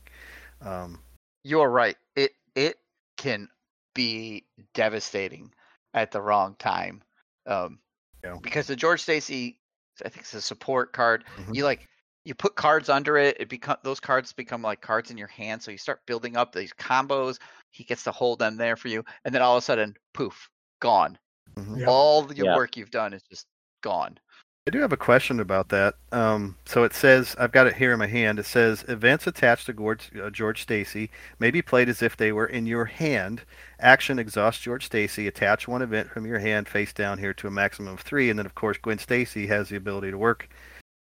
Um, 0.61 1.01
You're 1.45 1.71
right. 1.71 1.97
It 2.17 2.33
it 2.55 2.79
can 3.17 3.49
be 3.95 4.47
devastating 4.75 5.53
at 5.95 6.11
the 6.11 6.21
wrong 6.21 6.57
time. 6.57 7.03
Um, 7.47 7.81
Yeah. 8.25 8.39
because 8.43 8.67
the 8.69 8.77
George 8.77 9.03
Stacy, 9.03 9.61
I 10.05 10.09
think 10.11 10.23
it's 10.23 10.35
a 10.35 10.43
support 10.43 10.93
card. 10.93 11.25
Mhm. 11.37 11.55
You 11.55 11.65
like 11.65 11.89
you 12.25 12.35
put 12.35 12.57
cards 12.57 12.89
under 12.91 13.17
it. 13.19 13.39
It 13.41 13.49
become 13.51 13.79
those 13.85 14.01
cards 14.01 14.33
become 14.33 14.63
like 14.63 14.83
cards 14.83 15.11
in 15.11 15.19
your 15.19 15.29
hand. 15.29 15.63
So 15.63 15.71
you 15.73 15.79
start 15.79 16.07
building 16.07 16.37
up 16.37 16.53
these 16.55 16.73
combos. 16.75 17.39
He 17.71 17.85
gets 17.85 18.05
to 18.05 18.13
hold 18.13 18.39
them 18.41 18.57
there 18.57 18.77
for 18.77 18.89
you, 18.89 19.05
and 19.25 19.35
then 19.35 19.43
all 19.43 19.57
of 19.57 19.63
a 19.63 19.67
sudden, 19.67 19.97
poof, 20.15 20.51
gone. 20.81 21.19
mhm. 21.57 21.81
Yeah. 21.81 21.87
All 21.89 22.33
your 22.35 22.47
Yeah. 22.47 22.55
work 22.57 22.77
you've 22.77 22.91
done 22.91 23.13
is 23.15 23.23
just 23.25 23.47
gone. 23.83 24.19
I 24.67 24.71
do 24.71 24.81
have 24.81 24.95
a 24.95 24.97
question 24.97 25.41
about 25.41 25.69
that. 25.69 25.97
Um, 26.11 26.57
so 26.65 26.85
it 26.85 26.95
says, 26.95 27.37
I've 27.39 27.53
got 27.53 27.67
it 27.67 27.75
here 27.75 27.93
in 27.93 27.99
my 27.99 28.07
hand. 28.07 28.39
It 28.39 28.47
says, 28.47 28.83
events 28.89 29.27
attached 29.27 29.67
to 29.67 29.75
George, 29.75 30.11
uh, 30.17 30.31
George 30.31 30.63
Stacy 30.63 31.11
may 31.39 31.51
be 31.51 31.61
played 31.61 31.91
as 31.91 32.01
if 32.01 32.17
they 32.17 32.33
were 32.33 32.47
in 32.47 32.65
your 32.65 32.87
hand. 32.87 33.43
Action, 33.79 34.19
exhaust 34.19 34.63
George 34.63 34.87
Stacy. 34.87 35.27
Attach 35.27 35.69
one 35.69 35.83
event 35.83 36.09
from 36.09 36.25
your 36.25 36.39
hand 36.39 36.67
face 36.67 36.95
down 36.95 37.19
here 37.19 37.35
to 37.35 37.47
a 37.47 37.51
maximum 37.51 37.93
of 37.93 38.01
three. 38.01 38.31
And 38.31 38.39
then, 38.39 38.47
of 38.47 38.55
course, 38.55 38.79
Gwen 38.79 38.99
Stacy 38.99 39.47
has 39.49 39.69
the 39.69 39.77
ability 39.77 40.13
to 40.13 40.19
work 40.19 40.49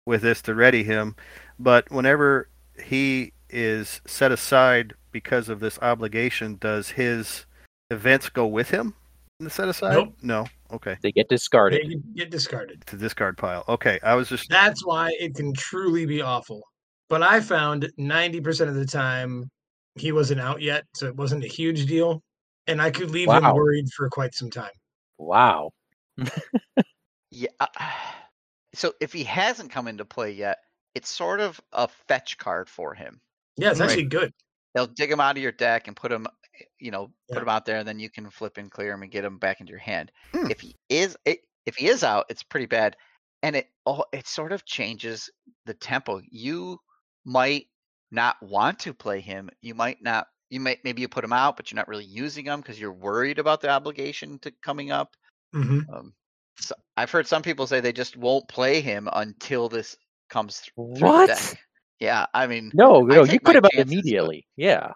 with 0.06 0.22
this 0.22 0.42
to 0.42 0.56
ready 0.56 0.82
him. 0.82 1.14
But 1.56 1.88
whenever 1.88 2.48
he 2.84 3.32
is 3.48 4.00
set 4.04 4.32
aside 4.32 4.94
because 5.12 5.48
of 5.48 5.60
this 5.60 5.78
obligation, 5.80 6.56
does 6.60 6.90
his 6.90 7.46
events 7.92 8.28
go 8.28 8.44
with 8.44 8.70
him 8.70 8.94
in 9.38 9.44
the 9.44 9.50
set 9.50 9.68
aside? 9.68 9.94
Nope. 9.94 10.14
No. 10.20 10.46
Okay. 10.72 10.96
They 11.02 11.12
get 11.12 11.28
discarded. 11.28 11.82
can 11.82 12.02
get 12.14 12.30
discarded. 12.30 12.84
To 12.86 12.96
discard 12.96 13.36
pile. 13.36 13.64
Okay. 13.68 13.98
I 14.02 14.14
was 14.14 14.28
just 14.28 14.48
That's 14.48 14.84
why 14.86 15.10
it 15.20 15.34
can 15.34 15.52
truly 15.52 16.06
be 16.06 16.22
awful. 16.22 16.62
But 17.08 17.22
I 17.22 17.40
found 17.40 17.90
90% 18.00 18.68
of 18.68 18.74
the 18.74 18.86
time 18.86 19.50
he 19.96 20.12
wasn't 20.12 20.40
out 20.40 20.62
yet, 20.62 20.84
so 20.94 21.06
it 21.06 21.16
wasn't 21.16 21.44
a 21.44 21.48
huge 21.48 21.86
deal. 21.86 22.22
And 22.66 22.80
I 22.80 22.90
could 22.90 23.10
leave 23.10 23.28
him 23.28 23.42
worried 23.54 23.86
for 23.94 24.08
quite 24.08 24.34
some 24.34 24.50
time. 24.50 24.70
Wow. 25.18 25.70
Yeah. 27.34 27.48
uh, 27.60 27.66
So 28.74 28.94
if 29.02 29.12
he 29.12 29.22
hasn't 29.24 29.70
come 29.70 29.86
into 29.86 30.06
play 30.06 30.30
yet, 30.32 30.56
it's 30.94 31.10
sort 31.10 31.40
of 31.40 31.60
a 31.74 31.88
fetch 32.08 32.38
card 32.38 32.70
for 32.70 32.94
him. 32.94 33.20
Yeah, 33.58 33.70
it's 33.70 33.80
Right. 33.80 33.90
actually 33.90 34.04
good. 34.06 34.32
They'll 34.74 34.86
dig 34.86 35.10
him 35.10 35.20
out 35.20 35.36
of 35.36 35.42
your 35.42 35.52
deck 35.52 35.88
and 35.88 35.94
put 35.96 36.10
him, 36.10 36.26
you 36.78 36.90
know, 36.90 37.12
Yeah. 37.28 37.34
put 37.34 37.42
him 37.42 37.48
out 37.48 37.64
there, 37.66 37.78
and 37.78 37.86
then 37.88 37.98
you 37.98 38.10
can 38.10 38.30
flip 38.30 38.56
and 38.58 38.70
clear 38.70 38.92
him 38.92 39.02
and 39.02 39.10
get 39.10 39.24
him 39.24 39.38
back 39.38 39.60
into 39.60 39.70
your 39.70 39.80
hand. 39.80 40.10
Hmm. 40.32 40.50
If 40.50 40.60
he 40.60 40.76
is, 40.88 41.16
i- 41.26 41.38
if 41.66 41.76
he 41.76 41.88
is 41.88 42.02
out, 42.04 42.26
it's 42.28 42.42
pretty 42.42 42.66
bad, 42.66 42.96
and 43.42 43.56
it 43.56 43.68
all 43.84 44.06
it 44.12 44.26
sort 44.26 44.52
of 44.52 44.64
changes 44.64 45.30
the 45.66 45.74
tempo. 45.74 46.20
You 46.30 46.78
might 47.24 47.66
not 48.10 48.40
want 48.42 48.78
to 48.80 48.92
play 48.94 49.20
him. 49.20 49.48
You 49.62 49.74
might 49.74 50.02
not. 50.02 50.26
You 50.50 50.60
might 50.60 50.84
maybe 50.84 51.00
you 51.00 51.08
put 51.08 51.24
him 51.24 51.32
out, 51.32 51.56
but 51.56 51.70
you're 51.70 51.76
not 51.76 51.88
really 51.88 52.04
using 52.04 52.44
him 52.44 52.60
because 52.60 52.78
you're 52.78 52.92
worried 52.92 53.38
about 53.38 53.60
the 53.62 53.70
obligation 53.70 54.38
to 54.40 54.50
coming 54.62 54.90
up. 54.90 55.16
hmm 55.54 55.80
Um, 55.92 56.14
so 56.58 56.74
I've 56.96 57.10
heard 57.10 57.26
some 57.26 57.42
people 57.42 57.66
say 57.66 57.80
they 57.80 57.92
just 57.92 58.16
won't 58.16 58.46
play 58.48 58.80
him 58.82 59.08
until 59.12 59.68
this 59.70 59.96
comes 60.28 60.60
th- 60.60 60.98
through 60.98 61.08
What? 61.08 61.56
Yeah, 62.00 62.26
I 62.34 62.46
mean, 62.48 62.70
No, 62.74 63.00
no, 63.00 63.24
you 63.24 63.38
put 63.40 63.56
him 63.56 63.64
out 63.64 63.72
immediately. 63.74 63.74
but- 63.74 63.92
immediately. 63.92 64.46
Yeah. 64.56 64.92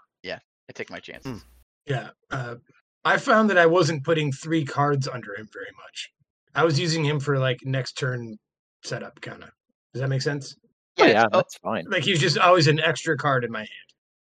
I 0.69 0.73
take 0.73 0.91
my 0.91 0.99
chances. 0.99 1.45
Yeah. 1.87 2.11
Uh, 2.31 2.57
I 3.05 3.17
found 3.19 3.49
that 3.51 3.59
I 3.59 3.67
wasn't 3.67 4.05
putting 4.05 4.33
three 4.33 4.65
cards 4.65 5.07
under 5.07 5.35
him 5.37 5.49
very 5.53 5.71
much. 5.77 6.11
I 6.55 6.65
was 6.65 6.79
using 6.81 7.05
him 7.05 7.21
for 7.21 7.39
like 7.39 7.59
next 7.65 7.93
turn 7.93 8.37
setup, 8.83 9.21
kind 9.21 9.43
of. 9.43 9.51
Does 9.93 10.01
that 10.03 10.09
make 10.09 10.23
sense? 10.23 10.57
Oh, 10.99 11.05
it's- 11.05 11.15
yeah, 11.15 11.27
oh, 11.33 11.39
that's 11.39 11.57
fine. 11.59 11.85
Like 11.89 12.03
he's 12.03 12.21
just 12.21 12.39
always 12.39 12.67
an 12.67 12.81
extra 12.81 13.17
card 13.17 13.45
in 13.45 13.53
my 13.53 13.61
hand. 13.61 13.69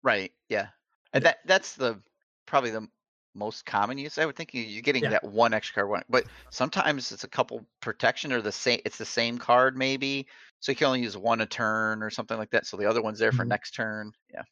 right. 0.03 0.31
Yeah, 0.47 0.67
and 1.13 1.23
that 1.25 1.37
that's 1.45 1.75
the 1.75 1.99
probably 2.45 2.69
the 2.71 2.87
most 3.35 3.65
common 3.65 3.97
use. 3.97 4.17
I 4.17 4.25
would 4.25 4.35
think 4.35 4.53
you, 4.53 4.61
you're 4.63 4.81
getting 4.81 5.03
Yeah. 5.03 5.09
that 5.11 5.23
one 5.23 5.53
extra 5.53 5.75
card, 5.75 5.89
one, 5.89 6.03
but 6.09 6.25
sometimes 6.51 7.11
it's 7.11 7.23
a 7.23 7.27
couple 7.27 7.65
protection 7.81 8.31
or 8.31 8.41
the 8.41 8.51
same. 8.51 8.79
It's 8.85 8.97
the 8.97 9.05
same 9.05 9.37
card 9.37 9.77
maybe, 9.77 10.25
so 10.59 10.71
you 10.71 10.75
can 10.75 10.87
only 10.87 11.01
use 11.01 11.17
one 11.17 11.41
a 11.41 11.45
turn 11.45 12.03
or 12.03 12.09
something 12.09 12.37
like 12.37 12.49
that. 12.51 12.65
So 12.65 12.77
the 12.77 12.85
other 12.89 13.01
one's 13.01 13.19
there 13.19 13.31
for 13.31 13.45
Mhm. 13.45 13.49
next 13.49 13.71
turn. 13.71 14.11
Yeah. 14.33 14.43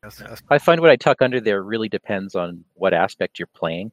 that's- 0.00 0.18
that's- 0.18 0.42
I 0.48 0.58
find 0.58 0.80
what 0.80 0.90
I 0.90 0.96
tuck 0.96 1.20
under 1.20 1.40
there 1.40 1.60
really 1.62 1.88
depends 1.88 2.36
on 2.36 2.64
what 2.74 2.94
aspect 2.94 3.38
you're 3.40 3.48
playing. 3.48 3.90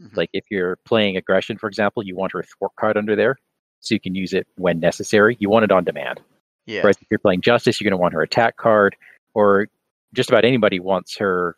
Mhm. 0.00 0.16
Like 0.16 0.30
if 0.32 0.44
you're 0.52 0.76
playing 0.84 1.16
aggression, 1.16 1.58
for 1.58 1.66
example, 1.66 2.04
you 2.04 2.14
want 2.14 2.32
her 2.32 2.44
thwart 2.44 2.76
card 2.76 2.96
under 2.96 3.16
there, 3.16 3.36
so 3.80 3.92
you 3.94 3.98
can 4.00 4.14
use 4.14 4.32
it 4.32 4.46
when 4.56 4.78
necessary. 4.78 5.36
You 5.40 5.50
want 5.50 5.64
it 5.64 5.72
on 5.72 5.82
demand. 5.82 6.20
Yeah. 6.66 6.82
Whereas 6.82 6.96
if 7.00 7.08
you're 7.10 7.18
playing 7.18 7.40
justice, 7.40 7.80
you're 7.80 7.90
going 7.90 7.98
to 7.98 8.00
want 8.00 8.14
her 8.14 8.22
attack 8.22 8.56
card, 8.56 8.94
or 9.34 9.66
just 10.14 10.30
about 10.30 10.44
anybody 10.44 10.78
wants 10.78 11.16
her 11.18 11.56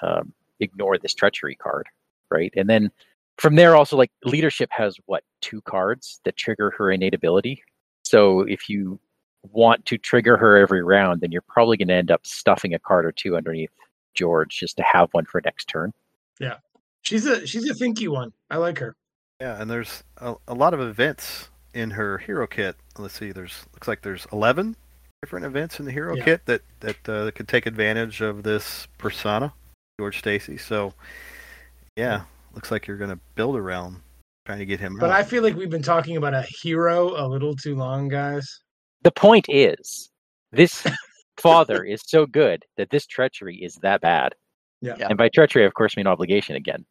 um, 0.00 0.32
ignore 0.60 0.96
this 0.96 1.12
treachery 1.12 1.56
card, 1.56 1.86
right? 2.30 2.52
And 2.56 2.70
then 2.70 2.90
from 3.36 3.54
there, 3.56 3.76
also 3.76 3.98
like 3.98 4.10
leadership 4.24 4.70
has 4.72 4.96
what 5.04 5.24
two 5.42 5.60
cards 5.62 6.20
that 6.24 6.36
trigger 6.36 6.70
her 6.78 6.90
innate 6.90 7.12
ability. 7.14 7.62
So 8.10 8.40
if 8.40 8.68
you 8.68 8.98
want 9.52 9.86
to 9.86 9.96
trigger 9.96 10.36
her 10.36 10.56
every 10.56 10.82
round, 10.82 11.20
then 11.20 11.30
you're 11.30 11.42
probably 11.42 11.76
going 11.76 11.86
to 11.88 11.94
end 11.94 12.10
up 12.10 12.26
stuffing 12.26 12.74
a 12.74 12.78
card 12.80 13.06
or 13.06 13.12
two 13.12 13.36
underneath 13.36 13.70
George 14.14 14.58
just 14.58 14.76
to 14.78 14.82
have 14.82 15.08
one 15.12 15.26
for 15.26 15.40
next 15.44 15.66
turn. 15.66 15.92
Yeah, 16.40 16.56
she's 17.02 17.24
a 17.26 17.46
she's 17.46 17.70
a 17.70 17.74
thinky 17.74 18.08
one. 18.08 18.32
I 18.50 18.56
like 18.56 18.78
her. 18.78 18.96
Yeah, 19.40 19.62
and 19.62 19.70
there's 19.70 20.02
a, 20.16 20.34
a 20.48 20.54
lot 20.54 20.74
of 20.74 20.80
events 20.80 21.50
in 21.72 21.90
her 21.92 22.18
hero 22.18 22.48
kit. 22.48 22.74
Let's 22.98 23.16
see, 23.16 23.30
there's 23.30 23.64
looks 23.74 23.86
like 23.86 24.02
there's 24.02 24.26
11 24.32 24.74
different 25.22 25.46
events 25.46 25.78
in 25.78 25.86
the 25.86 25.92
hero 25.92 26.16
Yeah. 26.16 26.24
kit 26.24 26.46
that 26.46 26.62
that 26.80 27.08
uh, 27.08 27.30
could 27.30 27.46
take 27.46 27.66
advantage 27.66 28.20
of 28.20 28.42
this 28.42 28.88
persona, 28.98 29.52
George 30.00 30.18
Stacy. 30.18 30.56
So, 30.58 30.94
yeah, 31.96 32.22
looks 32.54 32.72
like 32.72 32.88
you're 32.88 32.96
going 32.96 33.10
to 33.10 33.20
build 33.36 33.54
around 33.54 34.00
trying 34.46 34.58
to 34.58 34.66
get 34.66 34.80
him 34.80 34.96
But 34.98 35.10
out. 35.10 35.16
I 35.16 35.22
feel 35.22 35.42
like 35.42 35.56
we've 35.56 35.70
been 35.70 35.82
talking 35.82 36.16
about 36.16 36.34
a 36.34 36.42
hero 36.42 37.10
a 37.22 37.26
little 37.26 37.54
too 37.54 37.74
long, 37.76 38.08
guys. 38.08 38.60
The 39.02 39.12
point 39.12 39.46
is, 39.48 40.10
this 40.52 40.84
father 41.38 41.84
is 41.84 42.02
so 42.06 42.26
good 42.26 42.64
that 42.76 42.90
this 42.90 43.06
treachery 43.06 43.56
is 43.56 43.74
that 43.82 44.00
bad. 44.00 44.34
Yeah. 44.80 44.96
Yeah. 44.98 45.08
And 45.08 45.18
by 45.18 45.28
treachery, 45.28 45.64
of 45.64 45.74
course, 45.74 45.94
I 45.96 46.00
mean 46.00 46.06
obligation 46.06 46.56
again. 46.56 46.84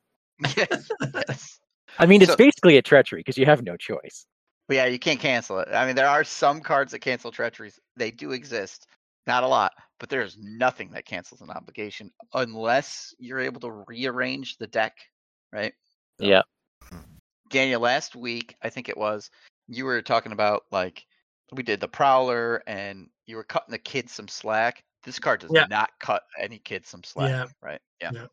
yes. 0.58 0.90
yes. 1.14 1.60
I 1.98 2.06
mean, 2.06 2.22
it's 2.22 2.32
So- 2.32 2.38
basically 2.38 2.78
a 2.78 2.82
treachery 2.82 3.20
because 3.22 3.38
you 3.38 3.46
have 3.46 3.64
no 3.64 3.76
choice. 3.78 4.26
But 4.68 4.76
yeah, 4.76 4.86
you 4.86 5.00
can't 5.00 5.20
cancel 5.20 5.58
it. 5.60 5.68
I 5.74 5.88
mean, 5.88 5.96
there 5.96 6.08
are 6.08 6.24
some 6.24 6.62
cards 6.62 6.92
that 6.92 7.00
cancel 7.00 7.32
treacheries. 7.32 7.80
They 7.98 8.12
do 8.12 8.32
exist. 8.34 8.86
Not 9.26 9.44
a 9.44 9.48
lot, 9.48 9.72
but 10.00 10.10
there's 10.10 10.38
nothing 10.40 10.92
that 10.92 11.06
cancels 11.06 11.42
an 11.42 11.50
obligation 11.50 12.12
unless 12.36 13.14
you're 13.18 13.40
able 13.40 13.60
to 13.62 13.84
rearrange 13.88 14.58
the 14.58 14.68
deck, 14.68 14.94
right? 15.52 15.74
Yeah. 16.20 16.44
Daniel, 17.50 17.82
last 17.82 18.16
week, 18.16 18.56
I 18.62 18.70
think 18.70 18.90
it 18.90 18.98
was, 18.98 19.30
you 19.68 19.86
were 19.86 20.02
talking 20.02 20.32
about 20.32 20.64
like 20.72 21.06
we 21.52 21.64
did 21.64 21.80
the 21.80 21.88
Prowler 21.88 22.62
and 22.68 23.08
you 23.26 23.36
were 23.36 23.44
cutting 23.44 23.72
the 23.72 23.78
kids 23.80 24.12
some 24.14 24.28
slack. 24.28 24.84
This 25.04 25.20
card 25.20 25.42
does 25.42 25.52
Yeah. 25.54 25.66
not 25.70 25.90
cut 26.00 26.24
any 26.40 26.60
kids 26.60 26.90
some 26.90 27.04
slack, 27.04 27.30
Yeah. 27.30 27.46
right? 27.62 27.82
Yeah. 28.02 28.12
Yeah. 28.14 28.26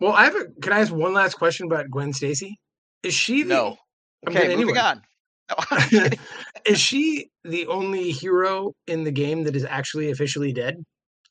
Well, 0.00 0.12
I 0.12 0.24
have 0.24 0.34
a. 0.34 0.46
Can 0.60 0.72
I 0.72 0.80
ask 0.80 0.92
one 0.92 1.12
last 1.12 1.34
question 1.34 1.66
about 1.66 1.90
Gwen 1.90 2.12
Stacy? 2.12 2.58
Is 3.02 3.14
she 3.14 3.42
the, 3.42 3.48
No. 3.54 3.78
I'm 4.26 4.36
Okay, 4.36 4.48
moving 4.48 4.76
anyway. 4.76 4.78
on. 4.80 5.02
No, 5.92 6.08
is 6.66 6.80
she 6.80 7.28
the 7.44 7.66
only 7.66 8.10
hero 8.10 8.72
in 8.86 9.04
the 9.04 9.10
game 9.12 9.44
that 9.44 9.54
is 9.54 9.64
actually 9.66 10.10
officially 10.10 10.54
dead, 10.54 10.82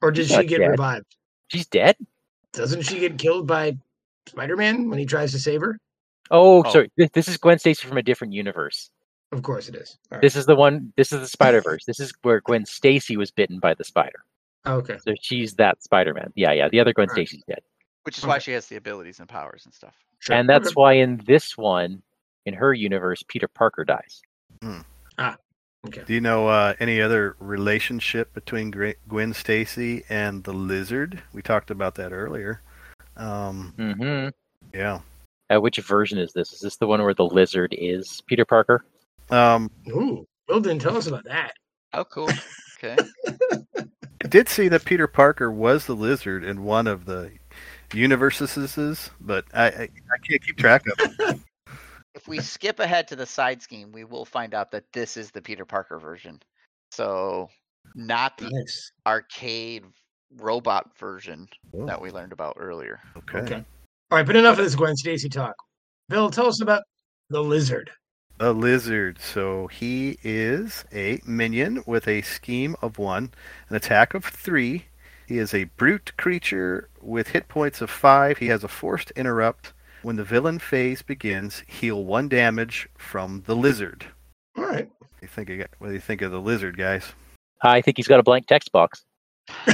or 0.04 0.12
did 0.12 0.28
She's 0.28 0.36
she 0.38 0.44
get 0.46 0.60
dead. 0.60 0.70
revived? 0.70 1.08
She's 1.48 1.66
dead? 1.66 1.96
Doesn't 2.54 2.84
she 2.84 3.00
get 3.00 3.18
killed 3.18 3.48
by 3.48 3.76
Spider-Man 4.28 4.88
when 4.88 5.00
he 5.00 5.06
tries 5.08 5.32
to 5.32 5.40
save 5.40 5.62
her? 5.62 5.80
Oh, 6.34 6.64
Oh. 6.66 6.70
sorry. 6.72 6.92
This, 6.98 7.10
this 7.14 7.28
is 7.30 7.38
Gwen 7.38 7.60
Stacy 7.60 7.88
from 7.88 7.98
a 7.98 8.04
different 8.04 8.34
universe. 8.34 8.90
Of 9.32 9.42
course 9.44 9.70
it 9.70 9.76
is. 9.76 9.98
All 10.12 10.18
right. 10.18 10.22
This 10.22 10.36
is 10.36 10.46
the 10.46 10.56
one. 10.56 10.92
This 10.98 11.12
is 11.14 11.22
the 11.22 11.28
Spider 11.28 11.62
Verse. 11.62 11.86
this 11.86 12.00
is 12.00 12.14
where 12.24 12.42
Gwen 12.42 12.66
Stacy 12.66 13.16
was 13.18 13.32
bitten 13.32 13.60
by 13.60 13.74
the 13.74 13.84
spider. 13.84 14.24
okay. 14.68 14.98
So 15.06 15.14
she's 15.22 15.54
that 15.56 15.82
Spider 15.82 16.14
Man. 16.14 16.32
Yeah, 16.36 16.52
yeah. 16.52 16.68
The 16.70 16.80
other 16.80 16.94
Gwen 16.94 17.10
Alright. 17.10 17.28
Stacy's 17.28 17.44
dead. 17.48 17.62
Which 18.04 18.18
is 18.18 18.26
why 18.26 18.38
she 18.40 18.52
has 18.52 18.68
the 18.68 18.76
abilities 18.76 19.20
and 19.20 19.30
powers 19.30 19.64
and 19.66 19.74
stuff. 19.74 19.96
Sure. 20.20 20.36
And 20.36 20.48
that's 20.50 20.68
Okay. 20.68 20.74
why 20.76 20.94
in 20.94 21.22
this 21.26 21.58
one, 21.58 22.02
in 22.46 22.54
her 22.54 22.74
universe, 22.74 23.24
Peter 23.28 23.48
Parker 23.48 23.84
dies. 23.86 24.22
Hmm. 24.62 24.80
Ah. 25.18 25.38
Okay. 25.88 26.04
Do 26.06 26.14
you 26.14 26.22
know 26.22 26.48
uh, 26.48 26.74
any 26.80 27.02
other 27.02 27.36
relationship 27.40 28.34
between 28.34 28.72
Gwen 29.08 29.34
Stacy 29.34 30.04
and 30.10 30.44
the 30.44 30.54
Lizard? 30.54 31.22
We 31.34 31.42
talked 31.42 31.72
about 31.72 31.96
that 31.96 32.12
earlier. 32.14 32.62
Um, 33.18 33.74
hmm 33.78 34.28
yeah. 34.78 35.00
Uh, 35.50 35.60
which 35.60 35.78
version 35.78 36.18
is 36.18 36.34
this? 36.34 36.54
Is 36.54 36.62
this 36.62 36.78
the 36.78 36.88
one 36.88 37.02
where 37.02 37.14
the 37.14 37.26
lizard 37.26 37.76
is 37.78 38.22
Peter 38.28 38.46
Parker? 38.46 38.86
Um, 39.30 39.70
Ooh, 39.90 40.26
Bill 40.48 40.60
didn't 40.60 40.82
tell 40.82 40.98
us 40.98 41.08
about 41.08 41.26
that. 41.26 41.54
Oh, 41.94 42.06
cool. 42.06 42.30
Okay. 42.78 42.98
I 44.24 44.28
did 44.28 44.50
see 44.50 44.68
that 44.70 44.86
Peter 44.86 45.08
Parker 45.08 45.52
was 45.52 45.86
the 45.86 45.96
Lizard 45.96 46.44
in 46.44 46.64
one 46.64 46.88
of 46.88 47.06
the 47.06 47.32
universes, 47.94 49.10
but 49.22 49.46
I, 49.54 49.66
I, 49.66 49.82
I 49.84 50.18
can't 50.28 50.44
keep 50.44 50.58
track 50.58 50.84
of 50.88 50.94
it. 51.00 51.40
if 52.16 52.28
we 52.28 52.40
skip 52.40 52.80
ahead 52.80 53.08
to 53.10 53.16
the 53.16 53.26
side 53.26 53.62
scheme, 53.62 53.92
we 53.92 54.04
will 54.04 54.26
find 54.26 54.54
out 54.54 54.72
that 54.72 54.92
this 54.92 55.18
is 55.18 55.32
the 55.32 55.42
Peter 55.42 55.66
Parker 55.66 56.00
version. 56.00 56.42
So, 56.92 57.50
not 57.96 58.38
the 58.38 58.50
Nice. 58.50 58.92
arcade 59.06 59.84
robot 60.38 60.98
version 60.98 61.48
that 61.74 62.02
we 62.02 62.10
learned 62.12 62.34
about 62.34 62.58
earlier. 62.60 63.00
okay. 63.18 63.40
Okay. 63.40 63.66
All 64.14 64.18
right, 64.18 64.28
but 64.28 64.36
enough 64.36 64.60
of 64.60 64.64
this 64.64 64.76
Gwen 64.76 64.96
Stacy 64.96 65.28
talk. 65.28 65.56
Bill, 66.08 66.30
tell 66.30 66.46
us 66.46 66.62
about 66.62 66.84
the 67.32 67.42
lizard. 67.42 67.90
A 68.40 68.52
lizard. 68.52 69.18
So 69.20 69.66
he 69.66 70.20
is 70.22 70.86
a 70.94 71.20
minion 71.26 71.82
with 71.88 72.08
a 72.08 72.22
scheme 72.22 72.76
of 72.80 73.00
one, 73.00 73.32
an 73.70 73.76
attack 73.76 74.14
of 74.14 74.24
three. 74.24 74.86
He 75.28 75.40
is 75.40 75.52
a 75.52 75.64
brute 75.64 76.12
creature 76.16 76.90
with 77.02 77.30
hit 77.30 77.48
points 77.48 77.82
of 77.82 77.90
five. 77.90 78.38
He 78.38 78.50
has 78.50 78.64
a 78.64 78.68
forced 78.68 79.10
interrupt. 79.16 79.74
When 80.04 80.18
the 80.18 80.24
villain 80.24 80.60
phase 80.60 81.02
begins, 81.02 81.64
heal 81.66 82.06
one 82.06 82.30
damage 82.30 82.88
from 82.96 83.42
the 83.48 83.56
lizard. 83.56 84.06
All 84.56 84.66
right. 84.66 84.88
What 85.00 85.10
do 85.10 85.18
you 85.24 85.28
think? 85.28 85.50
Of, 85.50 85.68
what 85.80 85.88
do 85.88 85.94
you 85.94 86.00
think 86.00 86.22
of 86.22 86.30
the 86.30 86.40
lizard, 86.40 86.78
guys? 86.78 87.14
I 87.64 87.82
think 87.82 87.98
he's 87.98 88.08
got 88.08 88.20
a 88.20 88.24
blank 88.24 88.46
text 88.46 88.72
box. 88.72 89.06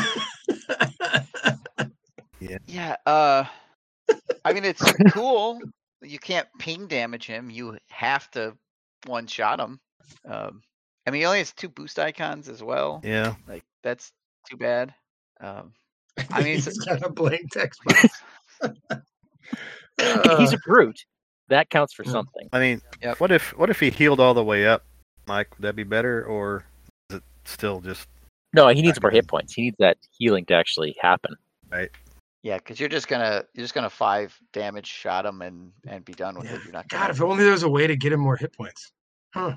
Yeah, 2.67 2.95
uh 3.05 3.45
I 4.45 4.53
mean 4.53 4.65
it's 4.65 4.81
cool. 5.11 5.59
You 6.01 6.19
can't 6.19 6.47
ping 6.59 6.87
damage 6.87 7.25
him. 7.27 7.49
You 7.49 7.77
have 7.89 8.29
to 8.31 8.55
one 9.05 9.27
shot 9.27 9.59
him. 9.59 9.79
Um 10.27 10.61
I 11.07 11.11
mean, 11.11 11.21
he 11.21 11.25
only 11.25 11.39
has 11.39 11.51
two 11.53 11.69
boost 11.69 11.97
icons 11.97 12.49
as 12.49 12.61
well. 12.61 13.01
Yeah. 13.03 13.35
Like 13.47 13.63
that's 13.83 14.11
too 14.49 14.57
bad. 14.57 14.93
Um, 15.41 15.73
I 16.31 16.39
mean, 16.43 16.57
it's- 16.57 16.65
he's 16.65 16.77
got 16.85 17.03
a 17.03 17.09
blank 17.09 17.49
text 17.51 17.79
box. 17.85 18.21
He's 19.99 20.53
Uh, 20.53 20.55
a 20.55 20.57
brute. 20.65 20.99
That 21.49 21.69
counts 21.69 21.93
for 21.93 22.03
Mm. 22.03 22.11
something. 22.11 22.49
I 22.53 22.59
mean, 22.59 22.81
Yep. 23.01 23.19
what 23.19 23.31
if 23.31 23.57
what 23.57 23.69
if 23.69 23.79
he 23.79 23.89
healed 23.89 24.19
all 24.19 24.33
the 24.33 24.43
way 24.43 24.67
up, 24.67 24.85
Mike? 25.27 25.49
Would 25.57 25.63
that 25.63 25.75
be 25.75 25.83
better, 25.83 26.23
or 26.25 26.65
is 27.09 27.17
it 27.17 27.23
still 27.45 27.81
just 27.81 28.07
No, 28.53 28.67
he 28.67 28.81
needs 28.81 29.01
more 29.01 29.11
hit 29.11 29.27
points. 29.27 29.53
He 29.53 29.63
needs 29.63 29.77
that 29.79 29.97
healing 30.17 30.45
to 30.45 30.53
actually 30.55 30.95
happen. 31.01 31.35
Yeah, 32.43 32.57
because 32.57 32.79
you're 32.79 32.89
just 32.89 33.07
gonna 33.07 33.43
you're 33.53 33.63
just 33.63 33.73
gonna 33.73 33.89
five 33.89 34.37
damage 34.53 34.87
shot 34.87 35.25
him 35.25 35.41
and 35.41 35.71
and 35.87 36.03
be 36.05 36.13
done 36.13 36.35
with 36.35 36.45
Yeah. 36.45 36.55
it. 36.55 36.63
You're 36.63 36.73
not 36.73 36.87
God, 36.89 36.99
gonna. 37.01 37.13
if 37.13 37.21
only 37.21 37.43
there 37.43 37.51
was 37.53 37.63
a 37.63 37.69
way 37.69 37.87
to 37.87 37.95
get 37.95 38.11
him 38.13 38.19
more 38.19 38.35
hit 38.37 38.53
points. 38.53 38.91
Huh. 39.33 39.55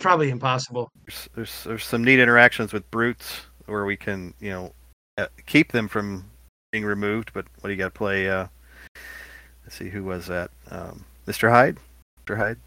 Probably 0.00 0.30
impossible. 0.30 0.90
there's, 1.06 1.28
there's 1.34 1.64
there's 1.64 1.84
some 1.84 2.02
neat 2.02 2.18
interactions 2.18 2.72
with 2.72 2.88
brutes 2.90 3.42
where 3.66 3.84
we 3.84 3.96
can 3.96 4.34
you 4.40 4.50
know 4.50 4.72
uh, 5.18 5.26
keep 5.46 5.70
them 5.72 5.86
from 5.88 6.24
being 6.72 6.84
removed, 6.84 7.30
but 7.32 7.46
what 7.60 7.68
do 7.68 7.72
you 7.72 7.78
got 7.78 7.84
to 7.94 7.98
play? 7.98 8.28
Uh, 8.28 8.48
let's 9.64 9.76
see, 9.76 9.88
who 9.88 10.02
was 10.02 10.26
that? 10.26 10.50
Um, 10.70 11.04
Mr. 11.28 11.48
Hyde. 11.48 11.78
Mr. 12.26 12.36
Hyde. 12.36 12.58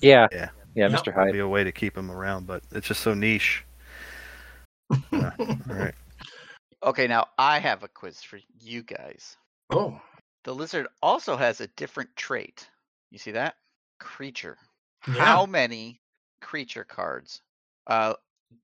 Yeah. 0.00 0.28
Yeah. 0.32 0.50
Yeah, 0.74 0.88
Yep. 0.88 0.90
Mr. 0.90 1.04
That'd 1.06 1.14
Hyde. 1.14 1.32
be 1.32 1.38
a 1.38 1.48
way 1.48 1.64
to 1.64 1.72
keep 1.72 1.96
him 1.96 2.10
around, 2.10 2.46
but 2.46 2.62
it's 2.72 2.86
just 2.88 3.00
so 3.00 3.14
niche. 3.14 3.64
Yeah. 5.12 5.30
All 5.38 5.56
right. 5.68 5.94
Okay, 6.84 7.06
now 7.06 7.28
I 7.38 7.58
have 7.58 7.82
a 7.82 7.88
quiz 7.88 8.22
for 8.22 8.38
you 8.60 8.82
guys. 8.82 9.36
oh, 9.70 10.00
The 10.44 10.54
lizard 10.54 10.86
also 11.02 11.36
has 11.36 11.60
a 11.60 11.66
different 11.68 12.14
trait. 12.14 12.68
You 13.10 13.18
see 13.18 13.30
that? 13.32 13.54
Creature. 13.98 14.58
Yeah. 15.08 15.14
How 15.14 15.46
many 15.46 16.00
creature 16.40 16.84
cards 16.84 17.40
uh, 17.86 18.14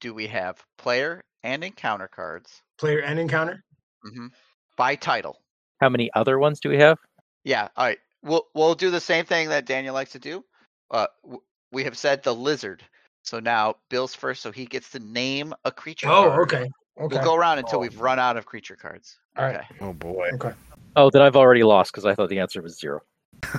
do 0.01 0.13
we 0.13 0.27
have? 0.27 0.63
Player 0.77 1.23
and 1.43 1.65
encounter 1.65 2.09
cards 2.09 2.63
player 2.81 3.01
and 3.01 3.19
encounter. 3.19 3.63
Mm-hmm. 4.07 4.29
by 4.77 4.97
title. 4.97 5.39
How 5.81 5.91
many 5.91 6.11
other 6.15 6.39
ones 6.39 6.59
do 6.61 6.71
we 6.71 6.79
have? 6.79 6.97
Yeah. 7.45 7.69
All 7.77 7.85
right. 7.85 7.99
We'll 8.23 8.47
we'll 8.55 8.75
do 8.75 8.91
the 8.91 9.01
same 9.01 9.27
thing 9.27 9.51
that 9.51 9.67
Daniel 9.67 9.95
likes 9.95 10.13
to 10.13 10.19
do. 10.19 10.43
Uh, 10.91 11.07
we 11.71 11.85
have 11.85 11.97
said 11.97 12.23
the 12.23 12.35
lizard. 12.35 12.83
So 13.23 13.41
now 13.41 13.77
Bill's 13.91 14.15
first, 14.15 14.41
so 14.43 14.51
he 14.51 14.65
gets 14.65 14.91
to 14.91 14.99
name 14.99 15.55
a 15.65 15.71
creature. 15.71 16.09
Oh, 16.09 16.29
card. 16.29 16.53
okay. 16.53 16.71
Okay. 16.99 17.17
We'll 17.17 17.25
go 17.25 17.35
around 17.35 17.59
until 17.59 17.79
Oh. 17.79 17.83
we've 17.83 18.01
run 18.01 18.19
out 18.19 18.37
of 18.37 18.47
creature 18.47 18.77
cards. 18.77 19.19
All 19.37 19.45
right. 19.45 19.57
Okay. 19.57 19.67
Oh 19.81 19.93
boy. 19.93 20.31
Okay. 20.35 20.53
Oh, 20.97 21.09
then 21.11 21.23
I've 21.23 21.37
already 21.37 21.63
lost 21.63 21.93
because 21.93 22.05
I 22.05 22.15
thought 22.15 22.29
the 22.29 22.41
answer 22.41 22.63
was 22.63 22.79
zero. 22.79 23.01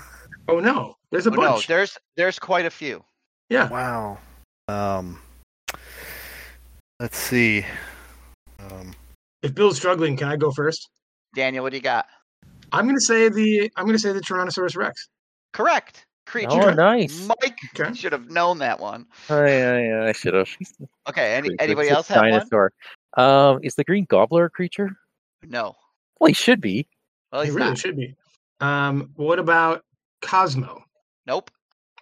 Oh 0.48 0.60
no, 0.60 0.96
there's 1.12 1.28
a 1.28 1.30
Oh, 1.30 1.36
no, 1.36 1.42
bunch. 1.54 1.68
there's 1.68 1.98
there's 2.18 2.40
quite 2.40 2.66
a 2.66 2.70
few. 2.70 3.06
yeah. 3.50 3.70
Wow. 3.70 4.18
Um. 4.68 5.22
Let's 7.00 7.18
see. 7.18 7.66
Um. 8.60 8.94
If 9.44 9.54
Bill's 9.56 9.78
struggling, 9.78 10.18
can 10.18 10.28
I 10.28 10.36
go 10.36 10.52
first? 10.52 10.90
Daniel, 11.36 11.64
what 11.64 11.70
do 11.72 11.78
you 11.78 11.84
got? 11.84 12.08
I'm 12.72 12.86
gonna 12.86 13.00
say 13.00 13.30
the 13.30 13.72
I'm 13.78 13.86
gonna 13.86 14.00
say 14.00 14.12
the 14.14 14.20
Tyrannosaurus 14.20 14.76
Rex. 14.76 15.10
Correct. 15.54 16.06
Creature. 16.26 16.50
Oh, 16.52 16.74
nice. 16.74 17.28
Mike 17.28 17.58
Okay. 17.80 17.94
should 17.94 18.12
have 18.14 18.30
known 18.30 18.58
that 18.60 18.80
one. 18.80 19.06
I, 19.30 19.36
I, 19.36 20.08
I 20.10 20.12
should 20.12 20.34
have. 20.34 20.50
Okay. 21.10 21.36
Any, 21.36 21.50
anybody 21.60 21.90
else 21.90 22.08
have 22.08 22.22
one? 22.22 22.32
dinosaur. 22.32 22.72
Um, 23.18 23.60
is 23.64 23.76
the 23.76 23.84
green 23.84 24.06
gobbler 24.06 24.46
a 24.46 24.50
creature? 24.50 24.90
No. 25.44 25.76
Well, 26.20 26.28
he 26.28 26.34
should 26.34 26.62
be. 26.62 26.88
Well, 27.32 27.42
It 27.42 27.46
he's 27.46 27.54
really 27.56 27.70
not. 27.70 27.78
should 27.78 27.96
be. 27.98 28.16
Um, 28.60 29.12
what 29.16 29.40
about 29.40 29.84
Cosmo? 30.22 30.84
Nope. 31.26 31.50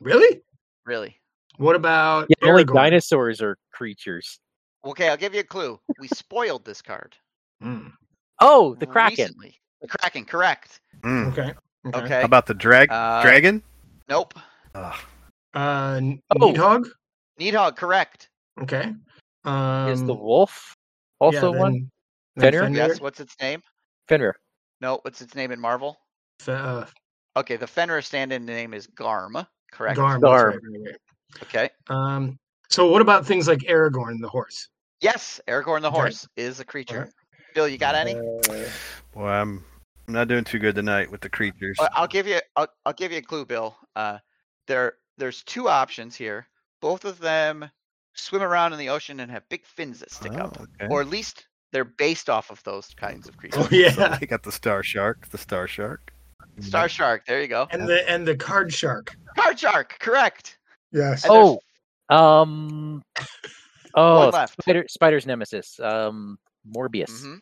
Really? 0.01 0.41
Really. 0.86 1.16
What 1.57 1.76
about 1.76 2.28
Yeah, 2.30 2.49
only 2.49 2.64
dinosaurs 2.64 3.41
are 3.41 3.57
creatures. 3.72 4.39
Okay, 4.86 5.10
I'll 5.10 5.18
give 5.18 5.34
you 5.34 5.41
a 5.41 5.43
clue. 5.43 5.80
We 5.99 6.07
spoiled 6.07 6.64
this 6.66 6.82
card. 6.82 7.16
Mm, 7.64 7.91
Oh, 8.41 8.76
the 8.76 8.86
kraken. 8.86 9.26
recently. 9.26 9.55
The 9.82 9.88
Kraken, 9.88 10.26
correct. 10.26 10.80
mm. 11.01 11.28
okay. 11.32 11.53
Okay. 11.88 11.99
Okay. 12.05 12.20
How 12.20 12.26
about 12.26 12.45
the 12.45 12.53
drag 12.53 12.91
Uh, 12.91 13.22
dragon? 13.22 13.62
Nope. 14.07 14.34
Ugh. 14.76 14.95
Uh, 15.53 15.93
N- 15.97 16.22
Oh. 16.39 16.47
Needhog. 16.47 16.88
Needhog, 17.38 17.76
correct. 17.78 18.30
Okay. 18.62 18.93
Um, 19.45 19.89
is 19.89 20.03
the 20.05 20.14
wolf 20.14 20.76
also 21.20 21.53
yeah, 21.53 21.59
one? 21.59 21.72
then- 21.74 21.91
then 22.36 22.51
Fenrir? 22.53 22.63
Fenrir. 22.63 22.88
Yes, 22.88 23.01
what's 23.01 23.20
its 23.20 23.36
name? 23.41 23.61
Fenrir. 24.07 24.36
No, 24.82 24.99
what's 25.03 25.22
its 25.22 25.36
name 25.36 25.51
in 25.51 25.59
Marvel? 25.59 25.97
Fe- 26.39 26.53
uh, 26.53 26.86
Okay, 27.36 27.55
the 27.57 27.67
Fenrir 27.67 28.01
stand-in 28.01 28.45
name 28.45 28.74
is 28.74 28.88
Garm, 28.88 29.45
correct? 29.72 29.97
Garm. 29.97 30.20
that's 30.22 30.30
Garm. 30.32 30.47
right, 30.49 30.59
right, 30.63 30.82
right. 30.86 31.43
Okay. 31.43 31.70
Um, 31.88 32.39
so 32.70 32.89
what 32.89 33.01
about 33.01 33.26
things 33.26 33.47
like 33.47 33.59
Aragorn, 33.59 34.20
the 34.20 34.28
horse? 34.30 34.67
Yes, 35.01 35.39
Aragorn 35.47 35.82
the 35.82 35.88
Okay. 35.89 35.95
horse 35.97 36.28
is 36.36 36.59
a 36.59 36.65
creature. 36.65 36.97
Alright. 36.97 37.13
Bill, 37.55 37.67
you 37.67 37.78
got 37.78 37.95
any? 37.95 38.15
Uh, 38.15 38.70
Boy, 39.13 39.28
I'm 39.28 39.63
I'm 40.07 40.13
not 40.13 40.28
doing 40.28 40.43
too 40.43 40.59
good 40.59 40.76
tonight 40.76 41.09
with 41.11 41.22
the 41.22 41.30
creatures. 41.30 41.78
I'll 41.93 42.07
give 42.07 42.26
you 42.28 42.39
I'll, 42.55 42.67
I'll 42.86 42.93
give 42.93 43.11
you 43.11 43.20
a 43.20 43.22
clue, 43.22 43.45
Bill. 43.45 43.76
Uh, 43.95 44.17
there 44.67 44.93
there's 45.17 45.43
two 45.43 45.67
options 45.70 46.15
here. 46.15 46.47
Both 46.82 47.05
of 47.05 47.20
them 47.20 47.70
swim 48.20 48.41
around 48.41 48.74
in 48.74 48.80
the 48.80 48.89
ocean 48.89 49.20
and 49.20 49.32
have 49.32 49.47
big 49.49 49.65
fins 49.65 49.99
that 49.99 50.11
stick 50.11 50.34
Oh, 50.36 50.39
up, 50.45 50.59
okay. 50.61 50.88
or 50.89 51.01
at 51.01 51.07
least 51.09 51.47
they're 51.72 51.86
based 51.86 52.30
off 52.30 52.49
of 52.51 52.63
those 52.63 52.88
kinds 52.95 53.28
of 53.28 53.38
creatures. 53.38 53.63
oh 53.65 53.70
yeah, 53.72 53.91
So 53.91 54.17
we 54.22 54.28
got 54.28 54.43
the 54.43 54.51
star 54.51 54.84
shark. 54.84 55.28
The 55.30 55.38
star 55.38 55.67
shark. 55.67 56.11
Star 56.61 56.89
shark, 56.89 57.26
there 57.26 57.41
you 57.41 57.47
go. 57.47 57.67
and 57.72 57.88
the 57.88 58.09
and 58.09 58.28
the 58.28 58.36
card 58.36 58.74
shark. 58.74 59.15
Card 59.38 59.57
shark, 59.59 59.97
correct. 59.99 60.57
Yes. 60.91 61.24
And 61.24 61.32
Oh, 61.34 61.59
um, 62.15 63.01
oh, 63.95 64.17
one 64.20 64.32
left. 64.32 64.61
Spider, 64.61 64.86
Spider's 64.89 65.26
nemesis. 65.26 65.80
Um, 65.80 66.38
Morbius. 66.76 67.22
hmm 67.24 67.36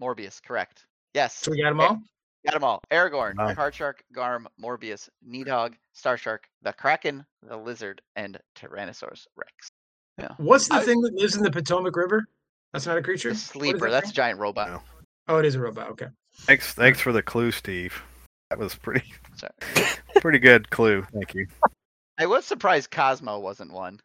Morbius, 0.00 0.42
correct. 0.42 0.86
Yes, 1.14 1.36
So 1.36 1.50
we 1.50 1.60
got 1.62 1.70
them 1.70 1.80
Eh, 1.80 1.86
all. 1.86 2.02
got 2.46 2.54
them 2.54 2.64
all. 2.64 2.80
Aragorn, 2.90 3.36
Wow. 3.36 3.54
Card 3.54 3.74
Shark, 3.74 4.02
Garm, 4.14 4.46
Morbius, 4.62 5.08
Needhog, 5.22 5.76
Star 5.92 6.16
Shark, 6.16 6.48
the 6.62 6.72
Kraken, 6.72 7.24
the 7.42 7.56
Lizard, 7.56 8.00
and 8.16 8.38
Tyrannosaurus 8.56 9.26
Rex. 9.36 9.70
What's 10.38 10.68
the 10.68 10.74
I- 10.76 10.82
thing 10.84 11.00
that 11.02 11.14
lives 11.14 11.36
in 11.36 11.42
the 11.42 11.50
Potomac 11.50 11.96
River? 11.96 12.26
That's 12.72 12.86
not 12.86 12.96
a 12.96 13.02
creature. 13.02 13.28
The 13.30 13.34
What 13.34 13.36
is 13.38 13.44
sleeper, 13.44 13.90
that 13.90 14.00
that's 14.02 14.10
a 14.10 14.14
giant 14.14 14.38
robot. 14.38 14.68
No. 14.70 14.82
Oh, 15.28 15.38
it 15.38 15.44
is 15.44 15.54
a 15.54 15.60
robot. 15.60 15.90
Okay. 15.90 16.06
Thanks, 16.40 16.72
thanks 16.74 17.00
for 17.00 17.12
the 17.12 17.22
clue, 17.22 17.50
Steve. 17.52 18.02
That 18.50 18.58
was 18.58 18.74
pretty, 18.74 19.04
Sorry. 19.36 19.52
pretty 20.20 20.38
good 20.38 20.70
clue. 20.70 21.06
Thank 21.12 21.34
you. 21.34 21.46
I 22.18 22.26
was 22.26 22.44
surprised 22.44 22.90
Cosmo 22.90 23.38
wasn't 23.40 23.72
one, 23.72 24.00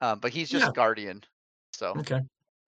um, 0.00 0.18
but 0.20 0.32
he's 0.32 0.48
just 0.50 0.64
Yeah. 0.66 0.72
Guardian. 0.72 1.22
So 1.72 1.92
Okay. 1.98 2.20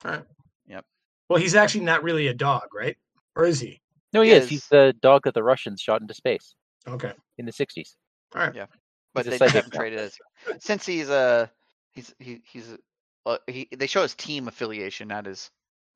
All 0.05 0.11
right. 0.11 0.23
Yep. 0.67 0.85
Well, 1.29 1.39
he's 1.39 1.55
actually 1.55 1.85
not 1.85 2.03
really 2.03 2.27
a 2.27 2.33
dog, 2.33 2.63
right? 2.73 2.97
Or 3.35 3.45
is 3.45 3.59
he? 3.59 3.81
No, 4.13 4.21
he 4.21 4.29
He 4.29 4.35
is. 4.35 4.43
is. 4.45 4.49
He's 4.49 4.67
the 4.67 4.93
dog 5.01 5.21
that 5.23 5.33
the 5.33 5.43
Russians 5.43 5.81
shot 5.81 6.01
into 6.01 6.13
space 6.13 6.55
Okay. 6.87 7.13
in 7.37 7.45
the 7.45 7.51
'60s. 7.51 7.95
All 8.35 8.41
right. 8.41 8.53
Yeah. 8.55 8.65
but 9.13 9.25
they 9.25 9.37
psychic 9.37 9.55
haven't 9.55 9.73
traded 9.73 9.99
as 9.99 10.17
since 10.59 10.85
he's 10.85 11.09
a 11.09 11.51
he's 11.91 12.13
he, 12.19 12.41
he's 12.43 12.77
uh, 13.25 13.37
he 13.47 13.67
they 13.75 13.87
show 13.87 14.01
his 14.01 14.15
team 14.15 14.47
affiliation, 14.47 15.07
not 15.07 15.25
his 15.25 15.49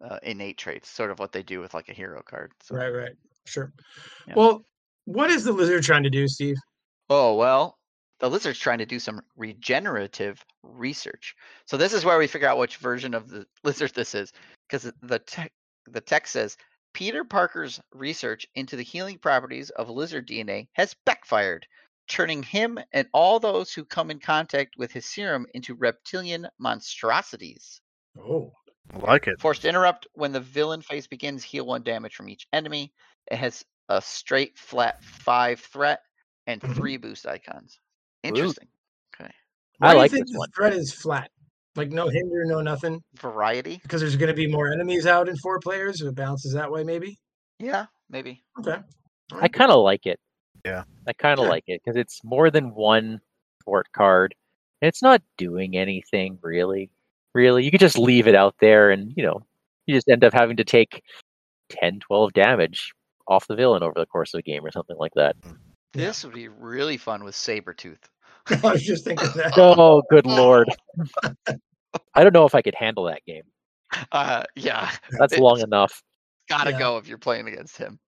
uh, 0.03 0.19
innate 0.23 0.57
traits. 0.57 0.89
Sort 0.89 1.11
of 1.11 1.19
what 1.19 1.31
they 1.31 1.43
do 1.43 1.59
with 1.59 1.73
like 1.73 1.89
a 1.89 1.93
hero 1.93 2.21
card. 2.23 2.51
So. 2.63 2.75
Right. 2.75 2.89
Right. 2.89 3.15
Sure. 3.45 3.71
Yeah. 4.27 4.33
Well, 4.35 4.63
what 5.05 5.29
is 5.29 5.43
the 5.43 5.51
lizard 5.51 5.83
trying 5.83 6.03
to 6.03 6.09
do, 6.09 6.27
Steve? 6.27 6.57
Oh 7.09 7.35
well, 7.35 7.77
the 8.19 8.29
lizard's 8.29 8.59
trying 8.59 8.79
to 8.79 8.85
do 8.85 8.99
some 8.99 9.21
regenerative 9.35 10.43
research. 10.63 11.35
So 11.65 11.77
this 11.77 11.93
is 11.93 12.05
where 12.05 12.17
we 12.17 12.27
figure 12.27 12.47
out 12.47 12.57
which 12.57 12.77
version 12.77 13.13
of 13.13 13.29
the 13.29 13.45
lizard 13.63 13.93
this 13.93 14.15
is, 14.15 14.31
because 14.67 14.91
the 15.01 15.19
tech 15.19 15.51
the 15.87 16.01
text 16.01 16.33
says 16.33 16.57
Peter 16.93 17.23
Parker's 17.23 17.79
research 17.93 18.47
into 18.55 18.75
the 18.75 18.83
healing 18.83 19.17
properties 19.17 19.69
of 19.71 19.89
lizard 19.89 20.27
DNA 20.27 20.67
has 20.73 20.95
backfired, 21.05 21.67
turning 22.07 22.43
him 22.43 22.79
and 22.93 23.07
all 23.13 23.39
those 23.39 23.73
who 23.73 23.83
come 23.85 24.11
in 24.11 24.19
contact 24.19 24.75
with 24.77 24.91
his 24.91 25.05
serum 25.05 25.45
into 25.53 25.75
reptilian 25.75 26.47
monstrosities. 26.59 27.81
Oh. 28.19 28.51
I 28.93 28.99
like 28.99 29.27
it. 29.27 29.39
Forced 29.39 29.63
to 29.63 29.69
interrupt 29.69 30.05
when 30.13 30.31
the 30.31 30.39
villain 30.39 30.81
phase 30.81 31.07
begins, 31.07 31.43
heal 31.43 31.65
one 31.65 31.81
damage 31.81 32.13
from 32.15 32.29
each 32.29 32.47
enemy. 32.53 32.93
It 33.31 33.37
has 33.37 33.65
a 33.89 33.99
straight 34.01 34.57
flat 34.57 35.03
five 35.03 35.59
threat 35.59 36.01
and 36.45 36.61
Mhm. 36.61 36.75
three 36.75 36.97
boost 36.97 37.25
icons. 37.25 37.79
Ooh. 38.25 38.29
Interesting. 38.29 38.67
Okay. 39.19 39.31
Why 39.79 39.89
I 39.89 39.93
do 39.95 40.01
you 40.01 40.09
think 40.09 40.25
this 40.27 40.33
the 40.33 40.39
one. 40.39 40.51
threat 40.51 40.73
is 40.73 40.93
flat? 40.93 41.31
Like 41.75 41.89
no 41.89 42.07
hinder, 42.07 42.45
no 42.45 42.61
nothing? 42.61 43.03
Variety? 43.15 43.79
Because 43.81 44.01
there's 44.01 44.15
going 44.15 44.29
to 44.29 44.35
be 44.35 44.47
more 44.47 44.71
enemies 44.71 45.07
out 45.07 45.27
in 45.27 45.35
four 45.37 45.59
players. 45.59 45.99
So 45.99 46.07
it 46.07 46.15
balances 46.15 46.53
that 46.53 46.71
way, 46.71 46.83
maybe. 46.83 47.19
Yeah, 47.59 47.87
maybe. 48.09 48.43
Okay. 48.59 48.77
All 49.31 49.39
I 49.41 49.47
kind 49.47 49.71
of 49.71 49.81
like 49.83 50.05
it. 50.05 50.19
Yeah. 50.65 50.83
I 51.07 51.13
kind 51.13 51.39
of 51.39 51.43
Sure. 51.43 51.49
like 51.49 51.63
it 51.67 51.81
because 51.83 51.95
it's 51.95 52.23
more 52.23 52.49
than 52.49 52.73
one 52.73 53.21
sport 53.61 53.87
card. 53.93 54.35
And 54.81 54.87
it's 54.89 55.01
not 55.01 55.21
doing 55.37 55.77
anything 55.77 56.39
really. 56.41 56.89
Really, 57.33 57.63
you 57.65 57.71
could 57.71 57.81
just 57.81 57.97
leave 57.97 58.27
it 58.27 58.35
out 58.35 58.55
there, 58.61 58.91
and 58.91 59.11
you 59.17 59.23
know, 59.23 59.45
you 59.87 59.93
just 59.95 60.07
end 60.09 60.23
up 60.23 60.31
having 60.33 60.55
to 60.57 60.63
take 60.63 61.03
10, 61.69 61.99
12 61.99 62.31
damage 62.31 62.93
off 63.27 63.45
the 63.47 63.55
villain 63.55 63.83
over 63.83 63.93
the 63.97 64.05
course 64.05 64.33
of 64.33 64.39
a 64.39 64.41
game 64.41 64.65
or 64.65 64.71
something 64.71 64.95
like 64.97 65.11
that. 65.15 65.35
This 65.93 66.23
would 66.23 66.33
be 66.33 66.47
really 66.47 66.95
fun 66.95 67.23
with 67.25 67.35
Sabretooth. 67.35 67.99
I 68.63 68.71
was 68.71 68.83
just 68.83 69.03
thinking 69.03 69.27
that. 69.35 69.53
Oh, 69.57 70.01
good 70.09 70.25
lord! 70.25 70.69
I 72.13 72.23
don't 72.23 72.33
know 72.33 72.45
if 72.45 72.55
I 72.55 72.61
could 72.61 72.75
handle 72.75 73.03
that 73.05 73.23
game. 73.25 73.43
Uh, 74.11 74.43
yeah, 74.55 74.89
That's 75.19 75.33
It's- 75.33 75.39
long 75.39 75.59
enough. 75.61 76.01
gotta 76.49 76.71
Yeah. 76.71 76.79
go 76.79 76.97
if 76.97 77.07
you're 77.07 77.17
playing 77.17 77.47
against 77.47 77.77
him. 77.77 77.99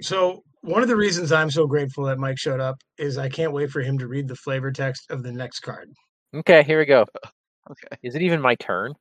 So 0.00 0.42
one 0.62 0.82
of 0.82 0.88
the 0.88 0.96
reasons 0.96 1.32
I'm 1.32 1.50
so 1.50 1.66
grateful 1.66 2.04
that 2.04 2.18
Mike 2.18 2.38
showed 2.38 2.60
up 2.60 2.76
is 2.98 3.18
I 3.18 3.28
can't 3.28 3.52
wait 3.52 3.70
for 3.70 3.80
him 3.80 3.98
to 3.98 4.06
read 4.06 4.28
the 4.28 4.36
flavor 4.36 4.72
text 4.72 5.10
of 5.10 5.22
the 5.22 5.32
next 5.32 5.60
card. 5.60 5.92
Okay, 6.34 6.62
here 6.62 6.78
we 6.78 6.86
go. 6.86 7.06
Okay. 7.70 7.96
Is 8.02 8.16
it 8.16 8.22
even 8.22 8.40
my 8.40 8.56
turn? 8.56 8.92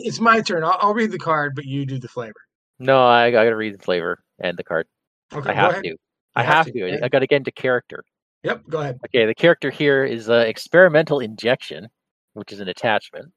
It's 0.00 0.18
my 0.18 0.40
turn. 0.40 0.64
I'll, 0.64 0.76
I'll 0.80 0.92
read 0.92 1.12
the 1.12 1.20
card, 1.20 1.54
but 1.54 1.64
you 1.64 1.86
do 1.86 2.00
the 2.00 2.08
flavor. 2.08 2.34
No, 2.80 3.06
I, 3.06 3.26
I 3.26 3.30
gotta 3.30 3.54
read 3.54 3.78
the 3.78 3.82
flavor 3.82 4.18
and 4.40 4.56
the 4.56 4.64
card. 4.64 4.88
Okay, 5.32 5.50
I 5.50 5.54
have 5.54 5.70
ahead. 5.70 5.84
to. 5.84 5.96
I 6.34 6.42
have 6.42 6.66
have 6.66 6.66
to, 6.66 6.72
to. 6.72 7.04
I- 7.04 7.08
gotta 7.08 7.28
get 7.28 7.36
into 7.36 7.52
character. 7.52 8.02
Yep, 8.42 8.62
go 8.68 8.80
ahead. 8.80 8.98
Okay, 9.06 9.24
the 9.24 9.36
character 9.36 9.70
here 9.70 10.04
is 10.04 10.28
uh, 10.28 10.44
experimental 10.48 11.20
injection, 11.20 11.86
which 12.34 12.52
is 12.52 12.58
an 12.58 12.66
attachment 12.66 13.32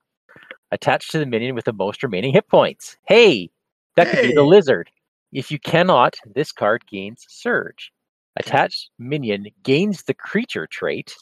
attached 0.72 1.12
to 1.12 1.20
the 1.20 1.28
minion 1.28 1.54
with 1.54 1.66
the 1.66 1.74
most 1.74 2.02
remaining 2.02 2.34
hit 2.34 2.48
points. 2.48 2.98
Hey, 3.08 3.52
that 3.98 4.10
could 4.10 4.22
be 4.24 4.34
the 4.34 4.42
lizard. 4.42 4.90
If 5.32 5.50
you 5.52 5.60
cannot, 5.60 6.16
this 6.36 6.52
card 6.52 6.86
gains 6.88 7.26
surge. 7.30 7.92
Attached 8.38 8.90
minion 9.00 9.48
gains 9.64 10.04
the 10.04 10.14
creature 10.14 10.68
trait. 10.68 11.14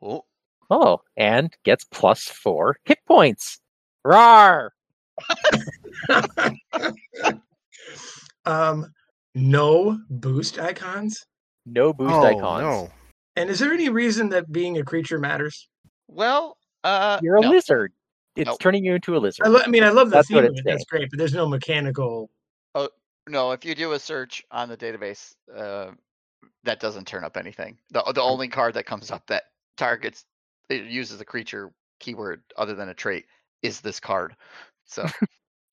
Oh, 0.00 0.24
Oh, 0.70 1.02
and 1.18 1.54
gets 1.64 1.84
plus 1.84 2.22
four 2.24 2.76
hit 2.84 2.98
points. 3.06 3.60
Rar! 4.04 4.72
um, 8.46 8.86
no 9.34 9.98
boost 10.08 10.58
icons. 10.58 11.26
No 11.66 11.92
boost 11.92 12.14
oh, 12.14 12.24
icons. 12.24 12.62
no. 12.62 12.90
And 13.36 13.50
is 13.50 13.58
there 13.58 13.72
any 13.72 13.88
reason 13.90 14.28
that 14.30 14.50
being 14.50 14.78
a 14.78 14.84
creature 14.84 15.18
matters? 15.18 15.68
well, 16.08 16.56
uh, 16.84 17.18
You're 17.22 17.36
a 17.36 17.40
no. 17.42 17.50
lizard. 17.50 17.92
It's 18.36 18.46
Nope. 18.46 18.58
turning 18.60 18.84
you 18.84 18.94
into 18.94 19.16
a 19.16 19.18
lizard. 19.18 19.46
I, 19.46 19.50
lo- 19.50 19.60
I 19.64 19.68
mean, 19.68 19.84
I 19.84 19.90
love 19.90 20.08
the 20.10 20.16
That's 20.16 20.28
theme 20.28 20.38
of 20.38 20.44
it. 20.46 20.62
That's 20.64 20.84
great, 20.86 21.10
but 21.10 21.18
there's 21.18 21.34
no 21.34 21.46
mechanical. 21.46 22.30
No, 23.28 23.52
if 23.52 23.64
you 23.64 23.74
do 23.74 23.92
a 23.92 23.98
search 23.98 24.44
on 24.50 24.68
the 24.68 24.76
database, 24.76 25.34
uh, 25.54 25.92
that 26.64 26.80
doesn't 26.80 27.06
turn 27.06 27.24
up 27.24 27.36
anything. 27.36 27.78
The 27.90 28.02
the 28.14 28.22
only 28.22 28.48
card 28.48 28.74
that 28.74 28.86
comes 28.86 29.10
up 29.10 29.26
that 29.28 29.44
targets 29.76 30.24
it 30.68 30.84
uses 30.84 31.20
a 31.20 31.24
creature 31.24 31.72
keyword 32.00 32.42
other 32.56 32.74
than 32.74 32.88
a 32.88 32.94
trait 32.94 33.26
is 33.62 33.80
this 33.80 34.00
card. 34.00 34.34
So 34.86 35.06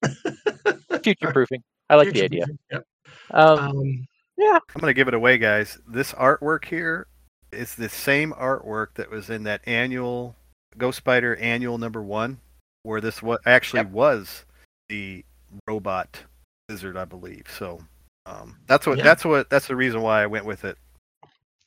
Future 1.04 1.32
proofing. 1.32 1.64
I 1.90 1.96
like 1.96 2.12
the 2.12 2.24
idea. 2.24 2.46
proofing. 2.46 2.60
Yep. 2.72 2.86
Um, 3.32 3.60
Um, 3.60 4.08
I'm 4.42 4.82
going 4.82 4.90
to 4.90 4.94
give 4.94 5.08
it 5.08 5.14
away, 5.14 5.38
guys. 5.38 5.80
This 5.88 6.14
artwork 6.14 6.66
here 6.66 7.08
is 7.52 7.76
the 7.76 7.90
same 7.90 8.32
artwork 8.34 8.94
that 8.96 9.10
was 9.10 9.30
in 9.30 9.44
that 9.44 9.62
annual 9.68 10.36
Ghost 10.78 10.98
Spider 11.00 11.36
annual 11.38 11.78
number 11.78 12.02
one, 12.02 12.40
where 12.84 13.02
this 13.02 13.22
what 13.22 13.42
actually 13.46 13.82
Yep. 13.82 13.92
was 13.92 14.46
the 14.88 15.26
robot 15.68 16.24
lizard, 16.70 16.96
I 16.96 17.06
believe. 17.06 17.46
So 17.58 17.80
um, 18.26 18.58
that's 18.68 18.86
what 18.88 18.98
Yeah. 18.98 19.04
that's 19.04 19.26
what 19.26 19.50
that's 19.50 19.68
the 19.68 19.76
reason 19.76 20.02
why 20.02 20.24
I 20.24 20.28
went 20.28 20.46
with 20.46 20.64
it. 20.64 20.78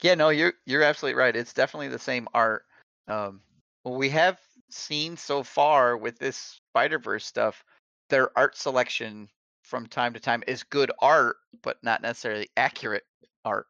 yeah, 0.00 0.14
no, 0.14 0.30
you're 0.30 0.54
you're 0.64 0.82
absolutely 0.82 1.18
right. 1.18 1.36
It's 1.36 1.52
definitely 1.52 1.88
the 1.88 1.98
same 1.98 2.28
art. 2.32 2.64
Um, 3.08 3.40
what 3.82 3.98
we 3.98 4.08
have 4.10 4.38
seen 4.70 5.16
so 5.16 5.42
far 5.42 5.96
with 5.96 6.18
this 6.18 6.60
Spider 6.70 6.98
Verse 6.98 7.26
stuff, 7.26 7.64
their 8.08 8.36
art 8.38 8.56
selection 8.56 9.28
from 9.62 9.86
time 9.86 10.12
to 10.14 10.20
time 10.20 10.42
is 10.46 10.62
good 10.62 10.90
art, 11.00 11.36
but 11.62 11.78
not 11.82 12.02
necessarily 12.02 12.48
accurate 12.56 13.04
art. 13.44 13.66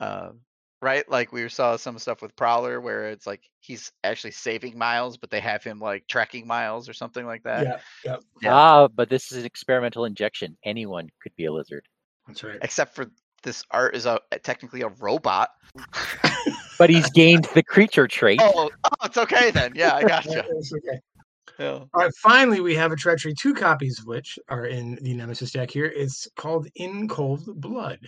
Um, 0.00 0.40
right? 0.82 1.08
Like 1.08 1.32
we 1.32 1.48
saw 1.48 1.76
some 1.76 1.98
stuff 1.98 2.22
with 2.22 2.34
Prowler 2.36 2.80
where 2.80 3.10
it's 3.10 3.26
like 3.26 3.42
he's 3.60 3.92
actually 4.04 4.32
saving 4.32 4.78
miles, 4.78 5.16
but 5.16 5.30
they 5.30 5.40
have 5.40 5.62
him 5.62 5.78
like 5.78 6.06
tracking 6.08 6.46
miles 6.46 6.88
or 6.88 6.92
something 6.92 7.26
like 7.26 7.42
that. 7.44 7.64
yeah, 7.64 7.78
yep, 8.04 8.22
yeah. 8.42 8.54
Ah, 8.54 8.88
but 8.88 9.08
this 9.10 9.30
is 9.32 9.38
an 9.38 9.44
experimental 9.44 10.04
injection. 10.04 10.56
Anyone 10.64 11.08
could 11.22 11.34
be 11.36 11.46
a 11.46 11.52
lizard. 11.52 11.86
that's 12.26 12.42
right. 12.42 12.58
Except 12.62 12.94
for 12.94 13.06
this 13.42 13.64
art 13.70 13.94
is 13.96 14.06
a 14.06 14.20
technically 14.42 14.82
a 14.82 14.88
robot. 14.88 15.50
But 16.78 16.90
he's 16.90 17.10
gained 17.10 17.46
the 17.54 17.62
creature 17.62 18.08
trait. 18.08 18.40
Oh, 18.54 18.70
oh, 18.84 18.90
it's 19.04 19.18
okay 19.18 19.50
then. 19.50 19.72
Yeah, 19.74 19.94
I 19.96 20.02
gotcha. 20.08 20.44
It's 20.50 20.72
okay. 20.72 20.98
Yeah. 21.58 21.72
All 21.72 21.88
right, 21.94 22.12
finally, 22.22 22.60
we 22.60 22.74
have 22.74 22.90
a 22.90 22.96
treachery, 22.96 23.34
two 23.38 23.52
copies 23.52 23.98
of 23.98 24.06
which 24.06 24.38
are 24.48 24.64
in 24.64 24.98
the 25.02 25.12
Nemesis 25.12 25.50
deck 25.50 25.70
here. 25.70 25.84
It's 25.84 26.26
called 26.36 26.68
In 26.76 27.06
Cold 27.06 27.42
Blood. 27.60 27.98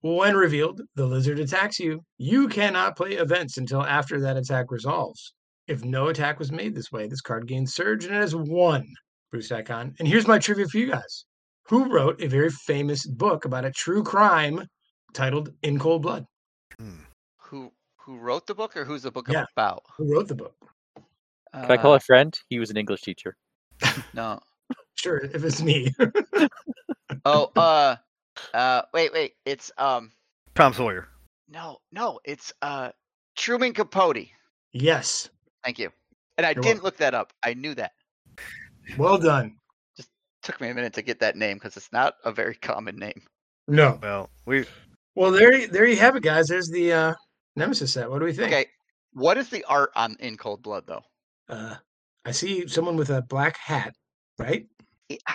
When 0.00 0.36
revealed, 0.36 0.80
the 0.94 1.06
lizard 1.06 1.40
attacks 1.40 1.78
you. 1.80 2.04
You 2.18 2.48
cannot 2.48 2.96
play 2.96 3.14
events 3.14 3.56
until 3.56 3.84
after 3.84 4.20
that 4.20 4.36
attack 4.36 4.70
resolves. 4.70 5.34
If 5.66 5.84
no 5.84 6.08
attack 6.08 6.38
was 6.38 6.52
made 6.52 6.74
this 6.74 6.92
way, 6.92 7.08
this 7.08 7.20
card 7.20 7.46
gains 7.48 7.74
Surge 7.74 8.04
and 8.04 8.14
it 8.14 8.18
has 8.20 8.34
one 8.34 8.86
boost 9.32 9.50
icon. 9.52 9.94
And 9.98 10.06
here's 10.08 10.26
my 10.26 10.38
trivia 10.38 10.66
for 10.68 10.78
you 10.78 10.86
guys 10.90 11.24
Who 11.68 11.92
wrote 11.92 12.22
a 12.22 12.28
very 12.28 12.50
famous 12.50 13.06
book 13.06 13.44
about 13.44 13.64
a 13.64 13.72
true 13.72 14.02
crime 14.02 14.66
titled 15.14 15.52
In 15.62 15.78
Cold 15.78 16.02
Blood? 16.02 16.24
Hmm. 16.78 17.00
Who 17.42 17.72
who 17.96 18.18
wrote 18.18 18.46
the 18.46 18.54
book 18.54 18.76
or 18.76 18.84
who's 18.84 19.02
the 19.02 19.10
book 19.10 19.26
Yeah. 19.28 19.44
about? 19.56 19.82
Who 19.96 20.10
wrote 20.14 20.28
the 20.28 20.34
book? 20.36 20.54
Can 21.52 21.70
I 21.72 21.76
call 21.76 21.92
Uh, 21.92 21.96
a 21.96 22.00
friend? 22.00 22.38
He 22.48 22.58
was 22.58 22.70
an 22.70 22.76
English 22.76 23.02
teacher. 23.02 23.36
No. 24.14 24.40
Sure, 24.94 25.18
if 25.18 25.44
it's 25.44 25.62
me. 25.62 25.92
Oh, 27.24 27.50
uh, 27.56 27.96
uh, 28.54 28.82
wait, 28.92 29.12
wait. 29.12 29.34
It's 29.44 29.70
um, 29.78 30.12
Tom 30.54 30.72
Sawyer. 30.72 31.08
no, 31.48 31.78
no. 31.92 32.18
It's 32.24 32.52
uh, 32.62 32.90
Truman 33.36 33.72
Capote. 33.72 34.26
yes. 34.72 35.28
Thank 35.64 35.78
you. 35.78 35.90
And 36.36 36.46
I 36.46 36.50
You're 36.52 36.62
didn't 36.62 36.84
look 36.84 36.96
that 36.98 37.14
up. 37.14 37.32
I 37.42 37.54
knew 37.54 37.74
that. 37.74 37.92
Well 38.96 39.18
done. 39.18 39.56
Just 39.96 40.08
took 40.42 40.60
me 40.60 40.68
a 40.70 40.74
minute 40.74 40.92
to 40.94 41.02
get 41.02 41.20
that 41.20 41.36
name 41.36 41.56
because 41.56 41.76
it's 41.76 41.92
not 41.92 42.14
a 42.24 42.32
very 42.32 42.54
common 42.54 42.96
name. 42.96 43.22
No. 43.66 43.98
Well, 44.02 44.30
we 44.46 44.64
Well, 45.14 45.30
there, 45.32 45.66
there 45.66 45.86
you 45.86 45.96
have 45.96 46.16
it, 46.16 46.22
guys. 46.22 46.46
There's 46.46 46.68
the 46.68 46.92
uh, 46.92 47.14
Nemesis 47.56 47.92
set. 47.92 48.08
What 48.10 48.20
do 48.20 48.24
we 48.24 48.32
think? 48.32 48.48
Okay, 48.52 48.66
what 49.12 49.36
is 49.36 49.48
the 49.50 49.64
art 49.64 49.90
on 49.96 50.16
In 50.20 50.36
Cold 50.36 50.62
Blood 50.62 50.84
though? 50.86 51.02
Uh, 51.48 51.74
I 52.24 52.30
see 52.30 52.66
someone 52.68 52.96
with 52.96 53.10
a 53.10 53.22
black 53.22 53.56
hat, 53.58 53.94
right? 54.38 54.66
I- 55.10 55.18
I, 55.26 55.34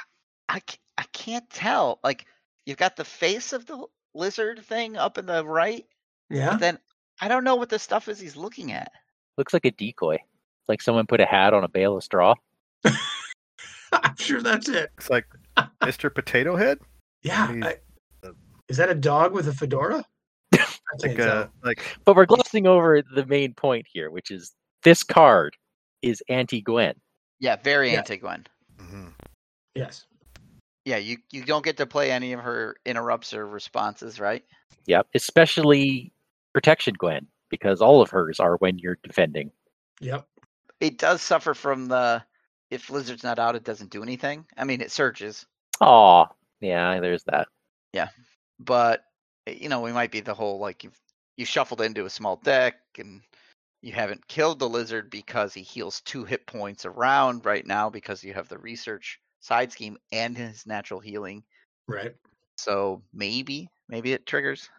I, 0.50 0.62
I 0.98 1.04
can't 1.14 1.48
tell. 1.50 2.00
Like 2.04 2.26
you've 2.66 2.78
got 2.78 2.96
the 2.96 3.06
face 3.06 3.54
of 3.54 3.66
the 3.66 3.86
lizard 4.14 4.64
thing 4.66 4.96
up 4.98 5.18
in 5.18 5.26
the 5.26 5.46
right, 5.46 5.86
Yeah. 6.30 6.52
but 6.52 6.60
then 6.60 6.78
I 7.22 7.28
don't 7.28 7.44
know 7.44 7.56
what 7.56 7.70
the 7.70 7.80
stuff 7.80 8.08
is 8.08 8.20
he's 8.20 8.36
looking 8.36 8.72
at. 8.72 8.92
Looks 9.38 9.54
like 9.54 9.66
a 9.66 9.72
decoy. 9.72 10.16
It's 10.16 10.70
like 10.70 10.82
someone 10.82 11.08
put 11.08 11.22
a 11.22 11.26
hat 11.26 11.54
on 11.54 11.64
a 11.64 11.68
bale 11.68 11.98
of 11.98 12.04
straw. 12.04 12.36
I'm 13.94 14.16
sure 14.18 14.42
that's 14.42 14.70
it. 14.70 14.92
It's 14.98 15.10
like 15.10 15.26
Mr. 15.82 16.14
Potato 16.14 16.56
Head. 16.56 16.80
Yeah. 17.22 17.52
I- 17.64 17.78
is 18.70 18.78
that 18.78 18.90
a 18.90 18.96
dog 18.96 19.34
with 19.34 19.48
a 19.50 19.54
fedora? 19.54 20.06
I 20.54 20.58
can't 20.58 21.18
Like 21.18 21.20
uh, 21.20 21.48
like 21.64 21.82
But 22.06 22.16
we're 22.16 22.26
glossing 22.26 22.66
over 22.66 23.02
the 23.14 23.26
main 23.26 23.54
point 23.54 23.86
here, 23.92 24.10
which 24.10 24.32
is 24.32 24.54
this 24.84 25.04
card 25.04 25.58
is 26.02 26.24
anti 26.30 26.62
Gwen. 26.62 26.96
Yeah, 27.40 27.58
very 27.58 27.92
Yeah. 27.92 27.98
anti 28.00 28.16
Gwen. 28.18 28.48
mhm. 28.78 29.12
Yes. 29.76 30.06
Yeah, 30.86 30.98
you 30.98 31.18
you 31.32 31.44
don't 31.44 31.64
get 31.64 31.78
to 31.78 31.86
play 31.86 32.12
any 32.12 32.34
of 32.34 32.42
her 32.42 32.76
interrupts 32.86 33.34
or 33.34 33.48
responses, 33.48 34.20
right? 34.20 34.44
Yep. 34.86 35.08
Especially 35.16 36.12
protection 36.54 36.96
Gwen, 36.98 37.28
because 37.50 37.82
all 37.82 38.02
of 38.02 38.10
hers 38.10 38.40
are 38.40 38.58
when 38.58 38.78
you're 38.80 39.00
defending. 39.04 39.52
Yep. 40.02 40.28
It 40.82 40.98
does 40.98 41.22
suffer 41.22 41.54
from 41.54 41.88
the 41.88 42.24
if 42.70 42.90
Lizard's 42.90 43.24
not 43.24 43.40
out, 43.40 43.56
it 43.56 43.64
doesn't 43.64 43.92
do 43.92 44.04
anything. 44.04 44.46
I 44.58 44.64
mean, 44.64 44.82
it 44.82 44.92
surges, 44.92 45.46
Oh, 45.80 46.28
Yeah, 46.62 47.00
there's 47.00 47.24
that. 47.26 47.48
Yeah, 47.94 48.10
but 48.60 49.04
eh, 49.48 49.56
you 49.60 49.70
know, 49.70 49.82
we 49.82 49.92
might 49.92 50.12
be 50.12 50.22
the 50.22 50.34
whole 50.34 50.60
like 50.60 50.84
you've 50.84 51.00
you 51.38 51.46
shuffled 51.46 51.82
into 51.82 52.06
a 52.06 52.10
small 52.10 52.38
deck 52.38 52.76
and 52.98 53.22
you 53.84 53.92
haven't 53.92 54.26
killed 54.30 54.60
the 54.60 54.70
lizard 54.70 55.10
because 55.10 55.54
he 55.54 55.62
heals 55.62 56.02
two 56.06 56.24
hit 56.24 56.48
points 56.48 56.86
around 56.86 57.46
right 57.46 57.68
now 57.68 57.90
because 57.90 58.24
you 58.24 58.34
have 58.34 58.48
the 58.48 58.58
research 58.58 59.20
side 59.42 59.74
scheme 59.74 59.98
and 60.14 60.38
his 60.38 60.66
natural 60.66 61.02
healing. 61.02 61.44
Right. 61.86 62.16
So 62.58 63.04
maybe, 63.14 63.68
maybe 63.90 64.14
it 64.14 64.26
triggers. 64.26 64.70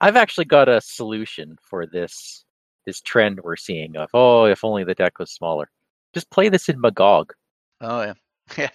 I've 0.00 0.16
actually 0.16 0.46
got 0.46 0.68
a 0.68 0.80
solution 0.80 1.56
for 1.62 1.86
this 1.86 2.44
this 2.86 3.00
trend 3.00 3.40
we're 3.42 3.56
seeing 3.56 3.96
of 3.96 4.10
oh, 4.12 4.46
if 4.46 4.64
only 4.64 4.82
the 4.82 4.96
deck 4.96 5.20
was 5.20 5.30
smaller. 5.30 5.70
Just 6.12 6.28
play 6.30 6.48
this 6.48 6.68
in 6.68 6.80
Magog. 6.80 7.32
Oh 7.80 8.02
yeah, 8.02 8.14
yeah. 8.58 8.70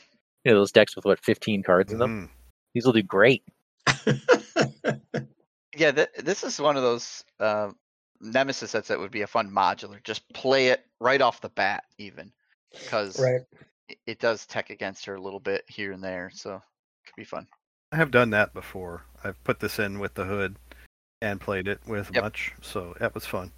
You 0.46 0.54
know, 0.54 0.60
those 0.60 0.72
decks 0.72 0.96
with 0.96 1.04
what, 1.04 1.20
15 1.20 1.64
cards 1.64 1.92
in 1.92 2.00
them? 2.00 2.30
Mhm. 2.30 2.30
These 2.74 2.86
will 2.86 2.94
do 2.94 3.04
great. 3.04 3.44
Yeah, 5.78 5.92
th- 5.92 6.10
this 6.18 6.44
is 6.44 6.60
one 6.60 6.76
of 6.76 6.84
those 6.84 7.24
uh, 7.40 7.70
Nemesis 8.22 8.72
sets 8.72 8.88
that 8.90 9.00
would 9.00 9.12
be 9.12 9.22
a 9.22 9.28
fun 9.28 9.50
modular. 9.50 10.04
Just 10.04 10.28
play 10.34 10.68
it 10.68 10.86
right 11.00 11.22
off 11.22 11.42
the 11.42 11.50
bat, 11.50 11.84
even 11.98 12.32
because 12.72 13.20
right. 13.20 13.42
it, 13.88 13.98
it 14.06 14.20
does 14.20 14.46
tech 14.46 14.70
against 14.70 15.06
her 15.06 15.16
a 15.16 15.22
little 15.22 15.40
bit 15.40 15.64
here 15.68 15.92
and 15.92 16.04
there, 16.04 16.30
so 16.34 16.56
it 16.56 16.62
could 17.06 17.16
be 17.16 17.24
fun. 17.24 17.48
I 17.92 17.96
have 17.96 18.12
done 18.12 18.30
that 18.32 18.54
before. 18.54 19.04
I've 19.24 19.42
put 19.44 19.60
this 19.60 19.80
in 19.80 20.00
with 20.00 20.14
the 20.14 20.26
hood 20.26 20.56
and 21.22 21.42
played 21.42 21.68
it 21.68 21.80
with 21.88 22.10
Yep. 22.14 22.24
much, 22.24 22.54
so 22.62 22.94
that 23.00 23.14
was 23.16 23.26
fun. 23.26 23.52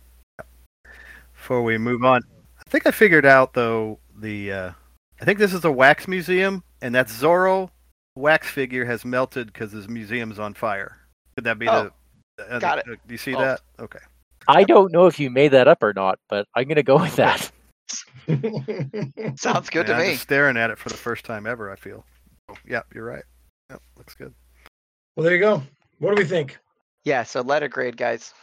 Before 1.34 1.64
we 1.64 1.78
move 1.78 2.04
on, 2.04 2.22
I 2.58 2.70
think 2.70 2.86
I 2.86 2.92
figured 2.92 3.26
out 3.26 3.54
though 3.54 4.00
the 4.16 4.52
uh, 4.52 4.72
I 5.20 5.26
think 5.26 5.40
this 5.40 5.54
is 5.54 5.66
a 5.66 5.72
wax 5.72 6.08
museum, 6.08 6.64
and 6.82 6.94
that 6.96 7.08
Zorro 7.08 7.70
wax 8.16 8.48
figure 8.50 8.86
has 8.86 9.04
melted 9.06 9.48
because 9.48 9.72
his 9.72 9.88
museum's 9.90 10.38
on 10.40 10.54
fire. 10.54 10.98
Could 11.36 11.46
that 11.46 11.58
be 11.60 11.68
Oh, 11.68 11.92
the? 12.38 12.56
uh, 12.56 12.60
got 12.60 12.80
it. 12.80 12.86
uh, 12.88 12.96
Do 13.08 13.14
you 13.14 13.18
see 13.18 13.36
Oh. 13.36 13.40
that? 13.42 13.62
Okay. 13.80 14.00
I 14.48 14.64
don't 14.64 14.92
know 14.92 15.08
if 15.08 15.20
you 15.20 15.30
made 15.30 15.50
that 15.50 15.68
up 15.68 15.84
or 15.84 15.94
not, 15.94 16.20
but 16.30 16.48
I'm 16.56 16.68
gonna 16.68 16.84
go 16.84 16.98
with 17.00 17.16
that. 17.18 17.52
Sounds 19.38 19.70
good 19.70 19.88
Yeah, 19.88 19.96
to 19.96 19.96
I'm 19.96 20.08
me. 20.10 20.16
staring 20.16 20.58
at 20.58 20.70
it 20.70 20.78
for 20.78 20.90
the 20.90 20.98
first 20.98 21.26
time 21.26 21.46
ever. 21.46 21.72
I 21.72 21.76
feel. 21.76 22.06
Oh, 22.50 22.56
yeah, 22.66 22.82
you're 22.94 23.06
right. 23.06 23.24
Yep, 23.70 23.82
looks 23.98 24.14
good. 24.16 24.34
well, 25.16 25.24
there 25.24 25.34
you 25.36 25.42
go. 25.42 25.62
What 26.00 26.16
do 26.16 26.22
we 26.22 26.28
think? 26.28 26.58
Yeah. 27.04 27.24
So 27.24 27.42
letter 27.42 27.68
grade, 27.68 27.98
guys. 27.98 28.34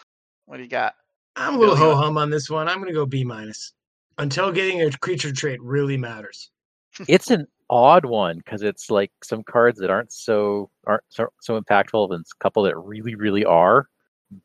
What 0.46 0.56
do 0.58 0.62
you 0.62 0.68
got? 0.68 0.94
I'm 1.36 1.54
a 1.54 1.58
little 1.58 1.76
ho 1.76 1.94
hum 1.94 2.18
on 2.18 2.30
this 2.30 2.50
one. 2.50 2.68
I'm 2.68 2.76
going 2.78 2.88
to 2.88 2.94
go 2.94 3.06
B 3.06 3.24
minus. 3.24 3.72
Until 4.18 4.50
getting 4.50 4.82
a 4.82 4.90
creature 4.90 5.32
trait 5.32 5.60
really 5.62 5.96
matters. 5.96 6.50
It's 7.08 7.30
an 7.30 7.46
odd 7.70 8.04
one 8.04 8.38
because 8.38 8.62
it's 8.62 8.90
like 8.90 9.12
some 9.22 9.42
cards 9.44 9.78
that 9.78 9.90
aren't 9.90 10.12
so 10.12 10.68
aren't 10.86 11.04
so, 11.10 11.28
so 11.40 11.60
impactful, 11.60 12.12
and 12.12 12.24
a 12.24 12.42
couple 12.42 12.62
that 12.64 12.76
really, 12.76 13.14
really 13.14 13.44
are. 13.44 13.86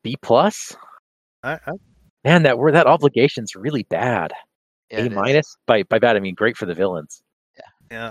B 0.04 0.16
plus. 0.22 0.76
I, 1.44 1.54
I, 1.54 1.72
Man, 2.24 2.44
that 2.44 2.58
word 2.58 2.74
that 2.76 2.88
obligation's 2.88 3.56
really 3.56 3.84
bad. 3.84 4.32
Yeah, 4.89 5.00
A 5.00 5.10
minus. 5.10 5.58
By 5.66 5.84
by 5.84 6.00
bad 6.00 6.16
I 6.16 6.20
mean 6.20 6.36
great 6.36 6.56
for 6.58 6.66
the 6.66 6.74
villains. 6.76 7.22
yeah, 7.58 7.64
Yeah, 7.91 8.10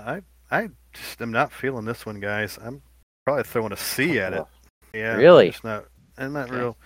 I, 0.51 0.57
I 0.63 0.69
just 0.93 1.21
am 1.21 1.31
not 1.31 1.51
feeling 1.51 1.85
this 1.85 2.05
one, 2.05 2.19
guys. 2.19 2.59
I'm 2.63 2.81
probably 3.25 3.43
throwing 3.43 3.71
a 3.71 3.77
C 3.77 4.19
at 4.19 4.33
it. 4.33 4.45
Yeah, 4.93 5.13
I'm 5.13 5.19
Really? 5.19 5.49
just 5.49 5.63
not. 5.63 5.85
I'm 6.17 6.33
not 6.33 6.49
Okay. 6.49 6.57
real. 6.57 6.77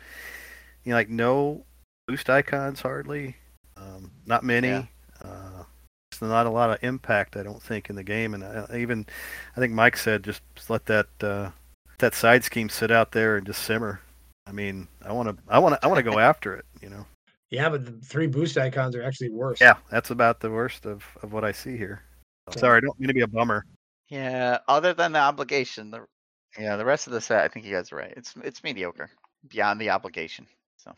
You 0.84 0.92
know, 0.92 0.96
like 0.98 1.10
no 1.10 1.66
boost 2.08 2.30
icons 2.30 2.80
hardly. 2.82 3.36
Um, 3.76 4.12
not 4.26 4.44
many. 4.44 4.70
Yeah. 4.70 4.86
Uh, 5.22 5.64
just 6.12 6.22
not 6.22 6.46
a 6.46 6.50
lot 6.50 6.70
of 6.70 6.78
impact, 6.84 7.36
I 7.36 7.44
don't 7.44 7.62
think, 7.62 7.90
in 7.90 7.96
the 7.98 8.04
game. 8.04 8.34
And 8.34 8.44
I, 8.46 8.66
I 8.72 8.78
even, 8.78 9.06
I 9.56 9.60
think 9.60 9.74
Mike 9.74 9.98
said 9.98 10.24
just 10.24 10.42
let 10.70 10.86
that 10.86 11.08
uh, 11.22 11.50
that 12.00 12.14
side 12.16 12.44
scheme 12.46 12.70
sit 12.70 12.92
out 12.92 13.12
there 13.12 13.36
and 13.36 13.46
just 13.46 13.64
simmer. 13.64 14.00
I 14.48 14.52
mean, 14.52 14.88
I 15.04 15.12
want 15.12 15.30
to, 15.30 15.44
I 15.48 15.60
want 15.60 15.76
to, 15.76 15.86
I 15.86 15.88
want 15.88 15.98
to 15.98 16.10
go 16.10 16.20
after 16.20 16.56
it. 16.56 16.66
You 16.82 16.90
know. 16.90 17.06
Yeah, 17.50 17.70
but 17.70 17.86
the 17.86 17.94
three 18.06 18.28
boost 18.28 18.58
icons 18.58 18.94
are 18.94 19.02
actually 19.04 19.30
worse. 19.30 19.62
Yeah, 19.62 19.76
that's 19.90 20.10
about 20.12 20.42
the 20.42 20.52
worst 20.52 20.86
of, 20.86 21.06
of 21.24 21.32
what 21.32 21.46
I 21.46 21.54
see 21.54 21.78
here. 21.78 22.02
Sorry, 22.58 22.76
I 22.76 22.82
don't 22.82 23.00
mean 23.00 23.08
to 23.08 23.14
be 23.14 23.22
a 23.22 23.28
bummer. 23.28 23.66
Yeah. 24.10 24.58
Other 24.68 24.94
than 24.94 25.14
the 25.14 25.20
obligation, 25.20 25.90
the 25.90 26.06
yeah, 26.60 26.76
the 26.76 26.84
rest 26.84 27.08
of 27.08 27.14
the 27.14 27.22
set, 27.22 27.46
I 27.46 27.48
think 27.48 27.66
you 27.66 27.74
guys 27.74 27.94
are 27.94 27.96
right. 27.96 28.14
It's 28.18 28.34
it's 28.44 28.66
mediocre 28.66 29.10
beyond 29.48 29.80
the 29.80 29.92
obligation. 29.92 30.46
So, 30.76 30.92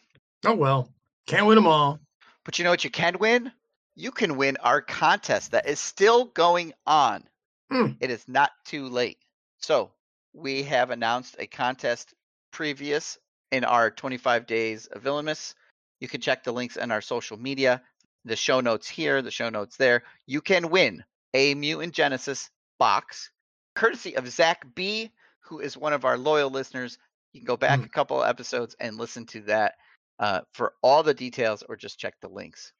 Oh, 0.43 0.55
well. 0.55 0.89
Can't 1.27 1.45
win 1.45 1.53
them 1.53 1.67
all. 1.67 1.99
but 2.45 2.57
you 2.57 2.63
know 2.63 2.71
what? 2.71 2.83
You 2.83 2.89
can 2.89 3.19
win. 3.19 3.51
You 3.95 4.09
can 4.09 4.35
win 4.35 4.57
our 4.61 4.81
contest 4.81 5.51
that 5.51 5.67
is 5.67 5.79
still 5.79 6.25
going 6.25 6.73
on. 6.87 7.25
Hmm. 7.71 7.91
It 7.99 8.09
is 8.09 8.27
not 8.27 8.49
too 8.65 8.87
late. 8.87 9.19
So 9.59 9.91
we 10.33 10.63
have 10.63 10.89
announced 10.89 11.35
a 11.37 11.45
contest 11.45 12.15
previous 12.51 13.19
in 13.51 13.63
our 13.63 13.89
25 13.91 14.45
days 14.45 14.87
of 14.87 15.01
Villainous. 15.01 15.55
You 15.99 16.07
can 16.07 16.21
check 16.21 16.43
the 16.43 16.51
links 16.53 16.77
in 16.77 16.91
our 16.91 17.01
social 17.01 17.37
media, 17.37 17.81
the 18.25 18.35
show 18.35 18.59
notes 18.61 18.87
here, 18.87 19.21
the 19.21 19.31
show 19.31 19.49
notes 19.49 19.77
there. 19.77 20.03
You 20.27 20.41
can 20.41 20.69
win 20.69 21.03
a 21.33 21.53
Mutant 21.55 21.93
Genesis 21.93 22.49
box, 22.79 23.31
courtesy 23.75 24.15
of 24.15 24.27
Zach 24.29 24.65
B, 24.75 25.11
who 25.41 25.59
is 25.59 25.75
one 25.77 25.93
of 25.93 26.05
our 26.05 26.17
loyal 26.17 26.49
listeners. 26.49 26.97
You 27.33 27.41
can 27.41 27.45
go 27.45 27.57
back 27.57 27.79
Hmm. 27.79 27.85
a 27.85 27.89
couple 27.89 28.21
of 28.21 28.29
episodes 28.29 28.75
and 28.79 28.97
listen 28.97 29.25
to 29.27 29.41
that 29.41 29.75
uh, 30.19 30.41
for 30.53 30.73
all 30.81 31.01
the 31.03 31.13
details, 31.13 31.63
or 31.67 31.75
just 31.75 31.99
check 31.99 32.13
the 32.21 32.27
links. 32.27 32.73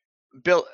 Bill, 0.44 0.66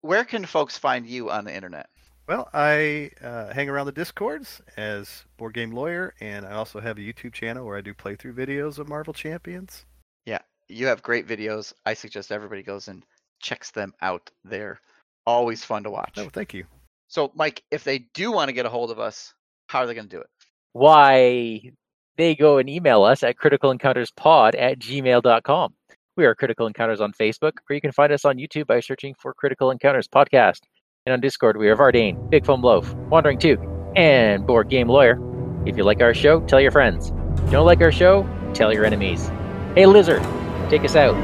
where 0.00 0.24
can 0.24 0.44
folks 0.46 0.76
find 0.78 1.06
you 1.06 1.30
on 1.30 1.44
the 1.44 1.54
internet? 1.54 1.88
Well, 2.26 2.48
I 2.54 3.10
uh, 3.22 3.52
hang 3.52 3.68
around 3.68 3.86
the 3.86 3.92
discords 3.92 4.62
as 4.78 5.24
board 5.36 5.52
game 5.52 5.72
lawyer, 5.72 6.14
and 6.20 6.46
I 6.46 6.52
also 6.52 6.80
have 6.80 6.96
a 6.96 7.02
YouTube 7.02 7.34
channel 7.34 7.66
where 7.66 7.76
I 7.76 7.82
do 7.82 7.92
playthrough 7.92 8.34
videos 8.34 8.78
of 8.78 8.88
Marvel 8.88 9.12
Champions. 9.12 9.84
Yeah, 10.24 10.38
you 10.68 10.86
have 10.86 11.02
great 11.02 11.28
videos. 11.28 11.74
I 11.84 11.92
suggest 11.92 12.32
everybody 12.32 12.62
goes 12.62 12.88
and 12.88 13.04
checks 13.40 13.70
them 13.72 13.92
out. 14.00 14.30
They're 14.42 14.80
always 15.26 15.64
fun 15.64 15.82
to 15.84 15.90
watch. 15.90 16.14
Oh, 16.16 16.30
thank 16.30 16.54
you. 16.54 16.64
So, 17.08 17.30
Mike, 17.34 17.62
if 17.70 17.84
they 17.84 17.98
do 18.14 18.32
want 18.32 18.48
to 18.48 18.54
get 18.54 18.64
a 18.64 18.70
hold 18.70 18.90
of 18.90 18.98
us, 18.98 19.34
how 19.68 19.80
are 19.80 19.86
they 19.86 19.94
going 19.94 20.08
to 20.08 20.16
do 20.16 20.20
it? 20.20 20.28
Why 20.72 21.72
they 22.16 22.34
go 22.34 22.56
and 22.56 22.70
email 22.70 23.02
us 23.02 23.22
at 23.22 23.36
criticalencounterspod 23.36 24.54
at 24.58 24.78
gmail.com. 24.78 25.74
We 26.16 26.24
are 26.24 26.34
Critical 26.34 26.68
Encounters 26.68 27.00
on 27.00 27.12
Facebook, 27.12 27.52
or 27.68 27.74
you 27.74 27.80
can 27.80 27.92
find 27.92 28.12
us 28.12 28.24
on 28.24 28.38
YouTube 28.38 28.66
by 28.66 28.80
searching 28.80 29.14
for 29.14 29.34
Critical 29.34 29.70
Encounters 29.70 30.08
Podcast. 30.08 30.60
And 31.06 31.12
on 31.12 31.20
Discord, 31.20 31.58
we 31.58 31.68
are 31.68 31.76
Vardane, 31.76 32.30
Big 32.30 32.46
Foam 32.46 32.62
Loaf, 32.62 32.94
Wandering 33.10 33.38
Took, 33.38 33.60
and 33.94 34.46
Board 34.46 34.70
Game 34.70 34.88
Lawyer. 34.88 35.18
If 35.66 35.76
you 35.76 35.84
like 35.84 36.00
our 36.00 36.14
show, 36.14 36.40
tell 36.46 36.62
your 36.62 36.70
friends. 36.70 37.12
If 37.34 37.44
you 37.44 37.50
don't 37.50 37.66
like 37.66 37.82
our 37.82 37.92
show, 37.92 38.26
tell 38.54 38.72
your 38.72 38.86
enemies. 38.86 39.30
Hey, 39.74 39.84
Lizard, 39.84 40.22
take 40.70 40.82
us 40.82 40.96
out. 40.96 41.14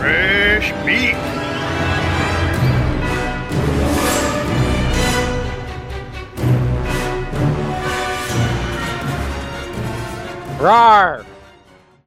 Fresh 0.00 0.72
meat. 0.84 1.14
Rawr! 10.58 11.24